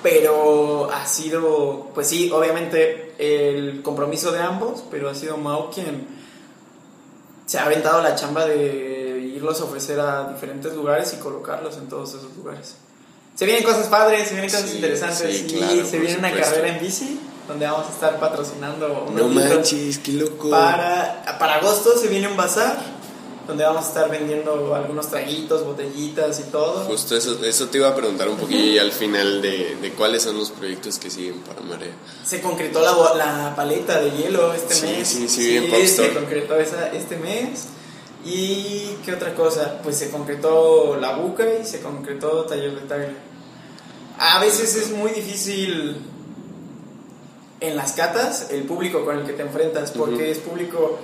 Pero 0.03 0.91
ha 0.93 1.07
sido, 1.07 1.91
pues 1.95 2.09
sí, 2.09 2.31
obviamente 2.33 3.15
el 3.19 3.83
compromiso 3.83 4.33
de 4.33 4.41
ambos, 4.41 4.83
pero 4.91 5.09
ha 5.09 5.15
sido 5.15 5.37
Mau 5.37 5.71
quien 5.71 6.07
se 7.47 7.59
ha 7.59 7.67
aventado 7.67 8.03
la 8.03 8.15
chamba 8.17 8.47
de 8.47 9.33
irlos 9.37 9.61
a 9.61 9.65
ofrecer 9.65 10.01
a 10.01 10.29
diferentes 10.33 10.73
lugares 10.75 11.13
y 11.13 11.17
colocarlos 11.23 11.77
en 11.77 11.89
todos 11.89 12.11
esos 12.11 12.35
lugares. 12.37 12.77
Se 13.35 13.47
vienen 13.47 13.65
cosas 13.65 13.87
padres, 13.87 14.27
se 14.29 14.35
vienen 14.35 14.51
cosas 14.51 14.69
Sí, 14.69 14.77
interesantes. 14.77 15.37
sí, 15.39 15.47
y 15.57 15.85
se 15.87 15.99
viene 15.99 16.19
una 16.19 16.29
supuesto. 16.31 16.55
carrera 16.55 16.77
en 16.77 16.81
bici, 16.85 17.21
donde 17.49 17.67
vamos 17.67 17.87
a 17.87 17.91
estar 17.91 18.19
patrocinando 18.21 19.07
No 19.15 19.29
manches, 19.29 19.99
qué 19.99 20.13
loco. 20.13 20.51
Para, 20.51 21.37
para 21.39 21.55
agosto 21.57 21.97
se 21.97 22.09
viene 22.09 22.29
un 22.29 22.37
bazar 22.37 22.77
donde 23.47 23.65
vamos 23.65 23.85
a 23.85 23.89
estar 23.89 24.11
vendiendo 24.11 24.75
algunos 24.75 25.09
traguitos, 25.09 25.65
botellitas 25.65 26.39
y 26.41 26.45
todo. 26.45 26.85
Justo 26.85 27.17
eso, 27.17 27.45
eso 27.45 27.67
te 27.69 27.79
iba 27.79 27.89
a 27.89 27.95
preguntar 27.97 28.29
un 28.29 28.37
poquillo 28.37 28.81
al 28.81 28.93
final 28.93 29.43
de, 29.43 29.77
de 29.83 29.93
cuáles 29.93 30.23
son 30.23 30.39
los 30.39 30.51
proyectos 30.51 30.99
que 30.99 31.11
siguen 31.11 31.41
para 31.41 31.61
Marea. 31.61 31.93
Se 32.25 32.41
concretó 32.41 32.81
la, 32.81 33.15
la 33.17 33.55
paleta 33.57 34.01
de 34.01 34.11
hielo 34.13 34.53
este 34.55 34.75
Sí, 34.75 34.87
mes. 34.87 35.09
sí, 35.09 35.29
sí, 35.29 35.47
bien 35.49 35.71
Popstar. 35.71 36.07
se 36.07 36.15
concretó 36.15 36.57
esa, 36.57 36.89
este 36.93 37.17
mes. 37.17 37.67
¿Y 38.25 38.97
qué 39.05 39.15
otra 39.15 39.35
cosa? 39.35 39.81
Pues 39.83 39.97
se 39.99 40.11
concretó 40.11 40.97
la 41.01 41.17
buca 41.17 41.45
y 41.61 41.67
se 41.67 41.81
concretó 41.81 42.45
taller 42.45 42.75
de 42.81 42.81
tagle. 42.83 43.17
A 44.19 44.39
veces 44.41 44.77
es 44.77 44.91
muy 44.93 45.11
difícil 45.11 45.97
en 47.61 47.77
las 47.77 47.93
catas 47.93 48.49
el 48.51 48.63
público 48.65 49.05
con 49.05 49.19
el 49.19 49.27
que 49.27 49.33
te 49.33 49.43
enfrentas, 49.43 49.91
porque 49.93 50.15
Ujú. 50.15 50.23
es 50.25 50.39
público 50.39 50.99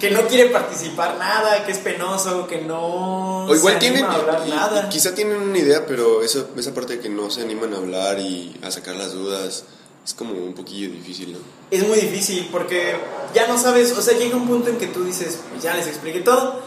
que 0.00 0.10
no 0.10 0.26
quiere 0.26 0.50
participar 0.50 1.16
nada, 1.18 1.64
que 1.66 1.72
es 1.72 1.78
penoso, 1.78 2.46
que 2.46 2.62
no 2.62 3.44
O 3.46 3.54
igual 3.54 3.74
se 3.74 3.80
tienen, 3.80 4.04
anima 4.04 4.14
a 4.14 4.20
hablar 4.20 4.42
y- 4.46 4.48
y 4.48 4.54
nada. 4.54 4.88
quizá 4.88 5.14
tienen 5.14 5.36
una 5.36 5.58
idea, 5.58 5.84
pero 5.86 6.22
esa, 6.22 6.44
esa 6.56 6.72
parte 6.74 6.94
de 6.96 7.00
que 7.00 7.08
no 7.10 7.30
se 7.30 7.42
animan 7.42 7.74
a 7.74 7.76
hablar 7.76 8.18
y 8.18 8.56
a 8.62 8.70
sacar 8.70 8.96
las 8.96 9.12
dudas 9.12 9.64
es 10.04 10.14
como 10.14 10.32
un 10.32 10.54
poquillo 10.54 10.88
difícil, 10.90 11.34
¿no? 11.34 11.38
es 11.70 11.86
muy 11.86 11.98
difícil 11.98 12.48
porque 12.50 12.96
ya 13.34 13.46
no 13.46 13.58
sabes, 13.58 13.92
o 13.96 14.00
sea, 14.02 14.16
llega 14.18 14.34
un 14.36 14.48
punto 14.48 14.70
en 14.70 14.78
que 14.78 14.86
tú 14.88 15.04
dices, 15.04 15.38
pues 15.50 15.62
ya 15.62 15.74
les 15.74 15.86
expliqué 15.86 16.20
todo, 16.20 16.60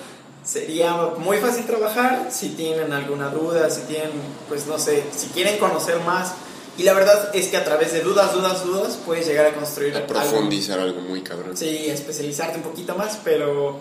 sería 0.46 0.94
muy 1.18 1.38
fácil 1.38 1.66
trabajar 1.66 2.28
si 2.32 2.50
tienen 2.50 2.94
alguna 2.94 3.30
duda, 3.30 3.70
si 3.70 3.82
tienen, 3.82 4.12
pues 4.48 4.68
no 4.68 4.78
sé, 4.78 5.04
si 5.18 5.28
quieren 5.28 5.58
conocer 5.58 6.00
más. 6.02 6.34
Y 6.78 6.84
la 6.84 6.94
verdad 6.94 7.30
es 7.36 7.50
que 7.50 7.58
a 7.58 7.64
través 7.64 7.94
de 7.94 8.02
dudas, 8.02 8.34
dudas, 8.34 8.66
dudas, 8.66 8.98
puedes 9.06 9.28
llegar 9.28 9.46
a 9.46 9.54
construir 9.54 9.96
A 9.96 10.08
profundizar 10.08 10.80
algo 10.80 11.02
muy 11.02 11.22
cabrón. 11.22 11.56
Sí, 11.56 11.90
a 11.90 11.94
especializarte 11.94 12.58
un 12.58 12.64
poquito 12.64 12.96
más, 12.96 13.20
pero, 13.24 13.80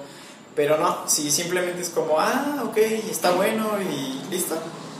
pero 0.54 0.76
no, 0.78 0.98
si 1.06 1.30
simplemente 1.30 1.80
es 1.80 1.88
como, 1.88 2.20
ah, 2.20 2.62
ok, 2.68 2.76
está 2.76 3.30
bueno 3.30 3.70
y 3.80 4.30
listo, 4.30 4.56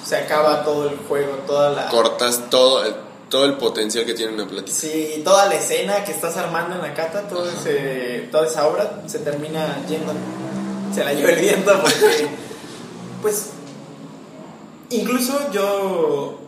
se 0.07 0.16
acaba 0.16 0.64
todo 0.64 0.88
el 0.88 0.97
juego, 0.97 1.32
toda 1.47 1.70
la... 1.70 1.88
Cortas 1.88 2.49
todo, 2.49 2.82
el- 2.84 2.95
todo 3.28 3.45
el 3.45 3.55
potencial 3.59 4.05
que 4.07 4.14
tiene 4.14 4.32
una 4.32 4.47
plática. 4.49 4.76
Sí, 4.76 5.20
toda 5.24 5.47
la 5.49 5.55
escena 5.57 6.03
que 6.05 6.12
estás 6.12 6.36
armando 6.38 6.76
en 6.76 6.82
la 6.82 6.95
cata, 6.95 7.28
todo 7.28 7.49
ese, 7.51 8.28
toda 8.32 8.47
esa 8.47 8.66
obra 8.66 9.03
se 9.07 9.18
termina 9.20 9.84
yendo. 9.88 10.12
Se 10.95 11.05
la 11.05 11.12
lleva 11.14 11.30
el 11.30 11.40
viento 11.40 11.72
porque, 11.80 12.28
pues, 13.22 13.47
incluso 14.90 15.51
yo 15.53 16.38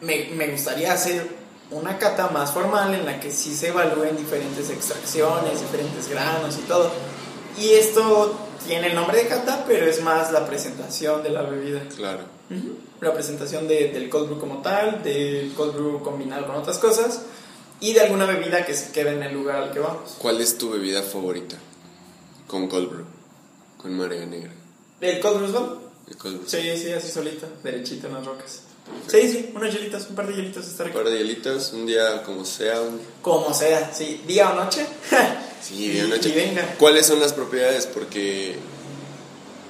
me, 0.00 0.30
me 0.34 0.48
gustaría 0.48 0.92
hacer 0.92 1.26
una 1.70 1.98
cata 1.98 2.28
más 2.28 2.52
formal 2.52 2.94
en 2.94 3.06
la 3.06 3.20
que 3.20 3.30
sí 3.30 3.54
se 3.54 3.68
evalúen 3.68 4.16
diferentes 4.16 4.70
extracciones, 4.70 5.60
diferentes 5.60 6.08
granos 6.08 6.56
y 6.58 6.62
todo. 6.62 6.90
Y 7.58 7.70
esto 7.70 8.36
tiene 8.66 8.88
el 8.88 8.94
nombre 8.94 9.18
de 9.22 9.28
cata, 9.28 9.64
pero 9.66 9.86
es 9.86 10.02
más 10.02 10.32
la 10.32 10.46
presentación 10.46 11.22
de 11.22 11.30
la 11.30 11.42
bebida. 11.42 11.80
Claro. 11.96 12.24
La 13.00 13.14
presentación 13.14 13.68
de- 13.68 13.88
del 13.92 14.10
cold 14.10 14.26
brew 14.28 14.38
como 14.40 14.62
tal, 14.62 15.02
del 15.02 15.52
cold 15.54 15.74
brew 15.74 16.02
combinado 16.02 16.46
con 16.46 16.56
otras 16.56 16.78
cosas 16.78 17.22
y 17.80 17.92
de 17.92 18.00
alguna 18.00 18.26
bebida 18.26 18.66
que 18.66 18.74
se 18.74 18.90
quede 18.92 19.12
en 19.12 19.22
el 19.22 19.32
lugar 19.32 19.62
al 19.62 19.70
que 19.72 19.78
vamos. 19.78 20.16
¿Cuál 20.18 20.40
es 20.40 20.58
tu 20.58 20.70
bebida 20.70 21.02
favorita? 21.02 21.56
Con 22.46 22.68
cold 22.68 22.90
brew. 22.90 23.04
Con 23.78 23.96
marea 23.96 24.26
negra. 24.26 24.52
¿El 25.00 25.20
cold 25.20 25.36
brew 25.36 25.46
es 25.46 25.52
bueno? 25.52 25.78
El 26.08 26.16
cold 26.16 26.36
brew. 26.38 26.48
Sí, 26.48 26.76
sí, 26.76 26.90
así 26.92 27.08
solito, 27.10 27.46
derechito 27.62 28.08
en 28.08 28.14
las 28.14 28.26
rocas. 28.26 28.62
Sí, 29.08 29.28
sí, 29.28 29.50
unas 29.54 29.72
hielitas, 29.74 30.06
un 30.08 30.14
par 30.16 30.26
de 30.28 30.34
hielitos 30.34 30.66
está 30.66 30.84
Un 30.84 30.88
rico. 30.90 31.02
par 31.02 31.10
de 31.12 31.18
hielitos, 31.18 31.72
un 31.72 31.86
día 31.86 32.22
como 32.22 32.44
sea. 32.44 32.80
un- 32.80 33.00
Como 33.22 33.52
sea, 33.54 33.90
sí, 33.92 34.22
día 34.26 34.50
o 34.50 34.54
noche. 34.54 34.86
Sí, 35.62 35.84
Y- 35.84 35.88
de 36.00 36.08
noche. 36.08 36.30
y 36.30 36.32
venga. 36.32 36.74
¿Cuáles 36.78 37.04
son 37.06 37.20
las 37.20 37.34
propiedades? 37.34 37.86
Porque 37.86 38.54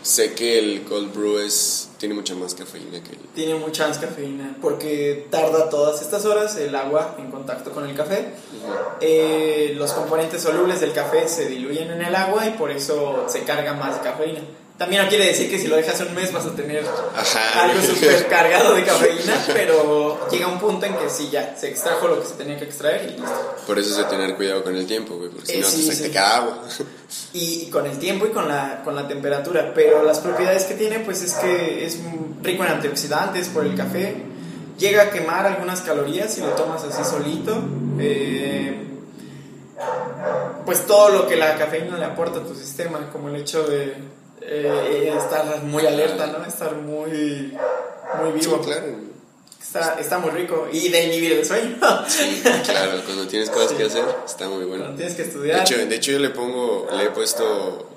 sé 0.03 0.35
que 0.35 0.59
el 0.59 0.83
cold 0.85 1.13
brew 1.13 1.39
es, 1.41 1.89
tiene 1.99 2.15
mucha 2.15 2.35
más 2.35 2.55
cafeína 2.55 3.03
que 3.03 3.11
el... 3.11 3.19
Tiene 3.35 3.55
mucha 3.57 3.89
más 3.89 3.99
cafeína 3.99 4.57
porque 4.63 5.27
tarda 5.31 5.69
todas 5.69 6.01
estas 6.01 6.25
horas 6.25 6.57
el 6.57 6.75
agua 6.77 7.17
en 7.19 7.31
contacto 7.31 7.73
con 7.73 7.89
el 7.89 7.95
café. 7.97 8.29
Eh, 9.01 9.75
los 9.77 9.93
componentes 9.93 10.43
solubles 10.43 10.81
del 10.81 10.93
café 10.93 11.29
se 11.29 11.47
diluyen 11.49 11.91
en 11.91 12.03
el 12.03 12.15
agua 12.15 12.47
y 12.47 12.51
por 12.53 12.71
eso 12.71 13.27
se 13.29 13.43
carga 13.43 13.75
más 13.75 13.99
cafeína. 13.99 14.41
También 14.81 15.03
no 15.03 15.11
quiere 15.11 15.27
decir 15.27 15.51
que 15.51 15.59
si 15.59 15.69
lo 15.69 15.77
dejas 15.77 16.01
un 16.01 16.15
mes 16.15 16.33
vas 16.33 16.47
a 16.47 16.53
tener 16.57 16.83
Ajá. 17.15 17.65
algo 17.65 17.83
súper 17.83 18.27
cargado 18.29 18.75
de 18.75 18.83
cafeína, 18.83 19.35
pero 19.53 20.27
llega 20.31 20.47
un 20.47 20.59
punto 20.59 20.87
en 20.87 20.95
que 20.97 21.11
sí, 21.11 21.29
ya, 21.31 21.55
se 21.55 21.69
extrajo 21.69 22.09
lo 22.09 22.19
que 22.23 22.27
se 22.27 22.33
tenía 22.33 22.57
que 22.59 22.65
extraer 22.65 23.03
y 23.05 23.11
listo. 23.21 23.55
Por 23.67 23.79
eso 23.79 23.91
es 23.91 23.99
de 23.99 24.05
tener 24.05 24.35
cuidado 24.37 24.65
con 24.65 24.75
el 24.75 24.87
tiempo, 24.87 25.17
güey, 25.19 25.29
porque 25.29 25.49
si 25.49 25.59
Eh, 25.59 25.61
no 25.61 25.67
sí, 25.69 25.83
se 25.87 25.95
sí. 25.97 26.03
te 26.05 26.11
queda 26.13 26.37
agua. 26.39 26.63
Y 27.35 27.67
con 27.67 27.85
el 27.87 27.99
tiempo 27.99 28.25
y 28.25 28.31
con 28.31 28.49
la, 28.49 28.81
con 28.83 28.97
la 28.97 29.07
temperatura, 29.07 29.73
pero 29.75 30.03
las 30.03 30.21
propiedades 30.21 30.65
que 30.65 30.73
tiene 30.73 31.01
pues 31.01 31.21
es 31.21 31.35
que 31.35 31.85
es 31.85 31.99
rico 32.43 32.65
en 32.65 32.71
antioxidantes 32.71 33.49
por 33.49 33.67
el 33.67 33.75
café, 33.77 34.17
llega 34.79 35.03
a 35.03 35.11
quemar 35.11 35.45
algunas 35.45 35.83
calorías 35.83 36.33
si 36.33 36.41
lo 36.41 36.53
tomas 36.55 36.83
así 36.85 37.05
solito, 37.05 37.63
eh, 37.99 38.79
pues 40.65 40.87
todo 40.87 41.11
lo 41.11 41.27
que 41.29 41.37
la 41.37 41.57
cafeína 41.59 41.99
le 41.99 42.07
aporta 42.07 42.39
a 42.39 42.45
tu 42.45 42.55
sistema, 42.55 43.11
como 43.13 43.29
el 43.29 43.37
hecho 43.37 43.63
de 43.65 43.95
eh, 44.51 45.15
estar 45.17 45.63
muy 45.63 45.87
alerta, 45.87 46.27
¿no? 46.27 46.45
Estar 46.45 46.75
muy, 46.75 47.57
muy 48.23 48.41
Sí, 48.41 48.47
vivo. 48.49 48.61
claro. 48.61 48.87
Está, 49.63 50.01
está 50.01 50.19
muy 50.19 50.31
rico. 50.31 50.67
Y 50.73 50.89
de 50.89 51.05
inhibir 51.05 51.33
el 51.33 51.47
sueño. 51.47 51.77
Sí, 52.09 52.43
claro, 52.65 53.01
cuando 53.05 53.27
tienes 53.29 53.49
cosas 53.51 53.73
que 53.73 53.85
hacer, 53.85 54.05
está 54.27 54.49
muy 54.49 54.65
bueno. 54.65 54.83
Cuando 54.85 54.97
tienes 54.97 55.15
que 55.15 55.23
De 55.23 55.29
estudiar. 55.29 55.61
hecho, 55.61 55.77
de 55.87 55.95
hecho, 55.95 56.11
yo 56.13 56.19
le 56.19 56.31
pongo, 56.31 56.89
le 56.93 57.05
he 57.05 57.11
puesto 57.11 57.89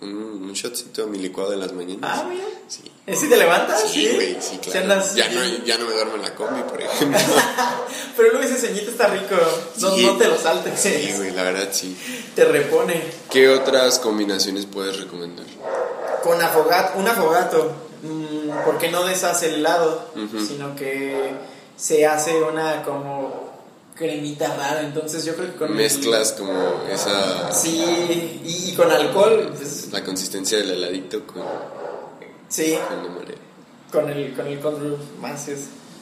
un, 0.00 0.08
un 0.44 0.52
shotcito 0.52 1.04
a 1.04 1.06
mi 1.06 1.18
licuado 1.18 1.52
en 1.52 1.60
las 1.60 1.72
mañanas. 1.72 2.10
Ah, 2.20 2.26
mira. 2.28 2.44
Sí. 2.68 2.82
¿Eh, 3.06 3.14
¿Sí 3.16 3.28
te 3.28 3.36
levantas? 3.36 3.82
Sí, 3.88 4.10
güey, 4.14 4.34
sí, 4.40 4.58
¿Sí 4.62 4.70
claro. 4.70 4.80
andas- 4.94 5.14
Ya, 5.14 5.28
no, 5.30 5.40
ya 5.64 5.78
no 5.78 5.86
me 5.86 5.92
duermo 5.92 6.16
en 6.16 6.22
la 6.22 6.34
combi, 6.34 6.62
por 6.62 6.80
ejemplo. 6.82 7.18
Pero 8.16 8.32
luego 8.32 8.44
ese 8.44 8.58
ceñito 8.66 8.90
está 8.90 9.06
rico. 9.08 9.36
No, 9.78 9.94
Sí. 9.94 10.04
no 10.06 10.16
te 10.16 10.26
lo 10.28 10.36
saltes. 10.38 10.78
Sí, 10.80 11.12
güey, 11.16 11.30
la 11.30 11.44
verdad 11.44 11.68
sí. 11.70 11.96
Te 12.34 12.44
repone. 12.44 13.00
¿Qué 13.30 13.48
otras 13.48 13.98
combinaciones 14.00 14.66
puedes 14.66 14.98
recomendar? 14.98 15.46
Con 16.22 16.40
afogato, 16.42 16.98
un 16.98 17.06
afogato. 17.08 17.72
mm, 18.02 18.50
porque 18.64 18.90
no 18.90 19.04
deshace 19.04 19.46
el 19.48 19.54
helado, 19.56 20.10
sino 20.48 20.74
que 20.76 21.32
se 21.76 22.06
hace 22.06 22.42
una 22.42 22.82
como 22.82 23.45
cremita 23.96 24.54
rara. 24.56 24.82
Entonces 24.82 25.24
yo 25.24 25.34
creo 25.34 25.52
que 25.52 25.58
con. 25.58 25.68
el- 25.70 25.74
Mezclas 25.74 26.32
como 26.32 26.52
esa... 26.92 27.52
Sí, 27.52 27.78
y, 28.44 28.70
y 28.70 28.74
con 28.74 28.90
alcohol. 28.92 29.52
pues, 29.56 29.88
La 29.92 30.04
consistencia 30.04 30.58
del 30.58 30.70
heladito 30.70 31.26
con, 31.26 31.42
sí, 32.48 32.76
con 33.90 34.08
el, 34.10 34.34
con 34.34 34.46
el 34.46 34.60
cold 34.60 34.78
brew 34.80 34.98
más 35.20 35.48
es. 35.48 35.60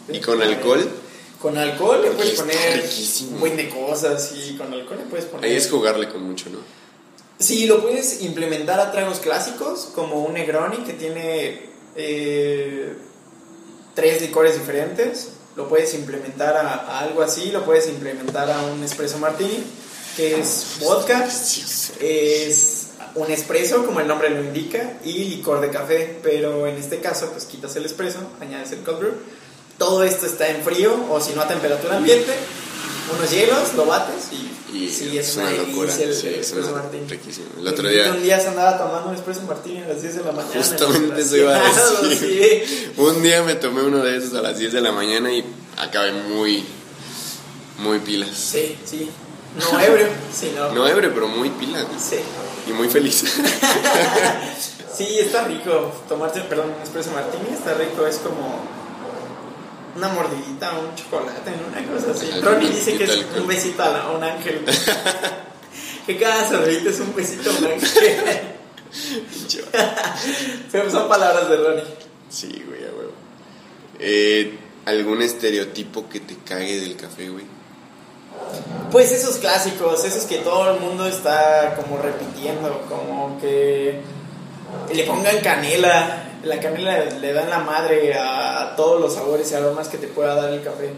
¿Y 0.09 0.21
con 0.21 0.41
alcohol? 0.43 0.89
Con 1.41 1.57
alcohol 1.59 2.01
le 2.03 2.11
puedes 2.13 2.41
poner 2.41 2.83
riquísimo. 2.83 3.33
un 3.35 3.41
buen 3.41 3.57
de 3.57 3.69
cosas 3.69 4.33
y 4.35 4.57
con 4.57 4.73
alcohol 4.73 4.99
le 4.99 5.05
puedes 5.05 5.27
poner. 5.27 5.51
Ahí 5.51 5.57
es 5.57 5.71
jugarle 5.71 6.09
con 6.09 6.23
mucho, 6.23 6.49
¿no? 6.51 6.59
Sí, 7.39 7.67
lo 7.67 7.83
puedes 7.83 8.23
implementar 8.23 8.81
a 8.81 8.93
tragos 8.93 9.19
clásicos, 9.19 9.89
como 9.95 10.25
un 10.25 10.35
Negroni 10.35 10.79
que 10.85 10.93
tiene 10.95 11.69
eh, 11.97 12.97
tres 13.95 14.23
licores 14.23 14.55
diferentes. 14.59 15.31
Lo 15.57 15.69
puedes 15.69 15.95
implementar 15.95 16.57
a, 16.57 16.99
algo 16.99 17.23
así, 17.23 17.51
lo 17.53 17.65
puedes 17.65 17.89
implementar 17.89 18.51
a 18.51 18.63
un 18.65 18.83
espresso 18.83 19.19
martini, 19.19 19.65
que 20.17 20.41
es 20.41 20.79
vodka, 20.81 21.27
es 21.27 22.89
un 23.15 23.31
espresso, 23.31 23.87
como 23.87 24.01
el 24.01 24.09
nombre 24.09 24.31
lo 24.31 24.43
indica, 24.43 24.99
y 25.05 25.25
licor 25.25 25.61
de 25.61 25.71
café. 25.71 26.19
Pero 26.23 26.67
en 26.67 26.77
este 26.77 27.01
caso, 27.01 27.31
pues 27.31 27.45
quitas 27.45 27.77
el 27.77 27.85
espresso, 27.85 28.19
añades 28.41 28.73
el 28.73 28.81
cold 28.81 28.99
brew. 28.99 29.13
Todo 29.79 30.05
esto 30.05 30.27
está 30.27 30.49
en 30.49 30.63
frío 30.63 30.95
o 31.11 31.21
si 31.21 31.33
no 31.33 31.43
a 31.43 31.49
temperatura 31.49 31.97
ambiente. 31.97 32.33
Unos 33.13 33.31
hielos, 33.31 33.75
lo 33.75 33.85
bates 33.87 34.29
y, 34.33 34.77
Y 34.77 34.89
sí, 34.89 35.17
es, 35.19 35.29
es 35.29 35.37
una, 35.37 35.49
una 35.49 35.57
locura. 35.59 35.95
el, 35.95 36.15
sí, 36.15 36.29
es 36.29 36.53
una- 36.53 36.71
martini. 36.71 37.07
riquísimo. 37.07 37.47
El 37.59 37.69
otro 37.69 37.89
día... 37.89 38.11
Un 38.13 38.23
día 38.23 38.41
se 38.41 38.49
andaba 38.49 38.79
tomando 38.79 39.11
un 39.11 39.15
espresso 39.15 39.43
martini 39.43 39.83
a 39.83 39.89
las 39.89 40.01
10 40.03 40.17
de 40.17 40.25
la 40.25 40.33
mañana. 40.33 40.55
Justamente 40.55 41.21
eso 41.21 41.37
iba 41.37 41.55
a 41.57 41.63
decir. 42.09 42.65
sí. 42.67 42.93
Un 42.97 43.23
día 43.23 43.43
me 43.43 43.55
tomé 43.57 43.83
uno 43.83 43.99
de 43.99 44.17
esos 44.17 44.35
a 44.35 44.41
las 44.43 44.59
10 44.59 44.73
de 44.73 44.81
la 44.81 44.93
mañana 44.93 45.31
y 45.33 45.45
acabé 45.77 46.13
muy, 46.13 46.65
muy 47.79 47.99
pilas. 47.99 48.31
Sí, 48.37 48.77
sí. 48.85 49.11
No 49.73 49.79
ebrio, 49.81 50.09
sino. 50.35 50.73
No 50.73 50.89
ebrio, 50.89 51.13
pero 51.15 51.29
muy 51.29 51.51
pilas. 51.51 51.85
Sí. 52.01 52.17
Y 52.69 52.73
muy 52.73 52.89
feliz. 52.89 53.23
Sí, 54.97 55.19
está 55.19 55.43
rico. 55.49 55.93
Tomarte, 56.09 56.41
perdón, 56.43 56.73
un 56.77 56.81
espresso 56.83 57.11
martini 57.11 57.53
está 57.53 57.75
rico. 57.75 58.07
Es 58.07 58.19
como 58.19 58.63
una 59.97 60.09
mordidita, 60.09 60.73
un 60.79 60.95
chocolate, 60.95 61.53
una 61.69 61.87
cosa 61.93 62.11
así. 62.13 62.31
Ronnie 62.41 62.71
dice 62.71 62.97
que 62.97 63.05
es 63.05 63.25
un 63.39 63.47
besito 63.47 63.83
a, 63.83 63.89
la- 63.91 64.03
a 64.05 64.11
un 64.13 64.23
ángel. 64.25 64.65
que 66.07 66.17
cada 66.19 66.49
sonrita 66.49 66.91
es 66.91 67.01
un 67.01 67.15
besito 67.15 67.51
a 67.51 67.55
un 67.59 67.65
ángel. 67.67 68.21
Pero 70.71 70.91
son 70.91 71.09
palabras 71.09 71.49
de 71.49 71.57
Ronnie. 71.57 71.85
sí, 72.29 72.63
güey, 72.67 72.83
a 72.85 72.89
huevo. 72.93 73.13
Eh, 73.99 74.59
¿Algún 74.87 75.23
estereotipo 75.23 76.09
que 76.09 76.21
te 76.21 76.37
cague 76.37 76.81
del 76.81 76.97
café, 76.97 77.31
güey? 77.31 77.45
Pues 78.91 79.11
esos 79.13 79.37
clásicos, 79.37 80.05
esos 80.05 80.25
que 80.25 80.39
todo 80.39 80.75
el 80.75 80.81
mundo 80.81 81.07
está 81.07 81.75
como 81.77 81.97
repitiendo, 81.99 82.83
como 82.89 83.39
que 83.41 84.01
le 84.93 85.05
pongan 85.05 85.39
canela. 85.41 86.29
La 86.45 86.61
canela 86.61 87.05
le 87.05 87.33
dan 87.33 87.51
la 87.51 87.59
madre 87.61 88.15
a 88.15 88.75
todos 88.77 89.01
los 89.01 89.15
sabores 89.15 89.51
y 89.51 89.55
aromas 89.55 89.89
que 89.89 89.99
te 89.99 90.07
pueda 90.09 90.35
dar 90.35 90.51
el 90.53 90.63
café. 90.63 90.91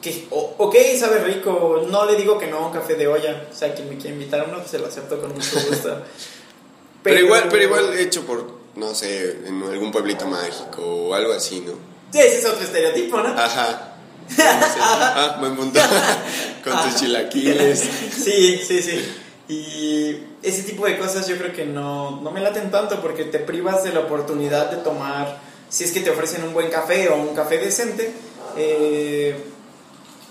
Que, 0.00 0.26
o- 0.30 0.54
ok, 0.58 0.76
sabe 0.98 1.18
rico, 1.20 1.84
no 1.88 2.06
le 2.06 2.16
digo 2.16 2.38
que 2.38 2.46
no 2.46 2.66
un 2.68 2.72
café 2.72 2.94
de 2.94 3.06
olla. 3.06 3.46
O 3.52 3.54
sea, 3.54 3.74
quien 3.74 3.88
me 3.88 3.96
quiere 3.96 4.14
invitar 4.14 4.40
a 4.40 4.44
uno, 4.44 4.58
pues 4.58 4.70
se 4.70 4.78
lo 4.78 4.86
acepto 4.86 5.20
con 5.20 5.32
mucho 5.34 5.60
gusto. 5.68 6.02
Pero, 7.02 7.18
igual, 7.18 7.44
pero 7.50 7.62
igual 7.64 7.98
hecho 7.98 8.26
por, 8.26 8.44
no 8.76 8.94
sé, 8.94 9.38
en 9.46 9.62
algún 9.62 9.90
pueblito 9.90 10.26
mágico 10.26 10.82
o 10.82 11.14
algo 11.14 11.32
así, 11.32 11.60
¿no? 11.66 11.72
Sí, 12.12 12.18
ese 12.18 12.40
es 12.40 12.44
otro 12.44 12.62
estereotipo, 12.62 13.16
¿no? 13.22 13.28
Ajá. 13.28 13.86
No 14.30 14.36
sé. 14.36 14.78
Ah, 14.80 15.36
buen 15.40 15.56
punto. 15.56 15.80
Con 16.64 16.72
tus 16.84 17.00
chilaquiles. 17.00 17.80
Sí, 18.12 18.60
sí, 18.66 18.82
sí. 18.82 19.14
Y 19.48 20.16
ese 20.42 20.62
tipo 20.62 20.86
de 20.86 20.98
cosas 20.98 21.26
yo 21.28 21.36
creo 21.36 21.52
que 21.52 21.66
no, 21.66 22.20
no 22.22 22.30
me 22.30 22.40
laten 22.40 22.70
tanto 22.70 23.00
porque 23.00 23.24
te 23.24 23.38
privas 23.38 23.84
de 23.84 23.92
la 23.92 24.00
oportunidad 24.00 24.70
de 24.70 24.78
tomar, 24.78 25.38
si 25.68 25.84
es 25.84 25.92
que 25.92 26.00
te 26.00 26.10
ofrecen 26.10 26.42
un 26.44 26.52
buen 26.52 26.70
café 26.70 27.08
o 27.08 27.16
un 27.16 27.34
café 27.34 27.58
decente, 27.58 28.12
eh, 28.56 29.36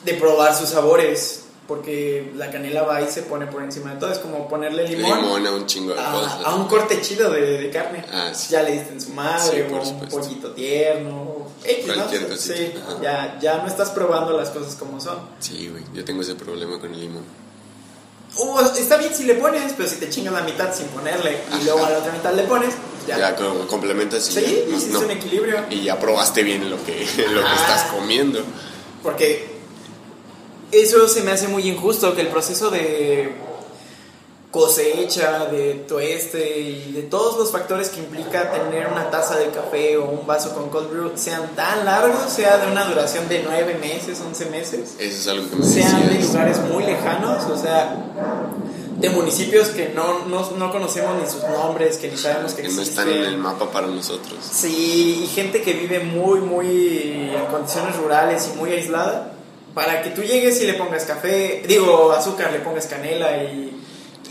de 0.03 0.13
probar 0.15 0.55
sus 0.55 0.69
sabores. 0.69 1.45
Porque 1.67 2.31
la 2.35 2.49
canela 2.49 2.81
va 2.81 2.99
y 2.99 3.07
se 3.11 3.21
pone 3.21 3.45
por 3.45 3.61
encima 3.61 3.93
de 3.93 3.99
todo. 3.99 4.11
Es 4.11 4.17
como 4.17 4.47
ponerle 4.49 4.87
limón, 4.87 5.19
Limón 5.21 5.45
a 5.45 5.51
un 5.51 5.67
chingo 5.67 5.91
de 5.93 5.97
cosas. 5.97 6.43
a, 6.43 6.49
a 6.49 6.55
un 6.55 6.67
corte 6.67 6.99
chido 6.99 7.29
de, 7.29 7.59
de 7.59 7.69
carne. 7.69 8.03
Ah, 8.11 8.31
sí. 8.33 8.47
Ya 8.53 8.63
le 8.63 8.71
diste 8.71 8.93
en 8.93 8.99
su 8.99 9.11
madre, 9.11 9.67
Sí, 9.67 9.71
o 9.71 9.79
un 9.87 10.07
pollito 10.09 10.49
tierno, 10.53 11.45
X, 11.63 11.85
¿no? 11.85 11.93
Cualquier 11.93 12.27
cosita, 12.27 12.55
Sí, 12.55 12.73
ya, 13.03 13.37
ya 13.39 13.57
no 13.59 13.67
estás 13.67 13.91
probando 13.91 14.35
las 14.35 14.49
cosas 14.49 14.73
como 14.77 14.99
son. 14.99 15.19
Sí, 15.41 15.67
güey, 15.69 15.83
yo 15.93 16.03
tengo 16.03 16.23
ese 16.23 16.33
problema 16.33 16.79
con 16.79 16.91
el 16.91 17.01
limón. 17.01 17.21
Está 18.77 18.97
bien 18.97 19.13
si 19.13 19.23
le 19.25 19.35
pones, 19.35 19.73
pero 19.75 19.89
si 19.89 19.95
te 19.97 20.09
chingas 20.09 20.33
la 20.33 20.41
mitad 20.41 20.73
sin 20.73 20.87
ponerle 20.87 21.37
y 21.59 21.63
luego 21.65 21.85
a 21.85 21.89
la 21.89 21.97
otra 21.99 22.11
mitad 22.13 22.33
le 22.33 22.43
pones, 22.43 22.73
ya. 23.07 23.17
Ya, 23.17 23.35
como 23.35 23.65
complementas 23.67 24.29
y 24.29 24.33
sí, 24.33 24.63
ya, 24.67 24.77
no- 24.87 24.99
no. 24.99 25.05
un 25.05 25.11
equilibrio. 25.11 25.65
Y 25.69 25.83
ya 25.83 25.99
probaste 25.99 26.43
bien 26.43 26.69
lo 26.69 26.77
que, 26.85 26.93
lo 27.31 27.41
que 27.41 27.53
estás 27.55 27.91
comiendo. 27.93 28.43
Porque 29.03 29.47
eso 30.71 31.07
se 31.07 31.21
me 31.23 31.31
hace 31.31 31.47
muy 31.47 31.67
injusto, 31.67 32.13
que 32.15 32.21
el 32.21 32.27
proceso 32.27 32.69
de 32.69 33.33
cosecha, 34.51 35.45
de 35.45 35.85
tueste 35.87 36.59
y 36.59 36.91
de 36.93 37.03
todos 37.03 37.37
los 37.37 37.51
factores 37.51 37.89
que 37.89 37.99
implica 37.99 38.51
tener 38.51 38.87
una 38.87 39.11
taza 39.11 39.37
de 39.37 39.49
café 39.49 39.97
o 39.97 40.05
un 40.05 40.25
vaso 40.25 40.55
con 40.55 40.69
cold 40.69 40.89
brew 40.89 41.11
sean 41.15 41.55
tan 41.55 41.85
largos, 41.85 42.31
sea 42.31 42.57
de 42.57 42.71
una 42.71 42.85
duración 42.85 43.29
de 43.29 43.43
9 43.43 43.77
meses, 43.79 44.19
11 44.25 44.45
meses. 44.47 44.95
Eso 44.97 45.17
es 45.19 45.27
algo 45.27 45.49
que 45.49 45.55
me 45.57 45.65
sean 45.65 46.01
de 46.01 46.15
decías. 46.15 46.33
lugares 46.33 46.57
muy 46.61 46.83
lejanos, 46.83 47.43
o 47.45 47.57
sea, 47.57 47.95
de 48.97 49.09
municipios 49.11 49.67
que 49.67 49.89
no, 49.89 50.25
no, 50.25 50.49
no 50.57 50.71
conocemos 50.71 51.21
ni 51.21 51.29
sus 51.29 51.43
nombres, 51.43 51.97
que 51.97 52.09
ni 52.09 52.17
sabemos 52.17 52.53
que 52.53 52.63
Que 52.63 52.69
no 52.69 52.81
existen. 52.81 53.07
están 53.07 53.21
en 53.21 53.29
el 53.29 53.37
mapa 53.37 53.69
para 53.71 53.85
nosotros. 53.85 54.39
Sí, 54.51 55.21
y 55.25 55.27
gente 55.27 55.61
que 55.61 55.73
vive 55.73 55.99
muy, 55.99 56.39
muy 56.39 57.31
en 57.35 57.45
condiciones 57.51 57.95
rurales 57.97 58.49
y 58.51 58.57
muy 58.57 58.71
aislada, 58.71 59.33
para 59.75 60.01
que 60.01 60.09
tú 60.09 60.23
llegues 60.23 60.59
y 60.61 60.65
le 60.65 60.73
pongas 60.73 61.05
café, 61.05 61.63
digo, 61.67 62.11
azúcar, 62.13 62.51
le 62.51 62.59
pongas 62.61 62.87
canela 62.87 63.43
y... 63.43 63.75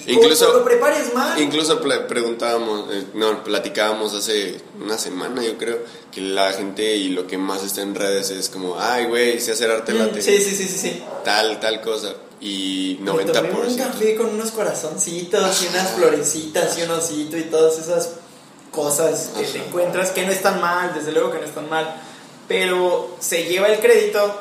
Incluso- 0.06 0.50
o 0.50 0.58
lo 0.58 0.64
prepares 0.64 1.12
mal. 1.14 1.40
Incluso 1.40 1.80
preguntábamos, 1.80 2.92
eh, 2.94 3.04
no, 3.14 3.42
platicábamos 3.44 4.14
hace 4.14 4.60
una 4.80 4.96
semana, 4.98 5.42
yo 5.42 5.56
creo, 5.58 5.78
que 6.12 6.20
la 6.20 6.52
gente 6.52 6.96
y 6.96 7.08
lo 7.10 7.26
que 7.26 7.36
más 7.38 7.62
está 7.64 7.82
en 7.82 7.94
redes 7.94 8.30
es 8.30 8.48
como, 8.48 8.78
ay, 8.80 9.06
güey, 9.06 9.40
sé 9.40 9.52
hacer 9.52 9.70
arte 9.70 9.92
Mm, 9.92 10.14
sí, 10.14 10.38
sí, 10.38 10.54
sí, 10.54 10.66
sí, 10.68 10.78
sí. 10.78 11.02
tal, 11.24 11.60
tal 11.60 11.80
cosa. 11.80 12.14
Y 12.40 12.98
Me 13.00 13.10
tomé 13.10 13.22
un 13.24 13.26
90%. 13.32 13.76
café 13.76 14.14
con 14.16 14.26
unos 14.26 14.52
corazoncitos 14.52 15.62
y 15.62 15.66
unas 15.66 15.90
florecitas 15.90 16.78
y 16.78 16.82
un 16.82 16.90
osito 16.92 17.36
y 17.36 17.42
todas 17.44 17.78
esas 17.78 18.10
cosas 18.70 19.30
que 19.36 19.44
te 19.44 19.58
Ajá. 19.58 19.68
encuentras 19.68 20.10
que 20.10 20.24
no 20.24 20.30
están 20.32 20.60
mal, 20.60 20.94
desde 20.94 21.12
luego 21.12 21.32
que 21.32 21.38
no 21.38 21.44
están 21.46 21.68
mal, 21.68 22.00
pero 22.46 23.16
se 23.18 23.44
lleva 23.44 23.66
el 23.68 23.80
crédito 23.80 24.40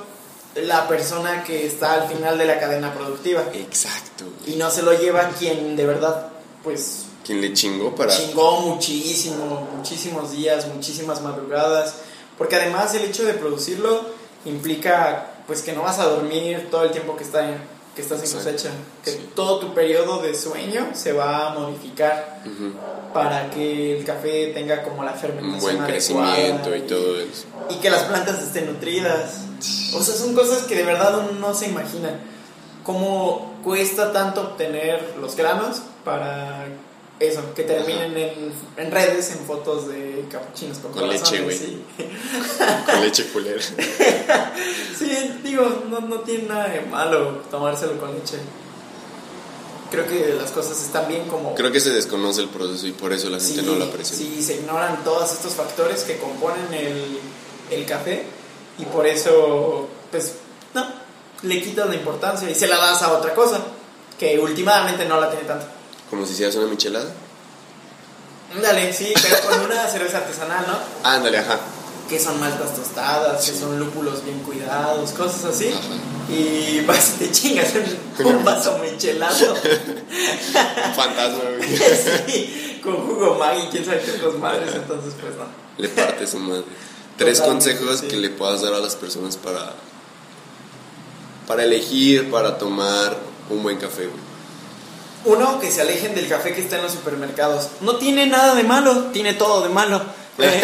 la 0.64 0.88
persona 0.88 1.44
que 1.44 1.66
está 1.68 1.94
al 1.94 2.08
final 2.08 2.38
de 2.38 2.46
la 2.46 2.60
cadena 2.60 2.94
productiva 2.94 3.44
Exacto. 3.54 4.26
y 4.46 4.56
no 4.56 4.70
se 4.72 4.82
lo 4.82 4.94
lleva 4.98 5.30
quien 5.38 5.76
de 5.76 5.86
verdad 5.86 6.30
pues 6.64 7.04
quien 7.26 7.42
le 7.42 7.54
chingó 7.54 7.94
para... 7.96 8.16
chingó 8.16 8.62
muchísimo, 8.62 9.68
muchísimos 9.76 10.32
días, 10.32 10.66
muchísimas 10.68 11.22
madrugadas, 11.22 11.96
porque 12.38 12.56
además 12.56 12.94
el 12.96 13.04
hecho 13.04 13.26
de 13.26 13.34
producirlo 13.34 14.02
implica 14.46 15.32
pues 15.46 15.62
que 15.62 15.74
no 15.74 15.82
vas 15.84 16.00
a 16.00 16.06
dormir 16.06 16.68
todo 16.72 16.84
el 16.84 16.92
tiempo 16.92 17.16
que, 17.18 17.24
está 17.24 17.48
en- 17.50 17.62
que 17.98 18.04
estás 18.04 18.24
en 18.24 18.32
cosecha, 18.32 18.70
que 19.04 19.10
sí. 19.10 19.30
todo 19.34 19.58
tu 19.58 19.74
periodo 19.74 20.22
de 20.22 20.36
sueño 20.36 20.92
se 20.94 21.14
va 21.14 21.48
a 21.48 21.54
modificar 21.56 22.44
para 23.12 23.50
que 23.50 23.98
el 23.98 24.06
café 24.06 24.52
tenga 24.54 24.84
como 24.84 25.04
la 25.04 25.14
un 25.14 25.18
fermentación 25.18 25.62
buen 25.62 25.82
adecuada 25.82 26.36
crecimiento 26.36 26.76
y 26.76 26.82
todo 26.82 27.20
eso. 27.20 27.46
y 27.72 27.76
que 27.78 27.90
las 27.90 28.04
plantas 28.04 28.40
estén 28.44 28.68
nutridas. 28.68 29.42
O 29.96 30.04
sea, 30.04 30.14
son 30.14 30.36
cosas 30.36 30.66
que 30.66 30.76
de 30.76 30.84
verdad 30.84 31.18
uno 31.22 31.40
no 31.40 31.56
se 31.56 31.70
imagina. 31.70 32.20
Cómo 32.84 33.56
cuesta 33.64 34.14
tanto 34.14 34.42
obtener 34.42 35.16
los 35.20 35.36
granos 35.36 35.82
para 36.06 36.68
eso, 37.20 37.54
que 37.56 37.64
terminen 37.64 38.16
en, 38.16 38.54
en 38.78 38.92
redes, 38.92 39.32
en 39.32 39.40
fotos 39.40 39.88
de 39.88 40.26
capuchinos 40.32 40.78
con, 40.78 40.92
Con 40.92 41.10
leche, 41.10 41.42
güey. 41.42 41.58
Sí. 41.58 41.84
Con 42.86 43.02
leche 43.02 43.28
culera. 43.28 43.62
Sí, 44.98 45.40
digo, 45.44 45.84
no, 45.90 46.00
no 46.00 46.22
tiene 46.22 46.48
nada 46.48 46.70
de 46.70 46.82
malo 46.82 47.44
tomárselo 47.52 48.00
con 48.00 48.14
leche. 48.16 48.38
Creo 49.92 50.08
que 50.08 50.34
las 50.34 50.50
cosas 50.52 50.82
están 50.82 51.08
bien 51.08 51.28
como... 51.28 51.54
Creo 51.54 51.72
que 51.72 51.80
se 51.80 51.92
desconoce 51.92 52.42
el 52.42 52.50
proceso 52.50 52.88
y 52.88 52.92
por 52.94 53.14
eso 53.14 53.30
la 53.30 53.40
gente 53.40 53.62
no 53.62 53.76
lo 53.76 53.86
aprecia. 53.86 54.18
Sí, 54.18 54.42
se 54.42 54.56
ignoran 54.56 55.04
todos 55.04 55.32
estos 55.32 55.54
factores 55.54 56.04
que 56.04 56.18
componen 56.18 56.74
el, 56.74 57.20
el 57.70 57.86
café 57.86 58.24
y 58.80 58.86
por 58.86 59.06
eso, 59.06 59.88
pues, 60.10 60.34
no, 60.74 60.86
le 61.44 61.62
quitas 61.62 61.88
la 61.88 61.96
importancia 61.96 62.50
y 62.50 62.56
se 62.56 62.68
la 62.68 62.78
das 62.78 63.04
a 63.04 63.14
otra 63.14 63.36
cosa 63.36 63.62
que 64.20 64.40
últimamente 64.40 65.06
no 65.06 65.22
la 65.22 65.30
tiene 65.30 65.46
tanto. 65.46 65.77
Como 66.10 66.26
si 66.26 66.34
hicieras 66.34 66.56
una 66.56 66.68
michelada. 66.68 67.12
Dale, 68.62 68.94
sí, 68.94 69.14
pero 69.22 69.42
con 69.42 69.66
una 69.66 69.88
cerveza 69.88 70.20
artesanal, 70.20 70.66
¿no? 70.68 70.78
Ándale, 71.10 71.40
ajá. 71.40 71.60
Que 72.08 72.18
son 72.18 72.40
maltas 72.40 72.74
tostadas, 72.74 73.46
que 73.46 73.52
son 73.52 73.78
lúpulos 73.78 74.24
bien 74.24 74.40
cuidados, 74.40 75.12
cosas 75.12 75.44
así. 75.46 75.70
Ajá. 75.70 76.34
Y 76.34 76.82
vas 76.86 77.16
y 77.16 77.26
te 77.26 77.32
chingas 77.32 77.74
un, 78.20 78.44
vaso 78.46 78.78
michelado. 78.80 79.56
Fantasma, 80.96 81.42
güey. 81.58 81.78
sí, 82.28 82.80
con 82.84 82.96
jugo 83.06 83.36
Maggi, 83.36 83.68
quién 83.70 83.86
sabe 83.86 84.02
qué 84.02 84.12
otras 84.12 84.36
madres, 84.36 84.76
entonces 84.76 85.14
pues 85.20 85.36
no. 85.36 85.46
Le 85.78 85.90
parte 85.90 86.26
su 86.26 86.40
madre. 86.40 86.64
Tres 87.18 87.40
Totalmente, 87.40 87.72
consejos 87.72 88.00
sí. 88.00 88.08
que 88.08 88.18
le 88.18 88.30
puedas 88.30 88.62
dar 88.62 88.74
a 88.74 88.80
las 88.80 88.96
personas 88.96 89.38
para 89.38 89.74
para 91.48 91.64
elegir, 91.64 92.30
para 92.30 92.58
tomar 92.58 93.18
un 93.50 93.64
buen 93.64 93.78
café, 93.78 94.08
güey. 94.08 94.27
Uno, 95.28 95.60
que 95.60 95.70
se 95.70 95.82
alejen 95.82 96.16
del 96.16 96.28
café 96.28 96.54
que 96.54 96.62
está 96.62 96.78
en 96.78 96.84
los 96.84 96.94
supermercados. 96.94 97.68
No 97.82 97.98
tiene 97.98 98.28
nada 98.28 98.56
de 98.56 98.64
malo, 98.64 99.08
tiene 99.12 99.34
todo 99.34 99.62
de 99.62 99.70
malo. 99.70 100.02
Eh, 100.40 100.62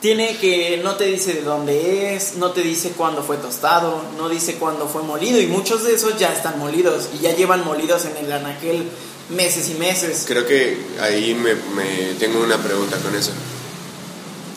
tiene 0.00 0.36
que 0.36 0.80
no 0.84 0.94
te 0.94 1.06
dice 1.06 1.34
de 1.34 1.42
dónde 1.42 2.14
es, 2.14 2.36
no 2.36 2.52
te 2.52 2.62
dice 2.62 2.90
cuándo 2.90 3.24
fue 3.24 3.38
tostado, 3.38 4.02
no 4.16 4.28
dice 4.28 4.54
cuándo 4.54 4.86
fue 4.86 5.02
molido 5.02 5.40
y 5.40 5.48
muchos 5.48 5.82
de 5.82 5.94
esos 5.94 6.16
ya 6.16 6.32
están 6.32 6.60
molidos 6.60 7.08
y 7.12 7.22
ya 7.22 7.34
llevan 7.34 7.64
molidos 7.64 8.04
en 8.04 8.16
el 8.18 8.30
anaquel 8.30 8.88
meses 9.30 9.68
y 9.68 9.74
meses. 9.74 10.26
Creo 10.28 10.46
que 10.46 10.78
ahí 11.00 11.34
me, 11.34 11.54
me 11.54 12.14
tengo 12.20 12.40
una 12.40 12.58
pregunta 12.58 12.98
con 12.98 13.16
eso. 13.16 13.32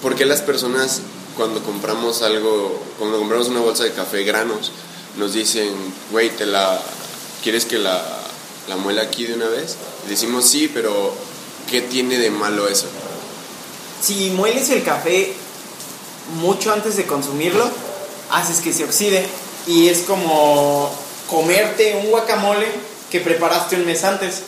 ¿Por 0.04 0.14
qué 0.14 0.28
las 0.28 0.44
personas 0.44 1.02
cuando 1.36 1.64
compramos 1.64 2.22
algo, 2.22 2.80
cuando 3.00 3.18
compramos 3.18 3.48
una 3.48 3.62
bolsa 3.62 3.86
de 3.86 3.94
café 3.94 4.24
granos, 4.24 4.72
nos 5.18 5.34
dicen, 5.34 5.74
güey, 6.12 6.30
te 6.30 6.46
la 6.46 6.80
quieres 7.42 7.66
que 7.66 7.78
la, 7.78 8.04
la 8.68 8.76
muela 8.76 9.02
aquí 9.04 9.26
de 9.26 9.34
una 9.36 9.48
vez? 9.48 9.76
Y 10.06 10.10
decimos 10.10 10.46
sí, 10.46 10.70
pero 10.74 11.14
¿qué 11.70 11.82
tiene 11.82 12.18
de 12.18 12.30
malo 12.32 12.68
eso? 12.68 12.88
Si 14.02 14.30
mueles 14.32 14.70
el 14.70 14.84
café 14.84 15.34
mucho 16.40 16.72
antes 16.72 16.96
de 16.98 17.06
consumirlo, 17.06 17.68
haces 18.32 18.60
que 18.60 18.74
se 18.74 18.84
oxide 18.84 19.26
y 19.66 19.88
es 19.90 20.00
como 20.00 20.92
comerte 21.30 21.96
un 22.04 22.10
guacamole 22.12 22.68
que 23.12 23.20
preparaste 23.22 23.76
un 23.78 23.86
mes 23.86 24.04
antes. 24.04 24.42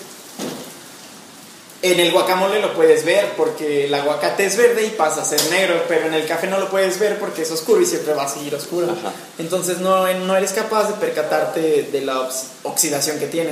En 1.81 1.97
el 1.97 2.11
guacamole 2.11 2.59
lo 2.61 2.73
puedes 2.73 3.05
ver 3.05 3.31
porque 3.37 3.85
el 3.85 3.93
aguacate 3.93 4.45
es 4.45 4.57
verde 4.57 4.85
y 4.85 4.89
pasa 4.89 5.21
a 5.21 5.25
ser 5.25 5.41
negro, 5.49 5.81
pero 5.87 6.07
en 6.07 6.13
el 6.13 6.27
café 6.27 6.47
no 6.47 6.59
lo 6.59 6.69
puedes 6.69 6.99
ver 6.99 7.17
porque 7.19 7.43
es 7.43 7.51
oscuro 7.51 7.79
y 7.81 7.85
siempre 7.85 8.13
va 8.13 8.23
a 8.25 8.29
seguir 8.29 8.53
oscuro. 8.53 8.87
Ajá. 8.91 9.13
Entonces 9.37 9.77
no, 9.77 10.05
no 10.13 10.35
eres 10.35 10.51
capaz 10.51 10.89
de 10.89 10.93
percatarte 10.95 11.83
de 11.89 12.01
la 12.01 12.19
ox- 12.19 12.47
oxidación 12.63 13.17
que 13.17 13.27
tiene. 13.27 13.51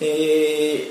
Eh, 0.00 0.90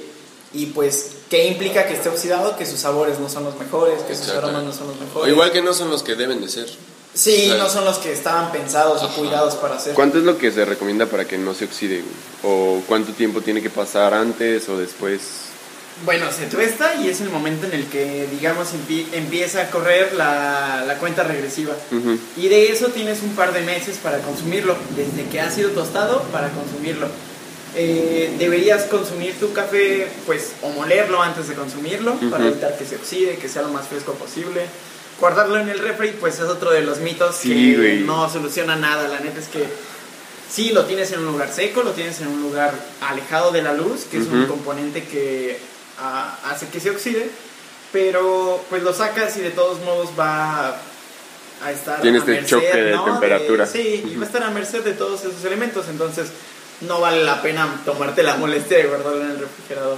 y 0.53 0.67
pues, 0.67 1.11
¿qué 1.29 1.47
implica 1.47 1.87
que 1.87 1.93
esté 1.95 2.09
oxidado? 2.09 2.55
Que 2.57 2.65
sus 2.65 2.79
sabores 2.79 3.19
no 3.19 3.27
son 3.29 3.43
los 3.43 3.57
mejores, 3.57 4.01
que 4.03 4.15
sus 4.15 4.29
aromas 4.29 4.63
no 4.63 4.71
son 4.73 4.87
los 4.87 4.97
O 4.97 4.99
mejores. 4.99 5.33
igual 5.33 5.51
que 5.51 5.61
no 5.61 5.73
son 5.73 5.89
los 5.89 6.03
que 6.03 6.15
deben 6.15 6.41
de 6.41 6.49
ser. 6.49 6.67
Sí, 7.15 7.51
o 7.51 7.57
no 7.57 7.69
son 7.69 7.85
los 7.85 7.97
que 7.99 8.11
estaban 8.11 8.51
pensados 8.51 9.03
o 9.03 9.07
cuidados 9.09 9.55
para 9.55 9.75
hacer. 9.75 9.93
¿Cuánto 9.93 10.17
es 10.17 10.23
lo 10.23 10.37
que 10.37 10.51
se 10.51 10.65
recomienda 10.65 11.05
para 11.05 11.25
que 11.25 11.37
no 11.37 11.53
se 11.53 11.65
oxide? 11.65 12.03
¿O 12.43 12.81
cuánto 12.87 13.13
tiempo 13.13 13.41
tiene 13.41 13.61
que 13.61 13.69
pasar 13.69 14.13
antes 14.15 14.67
o 14.69 14.77
después? 14.77 15.21
Bueno, 16.05 16.25
se 16.31 16.47
tuesta 16.47 16.95
y 16.95 17.07
es 17.09 17.21
el 17.21 17.29
momento 17.29 17.67
en 17.67 17.73
el 17.73 17.85
que, 17.85 18.27
digamos, 18.31 18.69
empie- 18.73 19.05
empieza 19.13 19.61
a 19.61 19.69
correr 19.69 20.13
la, 20.15 20.83
la 20.87 20.97
cuenta 20.97 21.21
regresiva. 21.23 21.75
Y 22.35 22.47
de 22.47 22.71
eso 22.71 22.87
tienes 22.87 23.21
un 23.21 23.35
par 23.35 23.53
de 23.53 23.61
meses 23.61 23.97
para 24.01 24.17
consumirlo, 24.19 24.75
desde 24.95 25.29
que 25.29 25.39
ha 25.39 25.51
sido 25.51 25.69
tostado 25.69 26.23
para 26.31 26.49
consumirlo. 26.49 27.07
Eh, 27.75 28.35
deberías 28.37 28.83
consumir 28.83 29.39
tu 29.39 29.51
café, 29.51 30.07
pues, 30.25 30.53
o 30.61 30.69
molerlo 30.69 31.21
antes 31.21 31.47
de 31.47 31.55
consumirlo, 31.55 32.13
para 32.29 32.43
Ujú. 32.43 32.53
evitar 32.53 32.77
que 32.77 32.85
se 32.85 32.95
oxide, 32.97 33.37
que 33.37 33.49
sea 33.49 33.63
lo 33.63 33.69
más 33.69 33.87
fresco 33.87 34.13
posible. 34.13 34.61
Guardarlo 35.19 35.57
en 35.57 35.69
el 35.69 35.79
refri, 35.79 36.09
pues, 36.19 36.35
es 36.35 36.41
otro 36.41 36.71
de 36.71 36.81
los 36.81 36.99
mitos 36.99 37.35
Sí, 37.37 37.49
que 37.75 38.03
no 38.05 38.29
soluciona 38.29 38.75
nada. 38.75 39.07
La 39.07 39.19
neta 39.19 39.39
es 39.39 39.47
que 39.47 39.63
sí, 40.51 40.69
lo 40.71 40.85
tienes 40.85 41.11
en 41.13 41.19
un 41.21 41.25
lugar 41.27 41.51
seco, 41.51 41.81
lo 41.81 41.91
tienes 41.91 42.19
en 42.21 42.27
un 42.27 42.41
lugar 42.43 42.73
alejado 43.01 43.51
de 43.51 43.61
la 43.63 43.73
luz, 43.73 44.05
que 44.09 44.17
es 44.17 44.27
un 44.27 44.45
componente 44.45 45.03
que 45.05 45.57
ah, 45.99 46.37
hace 46.51 46.67
que 46.67 46.79
se 46.79 46.91
oxide, 46.91 47.27
pero 47.91 48.63
pues 48.69 48.83
lo 48.83 48.93
sacas 48.93 49.35
y 49.37 49.41
de 49.41 49.51
todos 49.51 49.79
modos 49.81 50.09
va 50.19 50.77
a 51.63 51.71
estar 51.71 52.01
Tiene 52.01 52.17
a 52.17 52.19
este 52.19 52.31
merced, 52.33 52.47
choque 52.49 52.83
de 52.83 52.91
¿no? 52.91 53.05
temperatura. 53.05 53.65
sí, 53.65 54.03
y 54.11 54.15
va 54.15 54.23
a 54.23 54.27
estar 54.27 54.43
a 54.43 54.49
merced 54.51 54.81
de 54.83 54.93
todos 54.93 55.21
esos 55.23 55.43
elementos, 55.45 55.85
entonces 55.89 56.27
no 56.81 56.99
vale 56.99 57.23
la 57.23 57.41
pena 57.41 57.81
tomarte 57.85 58.23
la 58.23 58.35
molestia 58.37 58.77
de 58.77 58.85
guardarlo 58.85 59.23
en 59.23 59.31
el 59.31 59.39
refrigerador. 59.39 59.97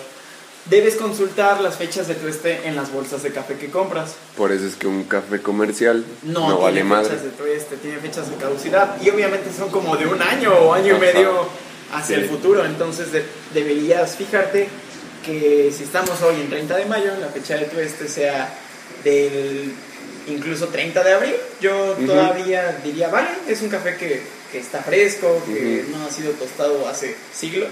Debes 0.65 0.95
consultar 0.95 1.61
las 1.61 1.75
fechas 1.75 2.07
de 2.07 2.15
tueste 2.15 2.61
en 2.67 2.75
las 2.75 2.91
bolsas 2.91 3.21
de 3.21 3.31
café 3.31 3.55
que 3.55 3.69
compras. 3.69 4.15
Por 4.35 4.51
eso 4.51 4.65
es 4.65 4.75
que 4.75 4.87
un 4.87 5.03
café 5.03 5.39
comercial 5.41 6.03
No, 6.23 6.49
no, 6.49 6.57
vale 6.59 6.77
tiene 6.77 6.89
madre. 6.89 7.09
fechas 7.09 7.23
de 7.23 7.29
tueste, 7.31 7.77
tiene 7.77 7.97
fechas 7.99 8.29
de 8.31 8.35
caducidad 8.37 8.99
y 9.01 9.09
obviamente 9.11 9.51
son 9.55 9.69
como 9.69 9.95
de 9.95 10.07
un 10.07 10.21
año 10.21 10.51
o 10.53 10.73
año 10.73 10.95
y 10.95 10.99
medio 10.99 11.47
hacia 11.93 12.15
Sí. 12.17 12.23
el 12.23 12.29
futuro, 12.29 12.65
entonces 12.65 13.11
de- 13.11 13.23
deberías 13.53 14.15
fijarte 14.15 14.67
que 15.23 15.71
si 15.75 15.83
estamos 15.83 16.19
hoy 16.23 16.41
en 16.41 16.49
30 16.49 16.75
de 16.77 16.85
mayo, 16.85 17.11
la 17.19 17.27
fecha 17.27 17.55
de 17.57 17.65
tueste 17.65 18.07
sea 18.07 18.51
del 19.03 19.71
incluso 20.27 20.67
30 20.69 21.03
de 21.03 21.13
abril, 21.13 21.35
yo 21.61 21.95
todavía 22.07 22.79
diría, 22.83 23.09
vale, 23.09 23.27
es 23.47 23.61
un 23.61 23.69
café 23.69 23.95
que, 23.97 24.23
que 24.55 24.61
está 24.61 24.81
fresco, 24.81 25.43
que 25.45 25.83
no 25.91 26.05
ha 26.05 26.09
sido 26.09 26.31
tostado 26.31 26.87
hace 26.87 27.13
siglos. 27.33 27.71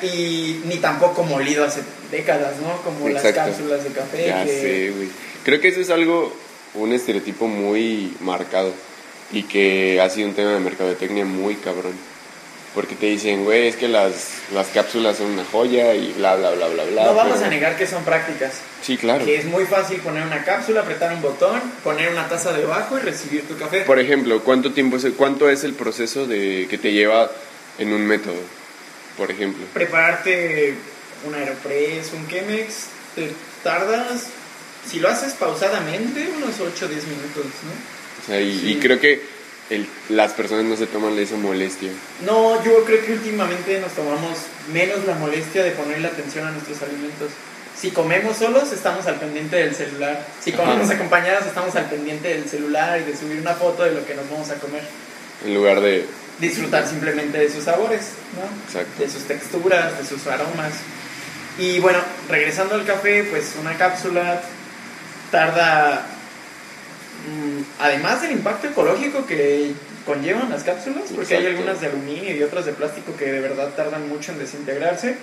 y 0.00 0.60
ni 0.66 0.76
tampoco 0.76 1.24
molido 1.24 1.64
hace 1.64 1.80
décadas, 2.12 2.54
¿no? 2.60 2.80
Como 2.82 3.08
las 3.08 3.24
cápsulas 3.32 3.82
de 3.82 3.90
café. 3.90 4.26
Ya 4.28 4.44
que- 4.44 4.60
sé, 4.60 4.90
güey. 4.94 5.08
Creo 5.44 5.60
que 5.60 5.68
eso 5.68 5.80
es 5.80 5.90
algo, 5.90 6.32
un 6.74 6.92
estereotipo 6.92 7.48
muy 7.48 8.14
marcado 8.20 8.72
y 9.32 9.42
que 9.42 10.00
ha 10.00 10.08
sido 10.08 10.28
un 10.28 10.34
tema 10.34 10.52
de 10.52 10.60
mercadotecnia 10.60 11.24
muy 11.24 11.56
cabrón. 11.56 11.94
Porque 12.78 12.94
te 12.94 13.06
dicen, 13.06 13.42
güey, 13.42 13.66
es 13.66 13.74
que 13.74 13.88
las, 13.88 14.34
las 14.54 14.68
cápsulas 14.68 15.16
son 15.16 15.32
una 15.32 15.44
joya 15.44 15.94
y 15.96 16.12
bla, 16.12 16.36
bla, 16.36 16.52
bla, 16.52 16.68
bla, 16.68 16.84
bla. 16.84 17.04
No 17.06 17.14
vamos 17.16 17.32
pero- 17.34 17.46
a 17.46 17.50
negar 17.50 17.76
que 17.76 17.88
son 17.88 18.04
prácticas. 18.04 18.52
Sí, 18.82 18.96
claro. 18.96 19.24
Que 19.24 19.34
es 19.38 19.46
muy 19.46 19.64
fácil 19.64 19.98
poner 19.98 20.22
una 20.24 20.44
cápsula, 20.44 20.82
apretar 20.82 21.12
un 21.12 21.20
botón, 21.20 21.60
poner 21.82 22.08
una 22.12 22.28
taza 22.28 22.52
debajo 22.52 22.96
y 22.96 23.00
recibir 23.00 23.48
tu 23.48 23.56
café. 23.58 23.80
Por 23.80 23.98
ejemplo, 23.98 24.44
¿cuánto 24.44 24.70
tiempo 24.72 24.96
es 24.96 25.02
el, 25.02 25.14
cuánto 25.14 25.50
es 25.50 25.64
el 25.64 25.72
proceso 25.74 26.28
de 26.28 26.68
que 26.70 26.78
te 26.78 26.92
lleva 26.92 27.28
en 27.78 27.92
un 27.92 28.06
método? 28.06 28.38
Por 29.16 29.32
ejemplo. 29.32 29.66
Prepararte 29.74 30.74
un 31.26 31.34
Aeropress, 31.34 32.12
un 32.12 32.28
Chemex, 32.28 32.74
te 33.16 33.32
tardas, 33.64 34.26
si 34.88 35.00
lo 35.00 35.08
haces 35.08 35.32
pausadamente, 35.32 36.28
unos 36.36 36.60
8 36.60 36.84
o 36.84 36.88
10 36.88 37.04
minutos, 37.08 37.44
¿no? 37.44 38.22
O 38.22 38.26
sea, 38.28 38.40
y, 38.40 38.56
Sí. 38.56 38.70
y 38.70 38.76
creo 38.76 39.00
que 39.00 39.20
el- 39.70 39.86
las 40.08 40.32
personas 40.32 40.64
no 40.64 40.76
se 40.76 40.86
toman 40.86 41.18
esa 41.18 41.36
molestia. 41.36 41.90
No, 42.24 42.62
yo 42.64 42.84
creo 42.84 43.04
que 43.04 43.12
últimamente 43.12 43.80
nos 43.80 43.92
tomamos 43.92 44.38
menos 44.72 45.04
la 45.06 45.14
molestia 45.14 45.62
de 45.64 45.72
ponerle 45.72 46.08
atención 46.08 46.46
a 46.46 46.50
nuestros 46.52 46.80
alimentos. 46.82 47.30
Si 47.78 47.90
comemos 47.92 48.36
solos, 48.38 48.72
estamos 48.72 49.06
al 49.06 49.16
pendiente 49.20 49.56
del 49.56 49.74
celular. 49.74 50.26
Si 50.42 50.52
Ajá. 50.52 50.62
comemos 50.64 50.90
acompañados, 50.90 51.46
estamos 51.46 51.76
al 51.76 51.84
pendiente 51.88 52.28
del 52.28 52.48
celular 52.48 53.00
y 53.00 53.04
de 53.04 53.16
subir 53.16 53.38
una 53.40 53.54
foto 53.54 53.84
de 53.84 53.92
lo 53.92 54.04
que 54.04 54.14
nos 54.14 54.28
vamos 54.30 54.50
a 54.50 54.54
comer. 54.56 54.82
En 55.46 55.54
lugar 55.54 55.80
de... 55.80 56.04
disfrutar 56.40 56.88
simplemente 56.88 57.38
de 57.38 57.48
sus 57.52 57.64
sabores, 57.64 58.00
¿no? 58.34 58.42
Exacto. 58.66 59.00
De 59.02 59.08
sus 59.08 59.22
texturas, 59.24 59.96
de 59.98 60.04
sus 60.04 60.26
aromas. 60.26 60.72
Y 61.58 61.78
bueno, 61.78 61.98
regresando 62.28 62.74
al 62.74 62.84
café, 62.84 63.24
pues 63.30 63.54
una 63.60 63.76
cápsula 63.76 64.40
tarda, 65.30 66.04
además 67.78 68.22
del 68.22 68.32
impacto 68.32 68.68
ecológico 68.68 69.26
que 69.26 69.72
conllevan 70.06 70.50
las 70.50 70.62
cápsulas, 70.64 71.04
porque 71.14 71.34
hay 71.36 71.42
Exacto. 71.44 71.48
algunas 71.58 71.80
de 71.80 71.86
aluminio 71.88 72.36
y 72.36 72.42
otras 72.42 72.64
de 72.66 72.72
plástico 72.72 73.14
que 73.16 73.26
de 73.26 73.40
verdad 73.40 73.68
tardan 73.76 74.08
mucho 74.08 74.32
en 74.32 74.38
desintegrarse. 74.38 75.16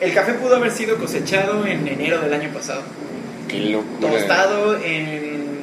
El 0.00 0.12
café 0.14 0.34
pudo 0.34 0.56
haber 0.56 0.70
sido 0.70 0.96
cosechado 0.98 1.66
en 1.66 1.88
enero 1.88 2.20
del 2.20 2.32
año 2.34 2.50
pasado, 2.52 2.82
Qué 3.48 3.58
locura. 3.60 4.10
tostado 4.12 4.78
en 4.82 5.58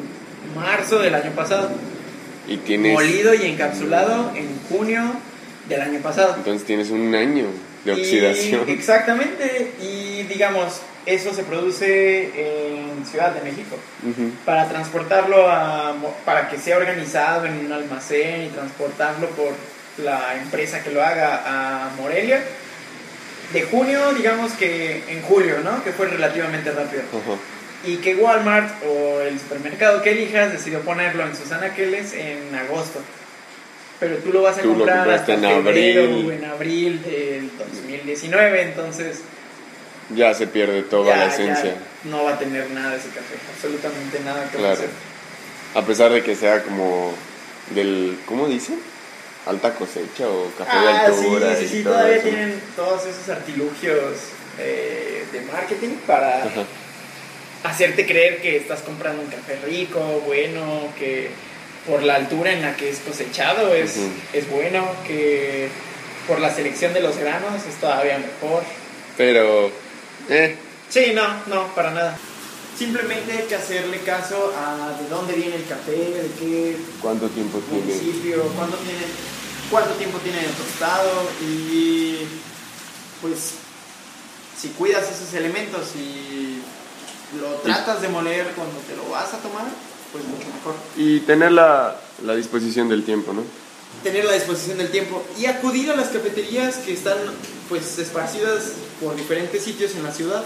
marzo 0.56 1.00
del 1.00 1.16
año 1.16 1.32
pasado, 1.32 1.70
Y 2.48 2.58
tienes. 2.58 2.94
molido 2.94 3.34
y 3.34 3.44
encapsulado 3.46 4.32
en 4.36 4.48
junio 4.70 5.04
del 5.70 5.82
año 5.82 6.00
pasado. 6.00 6.36
Entonces 6.38 6.66
tienes 6.66 6.90
un 6.90 7.14
año 7.16 7.46
de 7.86 7.94
Y- 7.94 8.02
oxidación. 8.02 8.68
exactamente, 8.70 9.72
y 9.82 10.24
digamos, 10.24 10.82
eso 11.06 11.34
se 11.34 11.43
produce 11.43 12.24
en 12.36 13.06
Ciudad 13.06 13.32
de 13.32 13.41
México. 13.41 13.78
Para 14.45 14.68
transportarlo 14.68 15.49
a, 15.49 15.95
para 16.26 16.49
que 16.49 16.58
sea 16.58 16.78
organizado 16.78 17.45
en 17.45 17.66
un 17.66 17.72
almacén 17.72 18.43
y 18.45 18.47
transportarlo 18.49 19.28
por 19.30 19.51
la 20.03 20.36
empresa 20.41 20.84
que 20.84 20.91
lo 20.91 21.03
haga 21.03 21.43
a 21.45 21.89
Morelia. 21.97 22.41
De 23.53 23.62
junio, 23.64 24.14
digamos 24.14 24.53
que 24.53 25.03
en 25.08 25.22
julio, 25.22 25.60
¿no? 25.64 25.84
Que 25.84 25.91
fue 25.91 26.08
relativamente 26.08 26.72
rápido. 26.72 27.03
Y 27.86 27.97
que 27.97 28.16
Walmart 28.16 28.84
o 28.84 29.22
el 29.22 29.39
supermercado 29.39 30.01
que 30.01 30.12
elijas 30.12 30.51
decidió 30.51 30.82
ponerlo 30.82 31.26
en 31.26 31.36
sus 31.36 31.51
anaqueles 31.51 32.14
en 32.14 32.53
agosto. 32.56 32.99
Pero 33.99 34.18
tú 34.18 34.34
lo 34.34 34.41
vas 34.41 34.58
a 34.58 34.62
Tú 34.62 34.76
comprar 34.76 35.10
hasta 35.10 35.34
en 35.36 35.41
febrero 35.41 36.03
abril. 36.03 36.26
o 36.28 36.32
en 36.32 36.45
abril 36.45 37.01
del 37.03 37.49
2019, 37.58 38.62
entonces 38.64 39.22
Ya 40.12 40.34
se 40.34 40.45
pierde 40.47 40.84
toda 40.84 41.08
ya, 41.16 41.18
la 41.18 41.28
ya 41.28 41.34
esencia. 41.34 41.76
no 42.03 42.24
va 42.24 42.32
a 42.34 42.39
tener 42.39 42.70
nada 42.72 42.91
de 42.91 42.97
ese 42.97 43.10
café, 43.10 43.36
absolutamente 43.53 44.20
nada 44.20 44.49
que 44.51 44.58
Claro. 44.58 44.82
A 45.74 45.82
pesar 45.82 46.12
de 46.12 46.24
que 46.24 46.36
sea 46.36 46.62
como 46.64 47.14
del. 47.72 48.18
¿Cómo 48.28 48.47
dice? 48.47 48.74
Alta 49.47 49.74
cosecha 49.74 50.28
o 50.30 50.51
café 50.58 50.72
de 50.80 50.88
Ah, 50.88 51.06
sí, 51.08 51.26
altura. 51.26 51.56
sí, 51.56 51.68
sí, 51.68 51.84
todo 51.84 51.93
todavía 51.93 52.16
eso. 52.18 52.28
tienen 52.28 52.62
todos 52.76 53.06
esos 53.06 53.30
artilugios 53.30 54.14
eh, 54.60 55.26
de 55.32 55.41
marketing 55.41 55.95
para 56.08 56.38
Ajá. 56.43 56.64
hacerte 57.64 58.06
creer 58.06 58.41
que 58.41 58.58
estás 58.58 58.82
comprando 58.82 59.22
un 59.24 59.28
café 59.30 59.58
rico, 59.66 59.99
bueno, 60.26 60.88
que 60.97 61.30
por 61.88 62.01
la 62.03 62.16
altura 62.16 62.53
en 62.53 62.62
la 62.62 62.76
que 62.76 62.89
es 62.89 62.99
cosechado 62.99 63.74
es, 63.74 63.97
es 64.34 64.49
bueno, 64.49 64.88
que 65.08 65.68
por 66.28 66.39
la 66.39 66.53
selección 66.53 66.93
de 66.93 67.01
los 67.01 67.18
granos 67.18 67.66
es 67.68 67.76
todavía 67.76 68.18
mejor. 68.20 68.64
Pero. 69.18 69.72
Eh. 70.30 70.57
Sí, 70.89 71.11
no, 71.13 71.23
no, 71.47 71.73
para 71.76 71.91
nada. 71.91 72.17
Simplemente 72.78 73.32
hay 73.32 73.45
que 73.45 73.55
hacerle 73.55 73.99
caso 74.01 74.53
a 74.57 75.01
de 75.01 75.07
dónde 75.09 75.34
viene 75.34 75.55
el 75.55 75.65
café, 75.65 75.91
de 75.91 76.30
qué 76.39 76.78
¿Cuánto 77.01 77.28
tiempo 77.30 77.59
tiene? 77.69 77.86
municipio, 77.86 78.43
cuánto, 78.55 78.78
tiene, 78.78 78.99
cuánto 79.71 79.91
tiempo 79.91 80.17
tiene 80.19 80.39
de 80.39 80.47
tostado 80.49 81.30
y 81.41 82.17
pues 83.21 83.53
si 84.59 84.69
cuidas 84.69 85.03
esos 85.09 85.34
elementos 85.34 85.95
y 85.95 86.59
lo 87.39 87.47
tratas 87.63 88.01
de 88.01 88.09
moler 88.09 88.47
cuando 88.55 88.78
te 88.80 88.95
lo 88.95 89.09
vas 89.09 89.34
a 89.34 89.38
tomar, 89.38 89.65
pues 90.11 90.23
mucho 90.26 90.47
mejor. 90.53 90.76
Y 90.97 91.21
tener 91.21 91.53
la, 91.53 91.99
la 92.26 92.36
disposición 92.36 92.89
del 92.89 93.03
tiempo, 93.03 93.34
¿no? 93.34 93.43
Tener 94.03 94.26
la 94.26 94.34
disposición 94.34 94.78
del 94.78 94.91
tiempo 94.91 95.23
y 95.38 95.45
acudir 95.45 95.91
a 95.91 95.95
las 95.95 96.09
cafeterías 96.09 96.78
que 96.78 96.93
están 96.93 97.17
pues 97.70 97.97
esparcidas 97.97 98.74
por 99.01 99.16
diferentes 99.16 99.63
sitios 99.63 99.95
en 99.95 100.03
la 100.03 100.11
ciudad, 100.11 100.43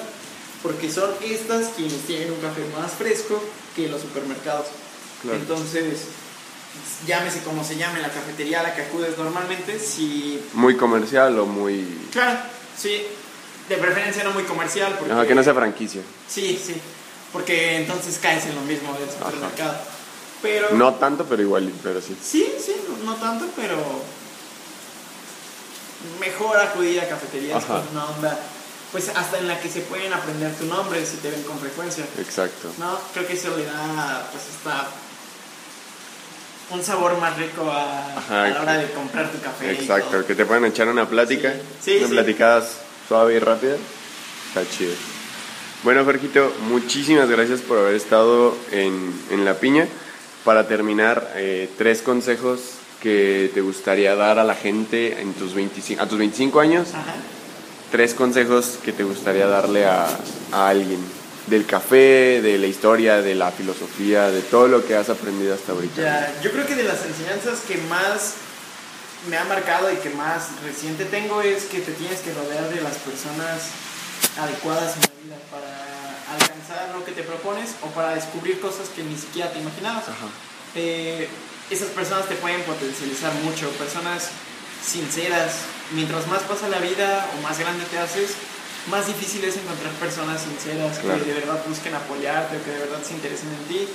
porque 0.63 0.91
son 0.91 1.11
estas 1.23 1.69
quienes 1.69 1.99
tienen 2.01 2.31
un 2.31 2.39
café 2.39 2.61
más 2.77 2.91
fresco 2.91 3.41
que 3.75 3.87
los 3.87 4.01
supermercados. 4.01 4.67
Claro. 5.21 5.37
Entonces, 5.37 5.99
llámese 7.07 7.39
como 7.39 7.63
se 7.63 7.77
llame 7.77 8.01
la 8.01 8.09
cafetería 8.09 8.61
a 8.61 8.63
la 8.63 8.75
que 8.75 8.83
acudes 8.83 9.17
normalmente, 9.17 9.79
si... 9.79 10.41
Muy 10.53 10.77
comercial 10.77 11.37
o 11.39 11.45
muy. 11.45 11.85
Claro, 12.11 12.39
sí, 12.77 13.01
de 13.67 13.75
preferencia 13.77 14.23
no 14.23 14.31
muy 14.31 14.43
comercial, 14.43 14.95
porque... 14.97 15.13
Ajá, 15.13 15.27
que 15.27 15.35
no 15.35 15.43
sea 15.43 15.53
franquicia. 15.53 16.01
Sí, 16.27 16.59
sí, 16.63 16.75
porque 17.33 17.77
entonces 17.77 18.17
caes 18.21 18.45
en 18.45 18.55
lo 18.55 18.61
mismo 18.61 18.93
del 18.93 19.09
supermercado. 19.09 19.77
Pero... 20.41 20.69
No 20.71 20.95
tanto, 20.95 21.25
pero 21.25 21.41
igual, 21.41 21.71
pero 21.83 22.01
sí. 22.01 22.15
Sí, 22.21 22.47
sí, 22.63 22.75
no, 22.87 23.11
no 23.11 23.15
tanto, 23.19 23.45
pero 23.55 23.75
mejor 26.19 26.57
acudir 26.57 26.99
a 27.01 27.07
cafeterías 27.07 27.63
Ajá. 27.63 27.81
con 27.81 27.87
una 27.89 28.05
onda, 28.05 28.39
pues 28.91 29.09
hasta 29.09 29.37
en 29.37 29.47
la 29.47 29.59
que 29.59 29.69
se 29.69 29.81
pueden 29.81 30.11
aprender 30.13 30.53
tu 30.55 30.65
nombre 30.65 31.05
si 31.05 31.17
te 31.17 31.29
ven 31.29 31.43
con 31.43 31.59
frecuencia. 31.59 32.05
Exacto. 32.17 32.71
No, 32.77 32.99
creo 33.13 33.27
que 33.27 33.33
eso 33.33 33.55
le 33.55 33.65
da, 33.65 34.27
pues 34.31 34.43
está 34.47 34.87
un 36.71 36.83
sabor 36.83 37.17
más 37.17 37.35
rico 37.37 37.69
a, 37.71 38.17
Ajá, 38.17 38.45
a 38.45 38.49
la 38.49 38.61
hora 38.61 38.77
de 38.77 38.91
comprar 38.91 39.31
tu 39.31 39.39
café. 39.41 39.71
Exacto, 39.71 40.25
que 40.25 40.35
te 40.35 40.45
puedan 40.45 40.65
echar 40.65 40.87
una 40.87 41.07
plática. 41.07 41.53
Sí. 41.81 41.91
Sí, 41.93 41.97
una 41.97 42.07
sí. 42.07 42.13
platicada 42.13 42.67
suave 43.07 43.35
y 43.35 43.39
rápida. 43.39 43.75
Está 44.47 44.69
chido. 44.77 44.93
Bueno, 45.83 46.03
Jorgito, 46.03 46.53
muchísimas 46.67 47.29
gracias 47.29 47.61
por 47.61 47.77
haber 47.77 47.95
estado 47.95 48.55
en, 48.71 49.13
en 49.31 49.45
La 49.45 49.55
Piña. 49.55 49.87
Para 50.43 50.67
terminar, 50.67 51.33
eh, 51.35 51.69
tres 51.77 52.01
consejos 52.01 52.78
que 53.01 53.51
te 53.53 53.61
gustaría 53.61 54.15
dar 54.15 54.39
a 54.39 54.43
la 54.43 54.55
gente 54.55 55.21
en 55.21 55.33
tus 55.33 55.53
25, 55.53 56.01
a 56.01 56.07
tus 56.07 56.17
25 56.17 56.59
años. 56.59 56.89
Ajá. 56.89 57.15
Tres 57.91 58.13
consejos 58.13 58.77
que 58.83 58.91
te 58.91 59.03
gustaría 59.03 59.47
darle 59.47 59.85
a, 59.85 60.07
a 60.51 60.69
alguien. 60.69 60.99
Del 61.47 61.65
café, 61.65 62.41
de 62.43 62.59
la 62.59 62.67
historia, 62.67 63.23
de 63.23 63.33
la 63.33 63.51
filosofía, 63.51 64.29
de 64.29 64.41
todo 64.41 64.67
lo 64.67 64.85
que 64.85 64.95
has 64.95 65.09
aprendido 65.09 65.55
hasta 65.55 65.71
ahorita. 65.71 66.01
Ya, 66.01 66.41
yo 66.43 66.51
creo 66.51 66.67
que 66.67 66.75
de 66.75 66.83
las 66.83 67.03
enseñanzas 67.05 67.61
que 67.67 67.77
más 67.89 68.35
me 69.27 69.37
ha 69.37 69.43
marcado 69.45 69.91
y 69.91 69.95
que 69.97 70.11
más 70.11 70.61
reciente 70.63 71.05
tengo 71.05 71.41
es 71.41 71.63
que 71.65 71.79
te 71.79 71.91
tienes 71.93 72.19
que 72.19 72.33
rodear 72.33 72.69
de 72.69 72.81
las 72.81 72.95
personas 72.97 73.71
adecuadas 74.37 74.95
en 74.95 75.01
la 75.01 75.23
vida 75.23 75.37
para 75.49 75.89
alcanzar 76.33 76.95
lo 76.95 77.03
que 77.03 77.11
te 77.11 77.23
propones 77.23 77.71
o 77.81 77.87
para 77.87 78.13
descubrir 78.13 78.59
cosas 78.59 78.89
que 78.95 79.03
ni 79.03 79.17
siquiera 79.17 79.51
te 79.51 79.59
imaginabas. 79.59 80.03
Ajá. 80.03 80.27
Eh, 80.75 81.27
esas 81.69 81.89
personas 81.89 82.27
te 82.27 82.35
pueden 82.35 82.61
potencializar 82.63 83.33
mucho, 83.43 83.69
personas 83.71 84.29
sinceras. 84.85 85.53
Mientras 85.93 86.27
más 86.27 86.41
pasa 86.43 86.67
la 86.69 86.79
vida 86.79 87.27
o 87.37 87.41
más 87.41 87.59
grande 87.59 87.83
te 87.85 87.97
haces, 87.99 88.31
más 88.89 89.07
difícil 89.07 89.43
es 89.43 89.57
encontrar 89.57 89.91
personas 89.93 90.41
sinceras 90.41 90.99
Claro. 90.99 91.19
que 91.23 91.25
de 91.33 91.39
verdad 91.39 91.61
busquen 91.67 91.93
apoyarte 91.95 92.57
o 92.57 92.63
que 92.63 92.71
de 92.71 92.79
verdad 92.79 92.99
se 93.05 93.13
interesen 93.13 93.49
en 93.49 93.63
ti. 93.67 93.87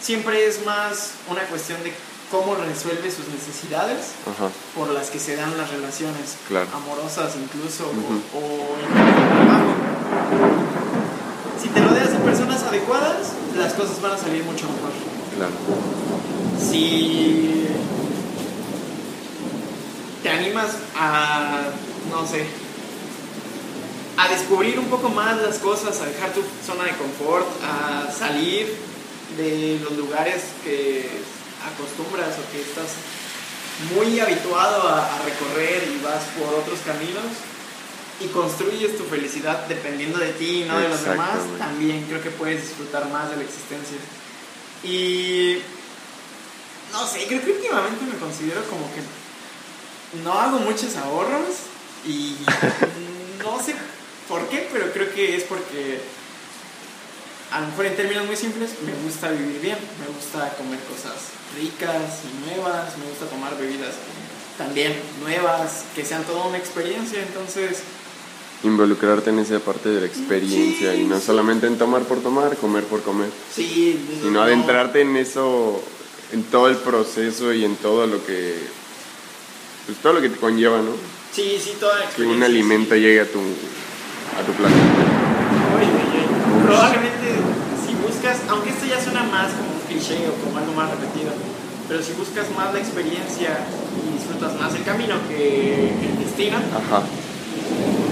Siempre 0.00 0.46
es 0.46 0.64
más 0.64 1.12
una 1.28 1.42
cuestión 1.44 1.82
de 1.82 1.92
cómo 2.30 2.54
resuelve 2.54 3.10
sus 3.10 3.26
necesidades 3.28 4.12
Ajá. 4.28 4.48
por 4.76 4.90
las 4.90 5.08
que 5.10 5.18
se 5.18 5.34
dan 5.34 5.56
las 5.58 5.70
relaciones 5.70 6.36
Claro. 6.46 6.68
amorosas 6.74 7.32
incluso 7.36 7.84
o- 7.88 8.38
o, 8.38 8.76
en 8.78 8.86
el 8.86 8.92
trabajo. 8.94 9.74
Si 11.60 11.68
te 11.70 11.80
rodeas 11.82 12.12
de 12.12 12.18
personas 12.18 12.62
adecuadas, 12.62 13.32
las 13.56 13.72
cosas 13.72 14.00
van 14.00 14.12
a 14.12 14.18
salir 14.18 14.44
mucho 14.44 14.66
mejor. 14.66 14.92
Claro. 15.34 15.52
Si 16.60 17.66
te 20.22 20.30
animas 20.30 20.76
a, 20.96 21.70
no 22.10 22.26
sé, 22.26 22.44
a 24.16 24.28
descubrir 24.28 24.78
un 24.78 24.86
poco 24.86 25.08
más 25.10 25.40
las 25.40 25.58
cosas, 25.58 26.00
a 26.00 26.06
dejar 26.06 26.32
tu 26.32 26.42
zona 26.66 26.84
de 26.84 26.92
confort, 26.92 27.46
a 27.62 28.10
salir 28.10 28.74
de 29.36 29.80
los 29.82 29.92
lugares 29.96 30.42
que 30.64 31.08
acostumbras 31.72 32.34
o 32.38 32.52
que 32.52 32.60
estás 32.60 32.94
muy 33.94 34.18
habituado 34.18 34.88
a, 34.88 35.14
a 35.14 35.18
recorrer 35.22 35.88
y 35.94 36.02
vas 36.02 36.24
por 36.36 36.52
otros 36.58 36.80
caminos 36.84 37.26
y 38.20 38.26
construyes 38.28 38.96
tu 38.96 39.04
felicidad 39.04 39.66
dependiendo 39.68 40.18
de 40.18 40.32
ti 40.32 40.62
y 40.62 40.64
no 40.64 40.78
de 40.78 40.88
los 40.88 41.04
demás, 41.04 41.38
también 41.58 42.04
creo 42.08 42.20
que 42.20 42.30
puedes 42.30 42.62
disfrutar 42.62 43.08
más 43.10 43.30
de 43.30 43.36
la 43.36 43.42
existencia. 43.42 43.98
Y 44.82 45.58
no 46.92 47.06
sé, 47.06 47.26
creo 47.26 47.42
que 47.44 47.52
últimamente 47.52 48.04
me 48.04 48.18
considero 48.18 48.62
como 48.70 48.86
que 48.94 49.00
no 50.24 50.32
hago 50.32 50.58
muchos 50.60 50.96
ahorros 50.96 51.56
y 52.06 52.36
no 53.44 53.62
sé 53.62 53.74
por 54.28 54.48
qué, 54.48 54.68
pero 54.72 54.90
creo 54.92 55.12
que 55.14 55.36
es 55.36 55.42
porque 55.44 56.00
a 57.50 57.60
lo 57.60 57.66
mejor 57.68 57.86
en 57.86 57.96
términos 57.96 58.26
muy 58.26 58.36
simples 58.36 58.70
me 58.84 58.92
gusta 59.04 59.30
vivir 59.30 59.60
bien, 59.60 59.78
me 60.00 60.06
gusta 60.14 60.54
comer 60.56 60.78
cosas 60.80 61.14
ricas 61.58 62.20
y 62.24 62.46
nuevas, 62.50 62.96
me 62.98 63.06
gusta 63.06 63.26
tomar 63.26 63.56
bebidas 63.58 63.94
también 64.58 64.94
nuevas, 65.22 65.84
que 65.94 66.04
sean 66.04 66.24
toda 66.24 66.46
una 66.46 66.58
experiencia, 66.58 67.20
entonces 67.22 67.78
Involucrarte 68.64 69.30
en 69.30 69.38
esa 69.38 69.60
parte 69.60 69.88
de 69.88 70.00
la 70.00 70.06
experiencia 70.08 70.92
Sí, 70.92 71.02
y 71.02 71.04
no 71.04 71.20
sí. 71.20 71.26
solamente 71.26 71.68
en 71.68 71.78
tomar 71.78 72.02
por 72.02 72.18
tomar, 72.20 72.56
comer 72.56 72.82
por 72.84 73.02
comer, 73.02 73.30
sí, 73.54 74.04
sino 74.20 74.32
no- 74.32 74.42
adentrarte 74.42 75.00
en 75.02 75.16
eso, 75.16 75.80
en 76.32 76.42
todo 76.44 76.68
el 76.68 76.76
proceso 76.76 77.52
y 77.52 77.64
en 77.64 77.76
todo 77.76 78.06
lo 78.06 78.24
que, 78.24 78.56
pues 79.86 79.98
todo 79.98 80.12
lo 80.14 80.20
que 80.20 80.28
te 80.28 80.36
conlleva, 80.38 80.78
¿no? 80.78 80.92
Sí, 81.32 81.58
sí, 81.62 81.74
toda 81.80 81.94
la 81.94 82.00
Que 82.00 82.06
experiencia. 82.06 82.36
un 82.36 82.42
alimento 82.42 82.94
sí. 82.94 83.00
llegue 83.00 83.20
a 83.20 83.26
tu, 83.26 83.38
a 83.38 84.42
tu 84.44 84.52
uy. 84.52 84.66
Probablemente 86.66 87.28
si 87.86 87.94
buscas, 87.94 88.38
aunque 88.48 88.70
esto 88.70 88.86
ya 88.86 89.00
suena 89.02 89.22
más 89.24 89.52
como 89.52 89.70
un 89.72 89.80
cliché 89.88 90.28
o 90.28 90.32
como 90.44 90.58
algo 90.58 90.72
más 90.74 90.90
repetido, 90.90 91.32
pero 91.88 92.02
si 92.02 92.12
buscas 92.12 92.46
más 92.56 92.72
la 92.74 92.80
experiencia 92.80 93.60
y 93.96 94.18
disfrutas 94.18 94.54
más 94.60 94.74
el 94.74 94.84
camino 94.84 95.14
que 95.28 95.88
el 95.88 96.18
destino, 96.24 96.58
Ajá, 96.58 97.02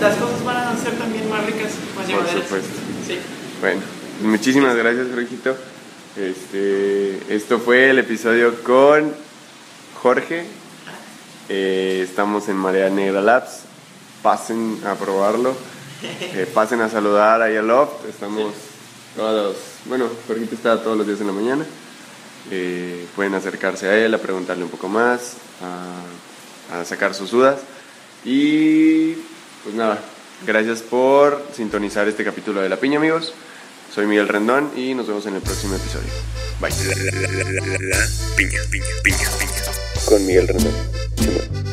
las 0.01 0.17
cosas 0.17 0.45
van 0.45 0.57
a 0.57 0.77
ser 0.77 0.95
también 0.99 1.29
más 1.29 1.45
ricas, 1.45 1.73
más 1.97 2.07
llevaderas. 2.09 2.45
supuesto. 2.45 2.69
Sí. 3.07 3.19
bueno, 3.61 3.83
muchísimas 4.23 4.75
gracias, 4.77 5.07
Jorgito. 5.13 5.57
Este, 6.17 7.21
esto 7.29 7.59
fue 7.59 7.91
el 7.91 7.99
episodio 7.99 8.63
con 8.63 9.13
Jorge. 10.01 10.47
Eh, 11.51 12.01
estamos 12.09 12.49
en 12.49 12.57
Marea 12.57 12.89
Negra 12.89 13.21
Labs. 13.21 13.65
Pasen 14.23 14.81
a 14.87 14.95
probarlo. 14.95 15.55
Eh, 16.03 16.51
pasen 16.55 16.81
a 16.81 16.89
saludar 16.89 17.43
a 17.43 17.49
Loft. 17.61 18.07
Estamos 18.09 18.55
todos. 19.15 19.57
Bueno, 19.85 20.09
Jorgito 20.27 20.55
está 20.55 20.83
todos 20.83 20.97
los 20.97 21.07
días 21.07 21.21
en 21.21 21.27
la 21.27 21.33
mañana. 21.35 21.67
Eh, 22.51 23.07
pueden 23.15 23.35
acercarse 23.35 23.87
a 23.87 23.99
él, 23.99 24.15
a 24.15 24.19
preguntarle 24.19 24.65
un 24.65 24.71
poco 24.71 24.89
más, 24.89 25.35
a 26.73 26.83
sacar 26.87 27.15
sus 27.15 27.31
dudas. 27.31 27.61
Y 28.25 29.13
pues 29.65 29.75
nada, 29.75 29.99
gracias 30.47 30.81
por 30.81 31.45
sintonizar 31.55 32.09
este 32.09 32.25
capítulo 32.25 32.63
de 32.63 32.71
La 32.71 32.79
Piña, 32.79 32.97
amigos. 32.97 33.35
Soy 33.97 34.07
Miguel 34.07 34.29
Rendón 34.29 34.73
y 34.77 34.93
nos 34.93 35.07
vemos 35.07 35.25
en 35.25 35.37
el 35.37 35.41
próximo 35.41 35.75
episodio. 35.75 36.11
Bye. 36.61 36.71
La, 36.71 37.23
la, 37.23 37.81
la, 37.81 38.09
piña, 38.37 38.61
piña, 38.71 38.85
piña, 39.03 39.31
piña. 39.39 40.05
Con 40.05 40.27
Miguel 40.27 40.49
Rendón. 40.49 41.66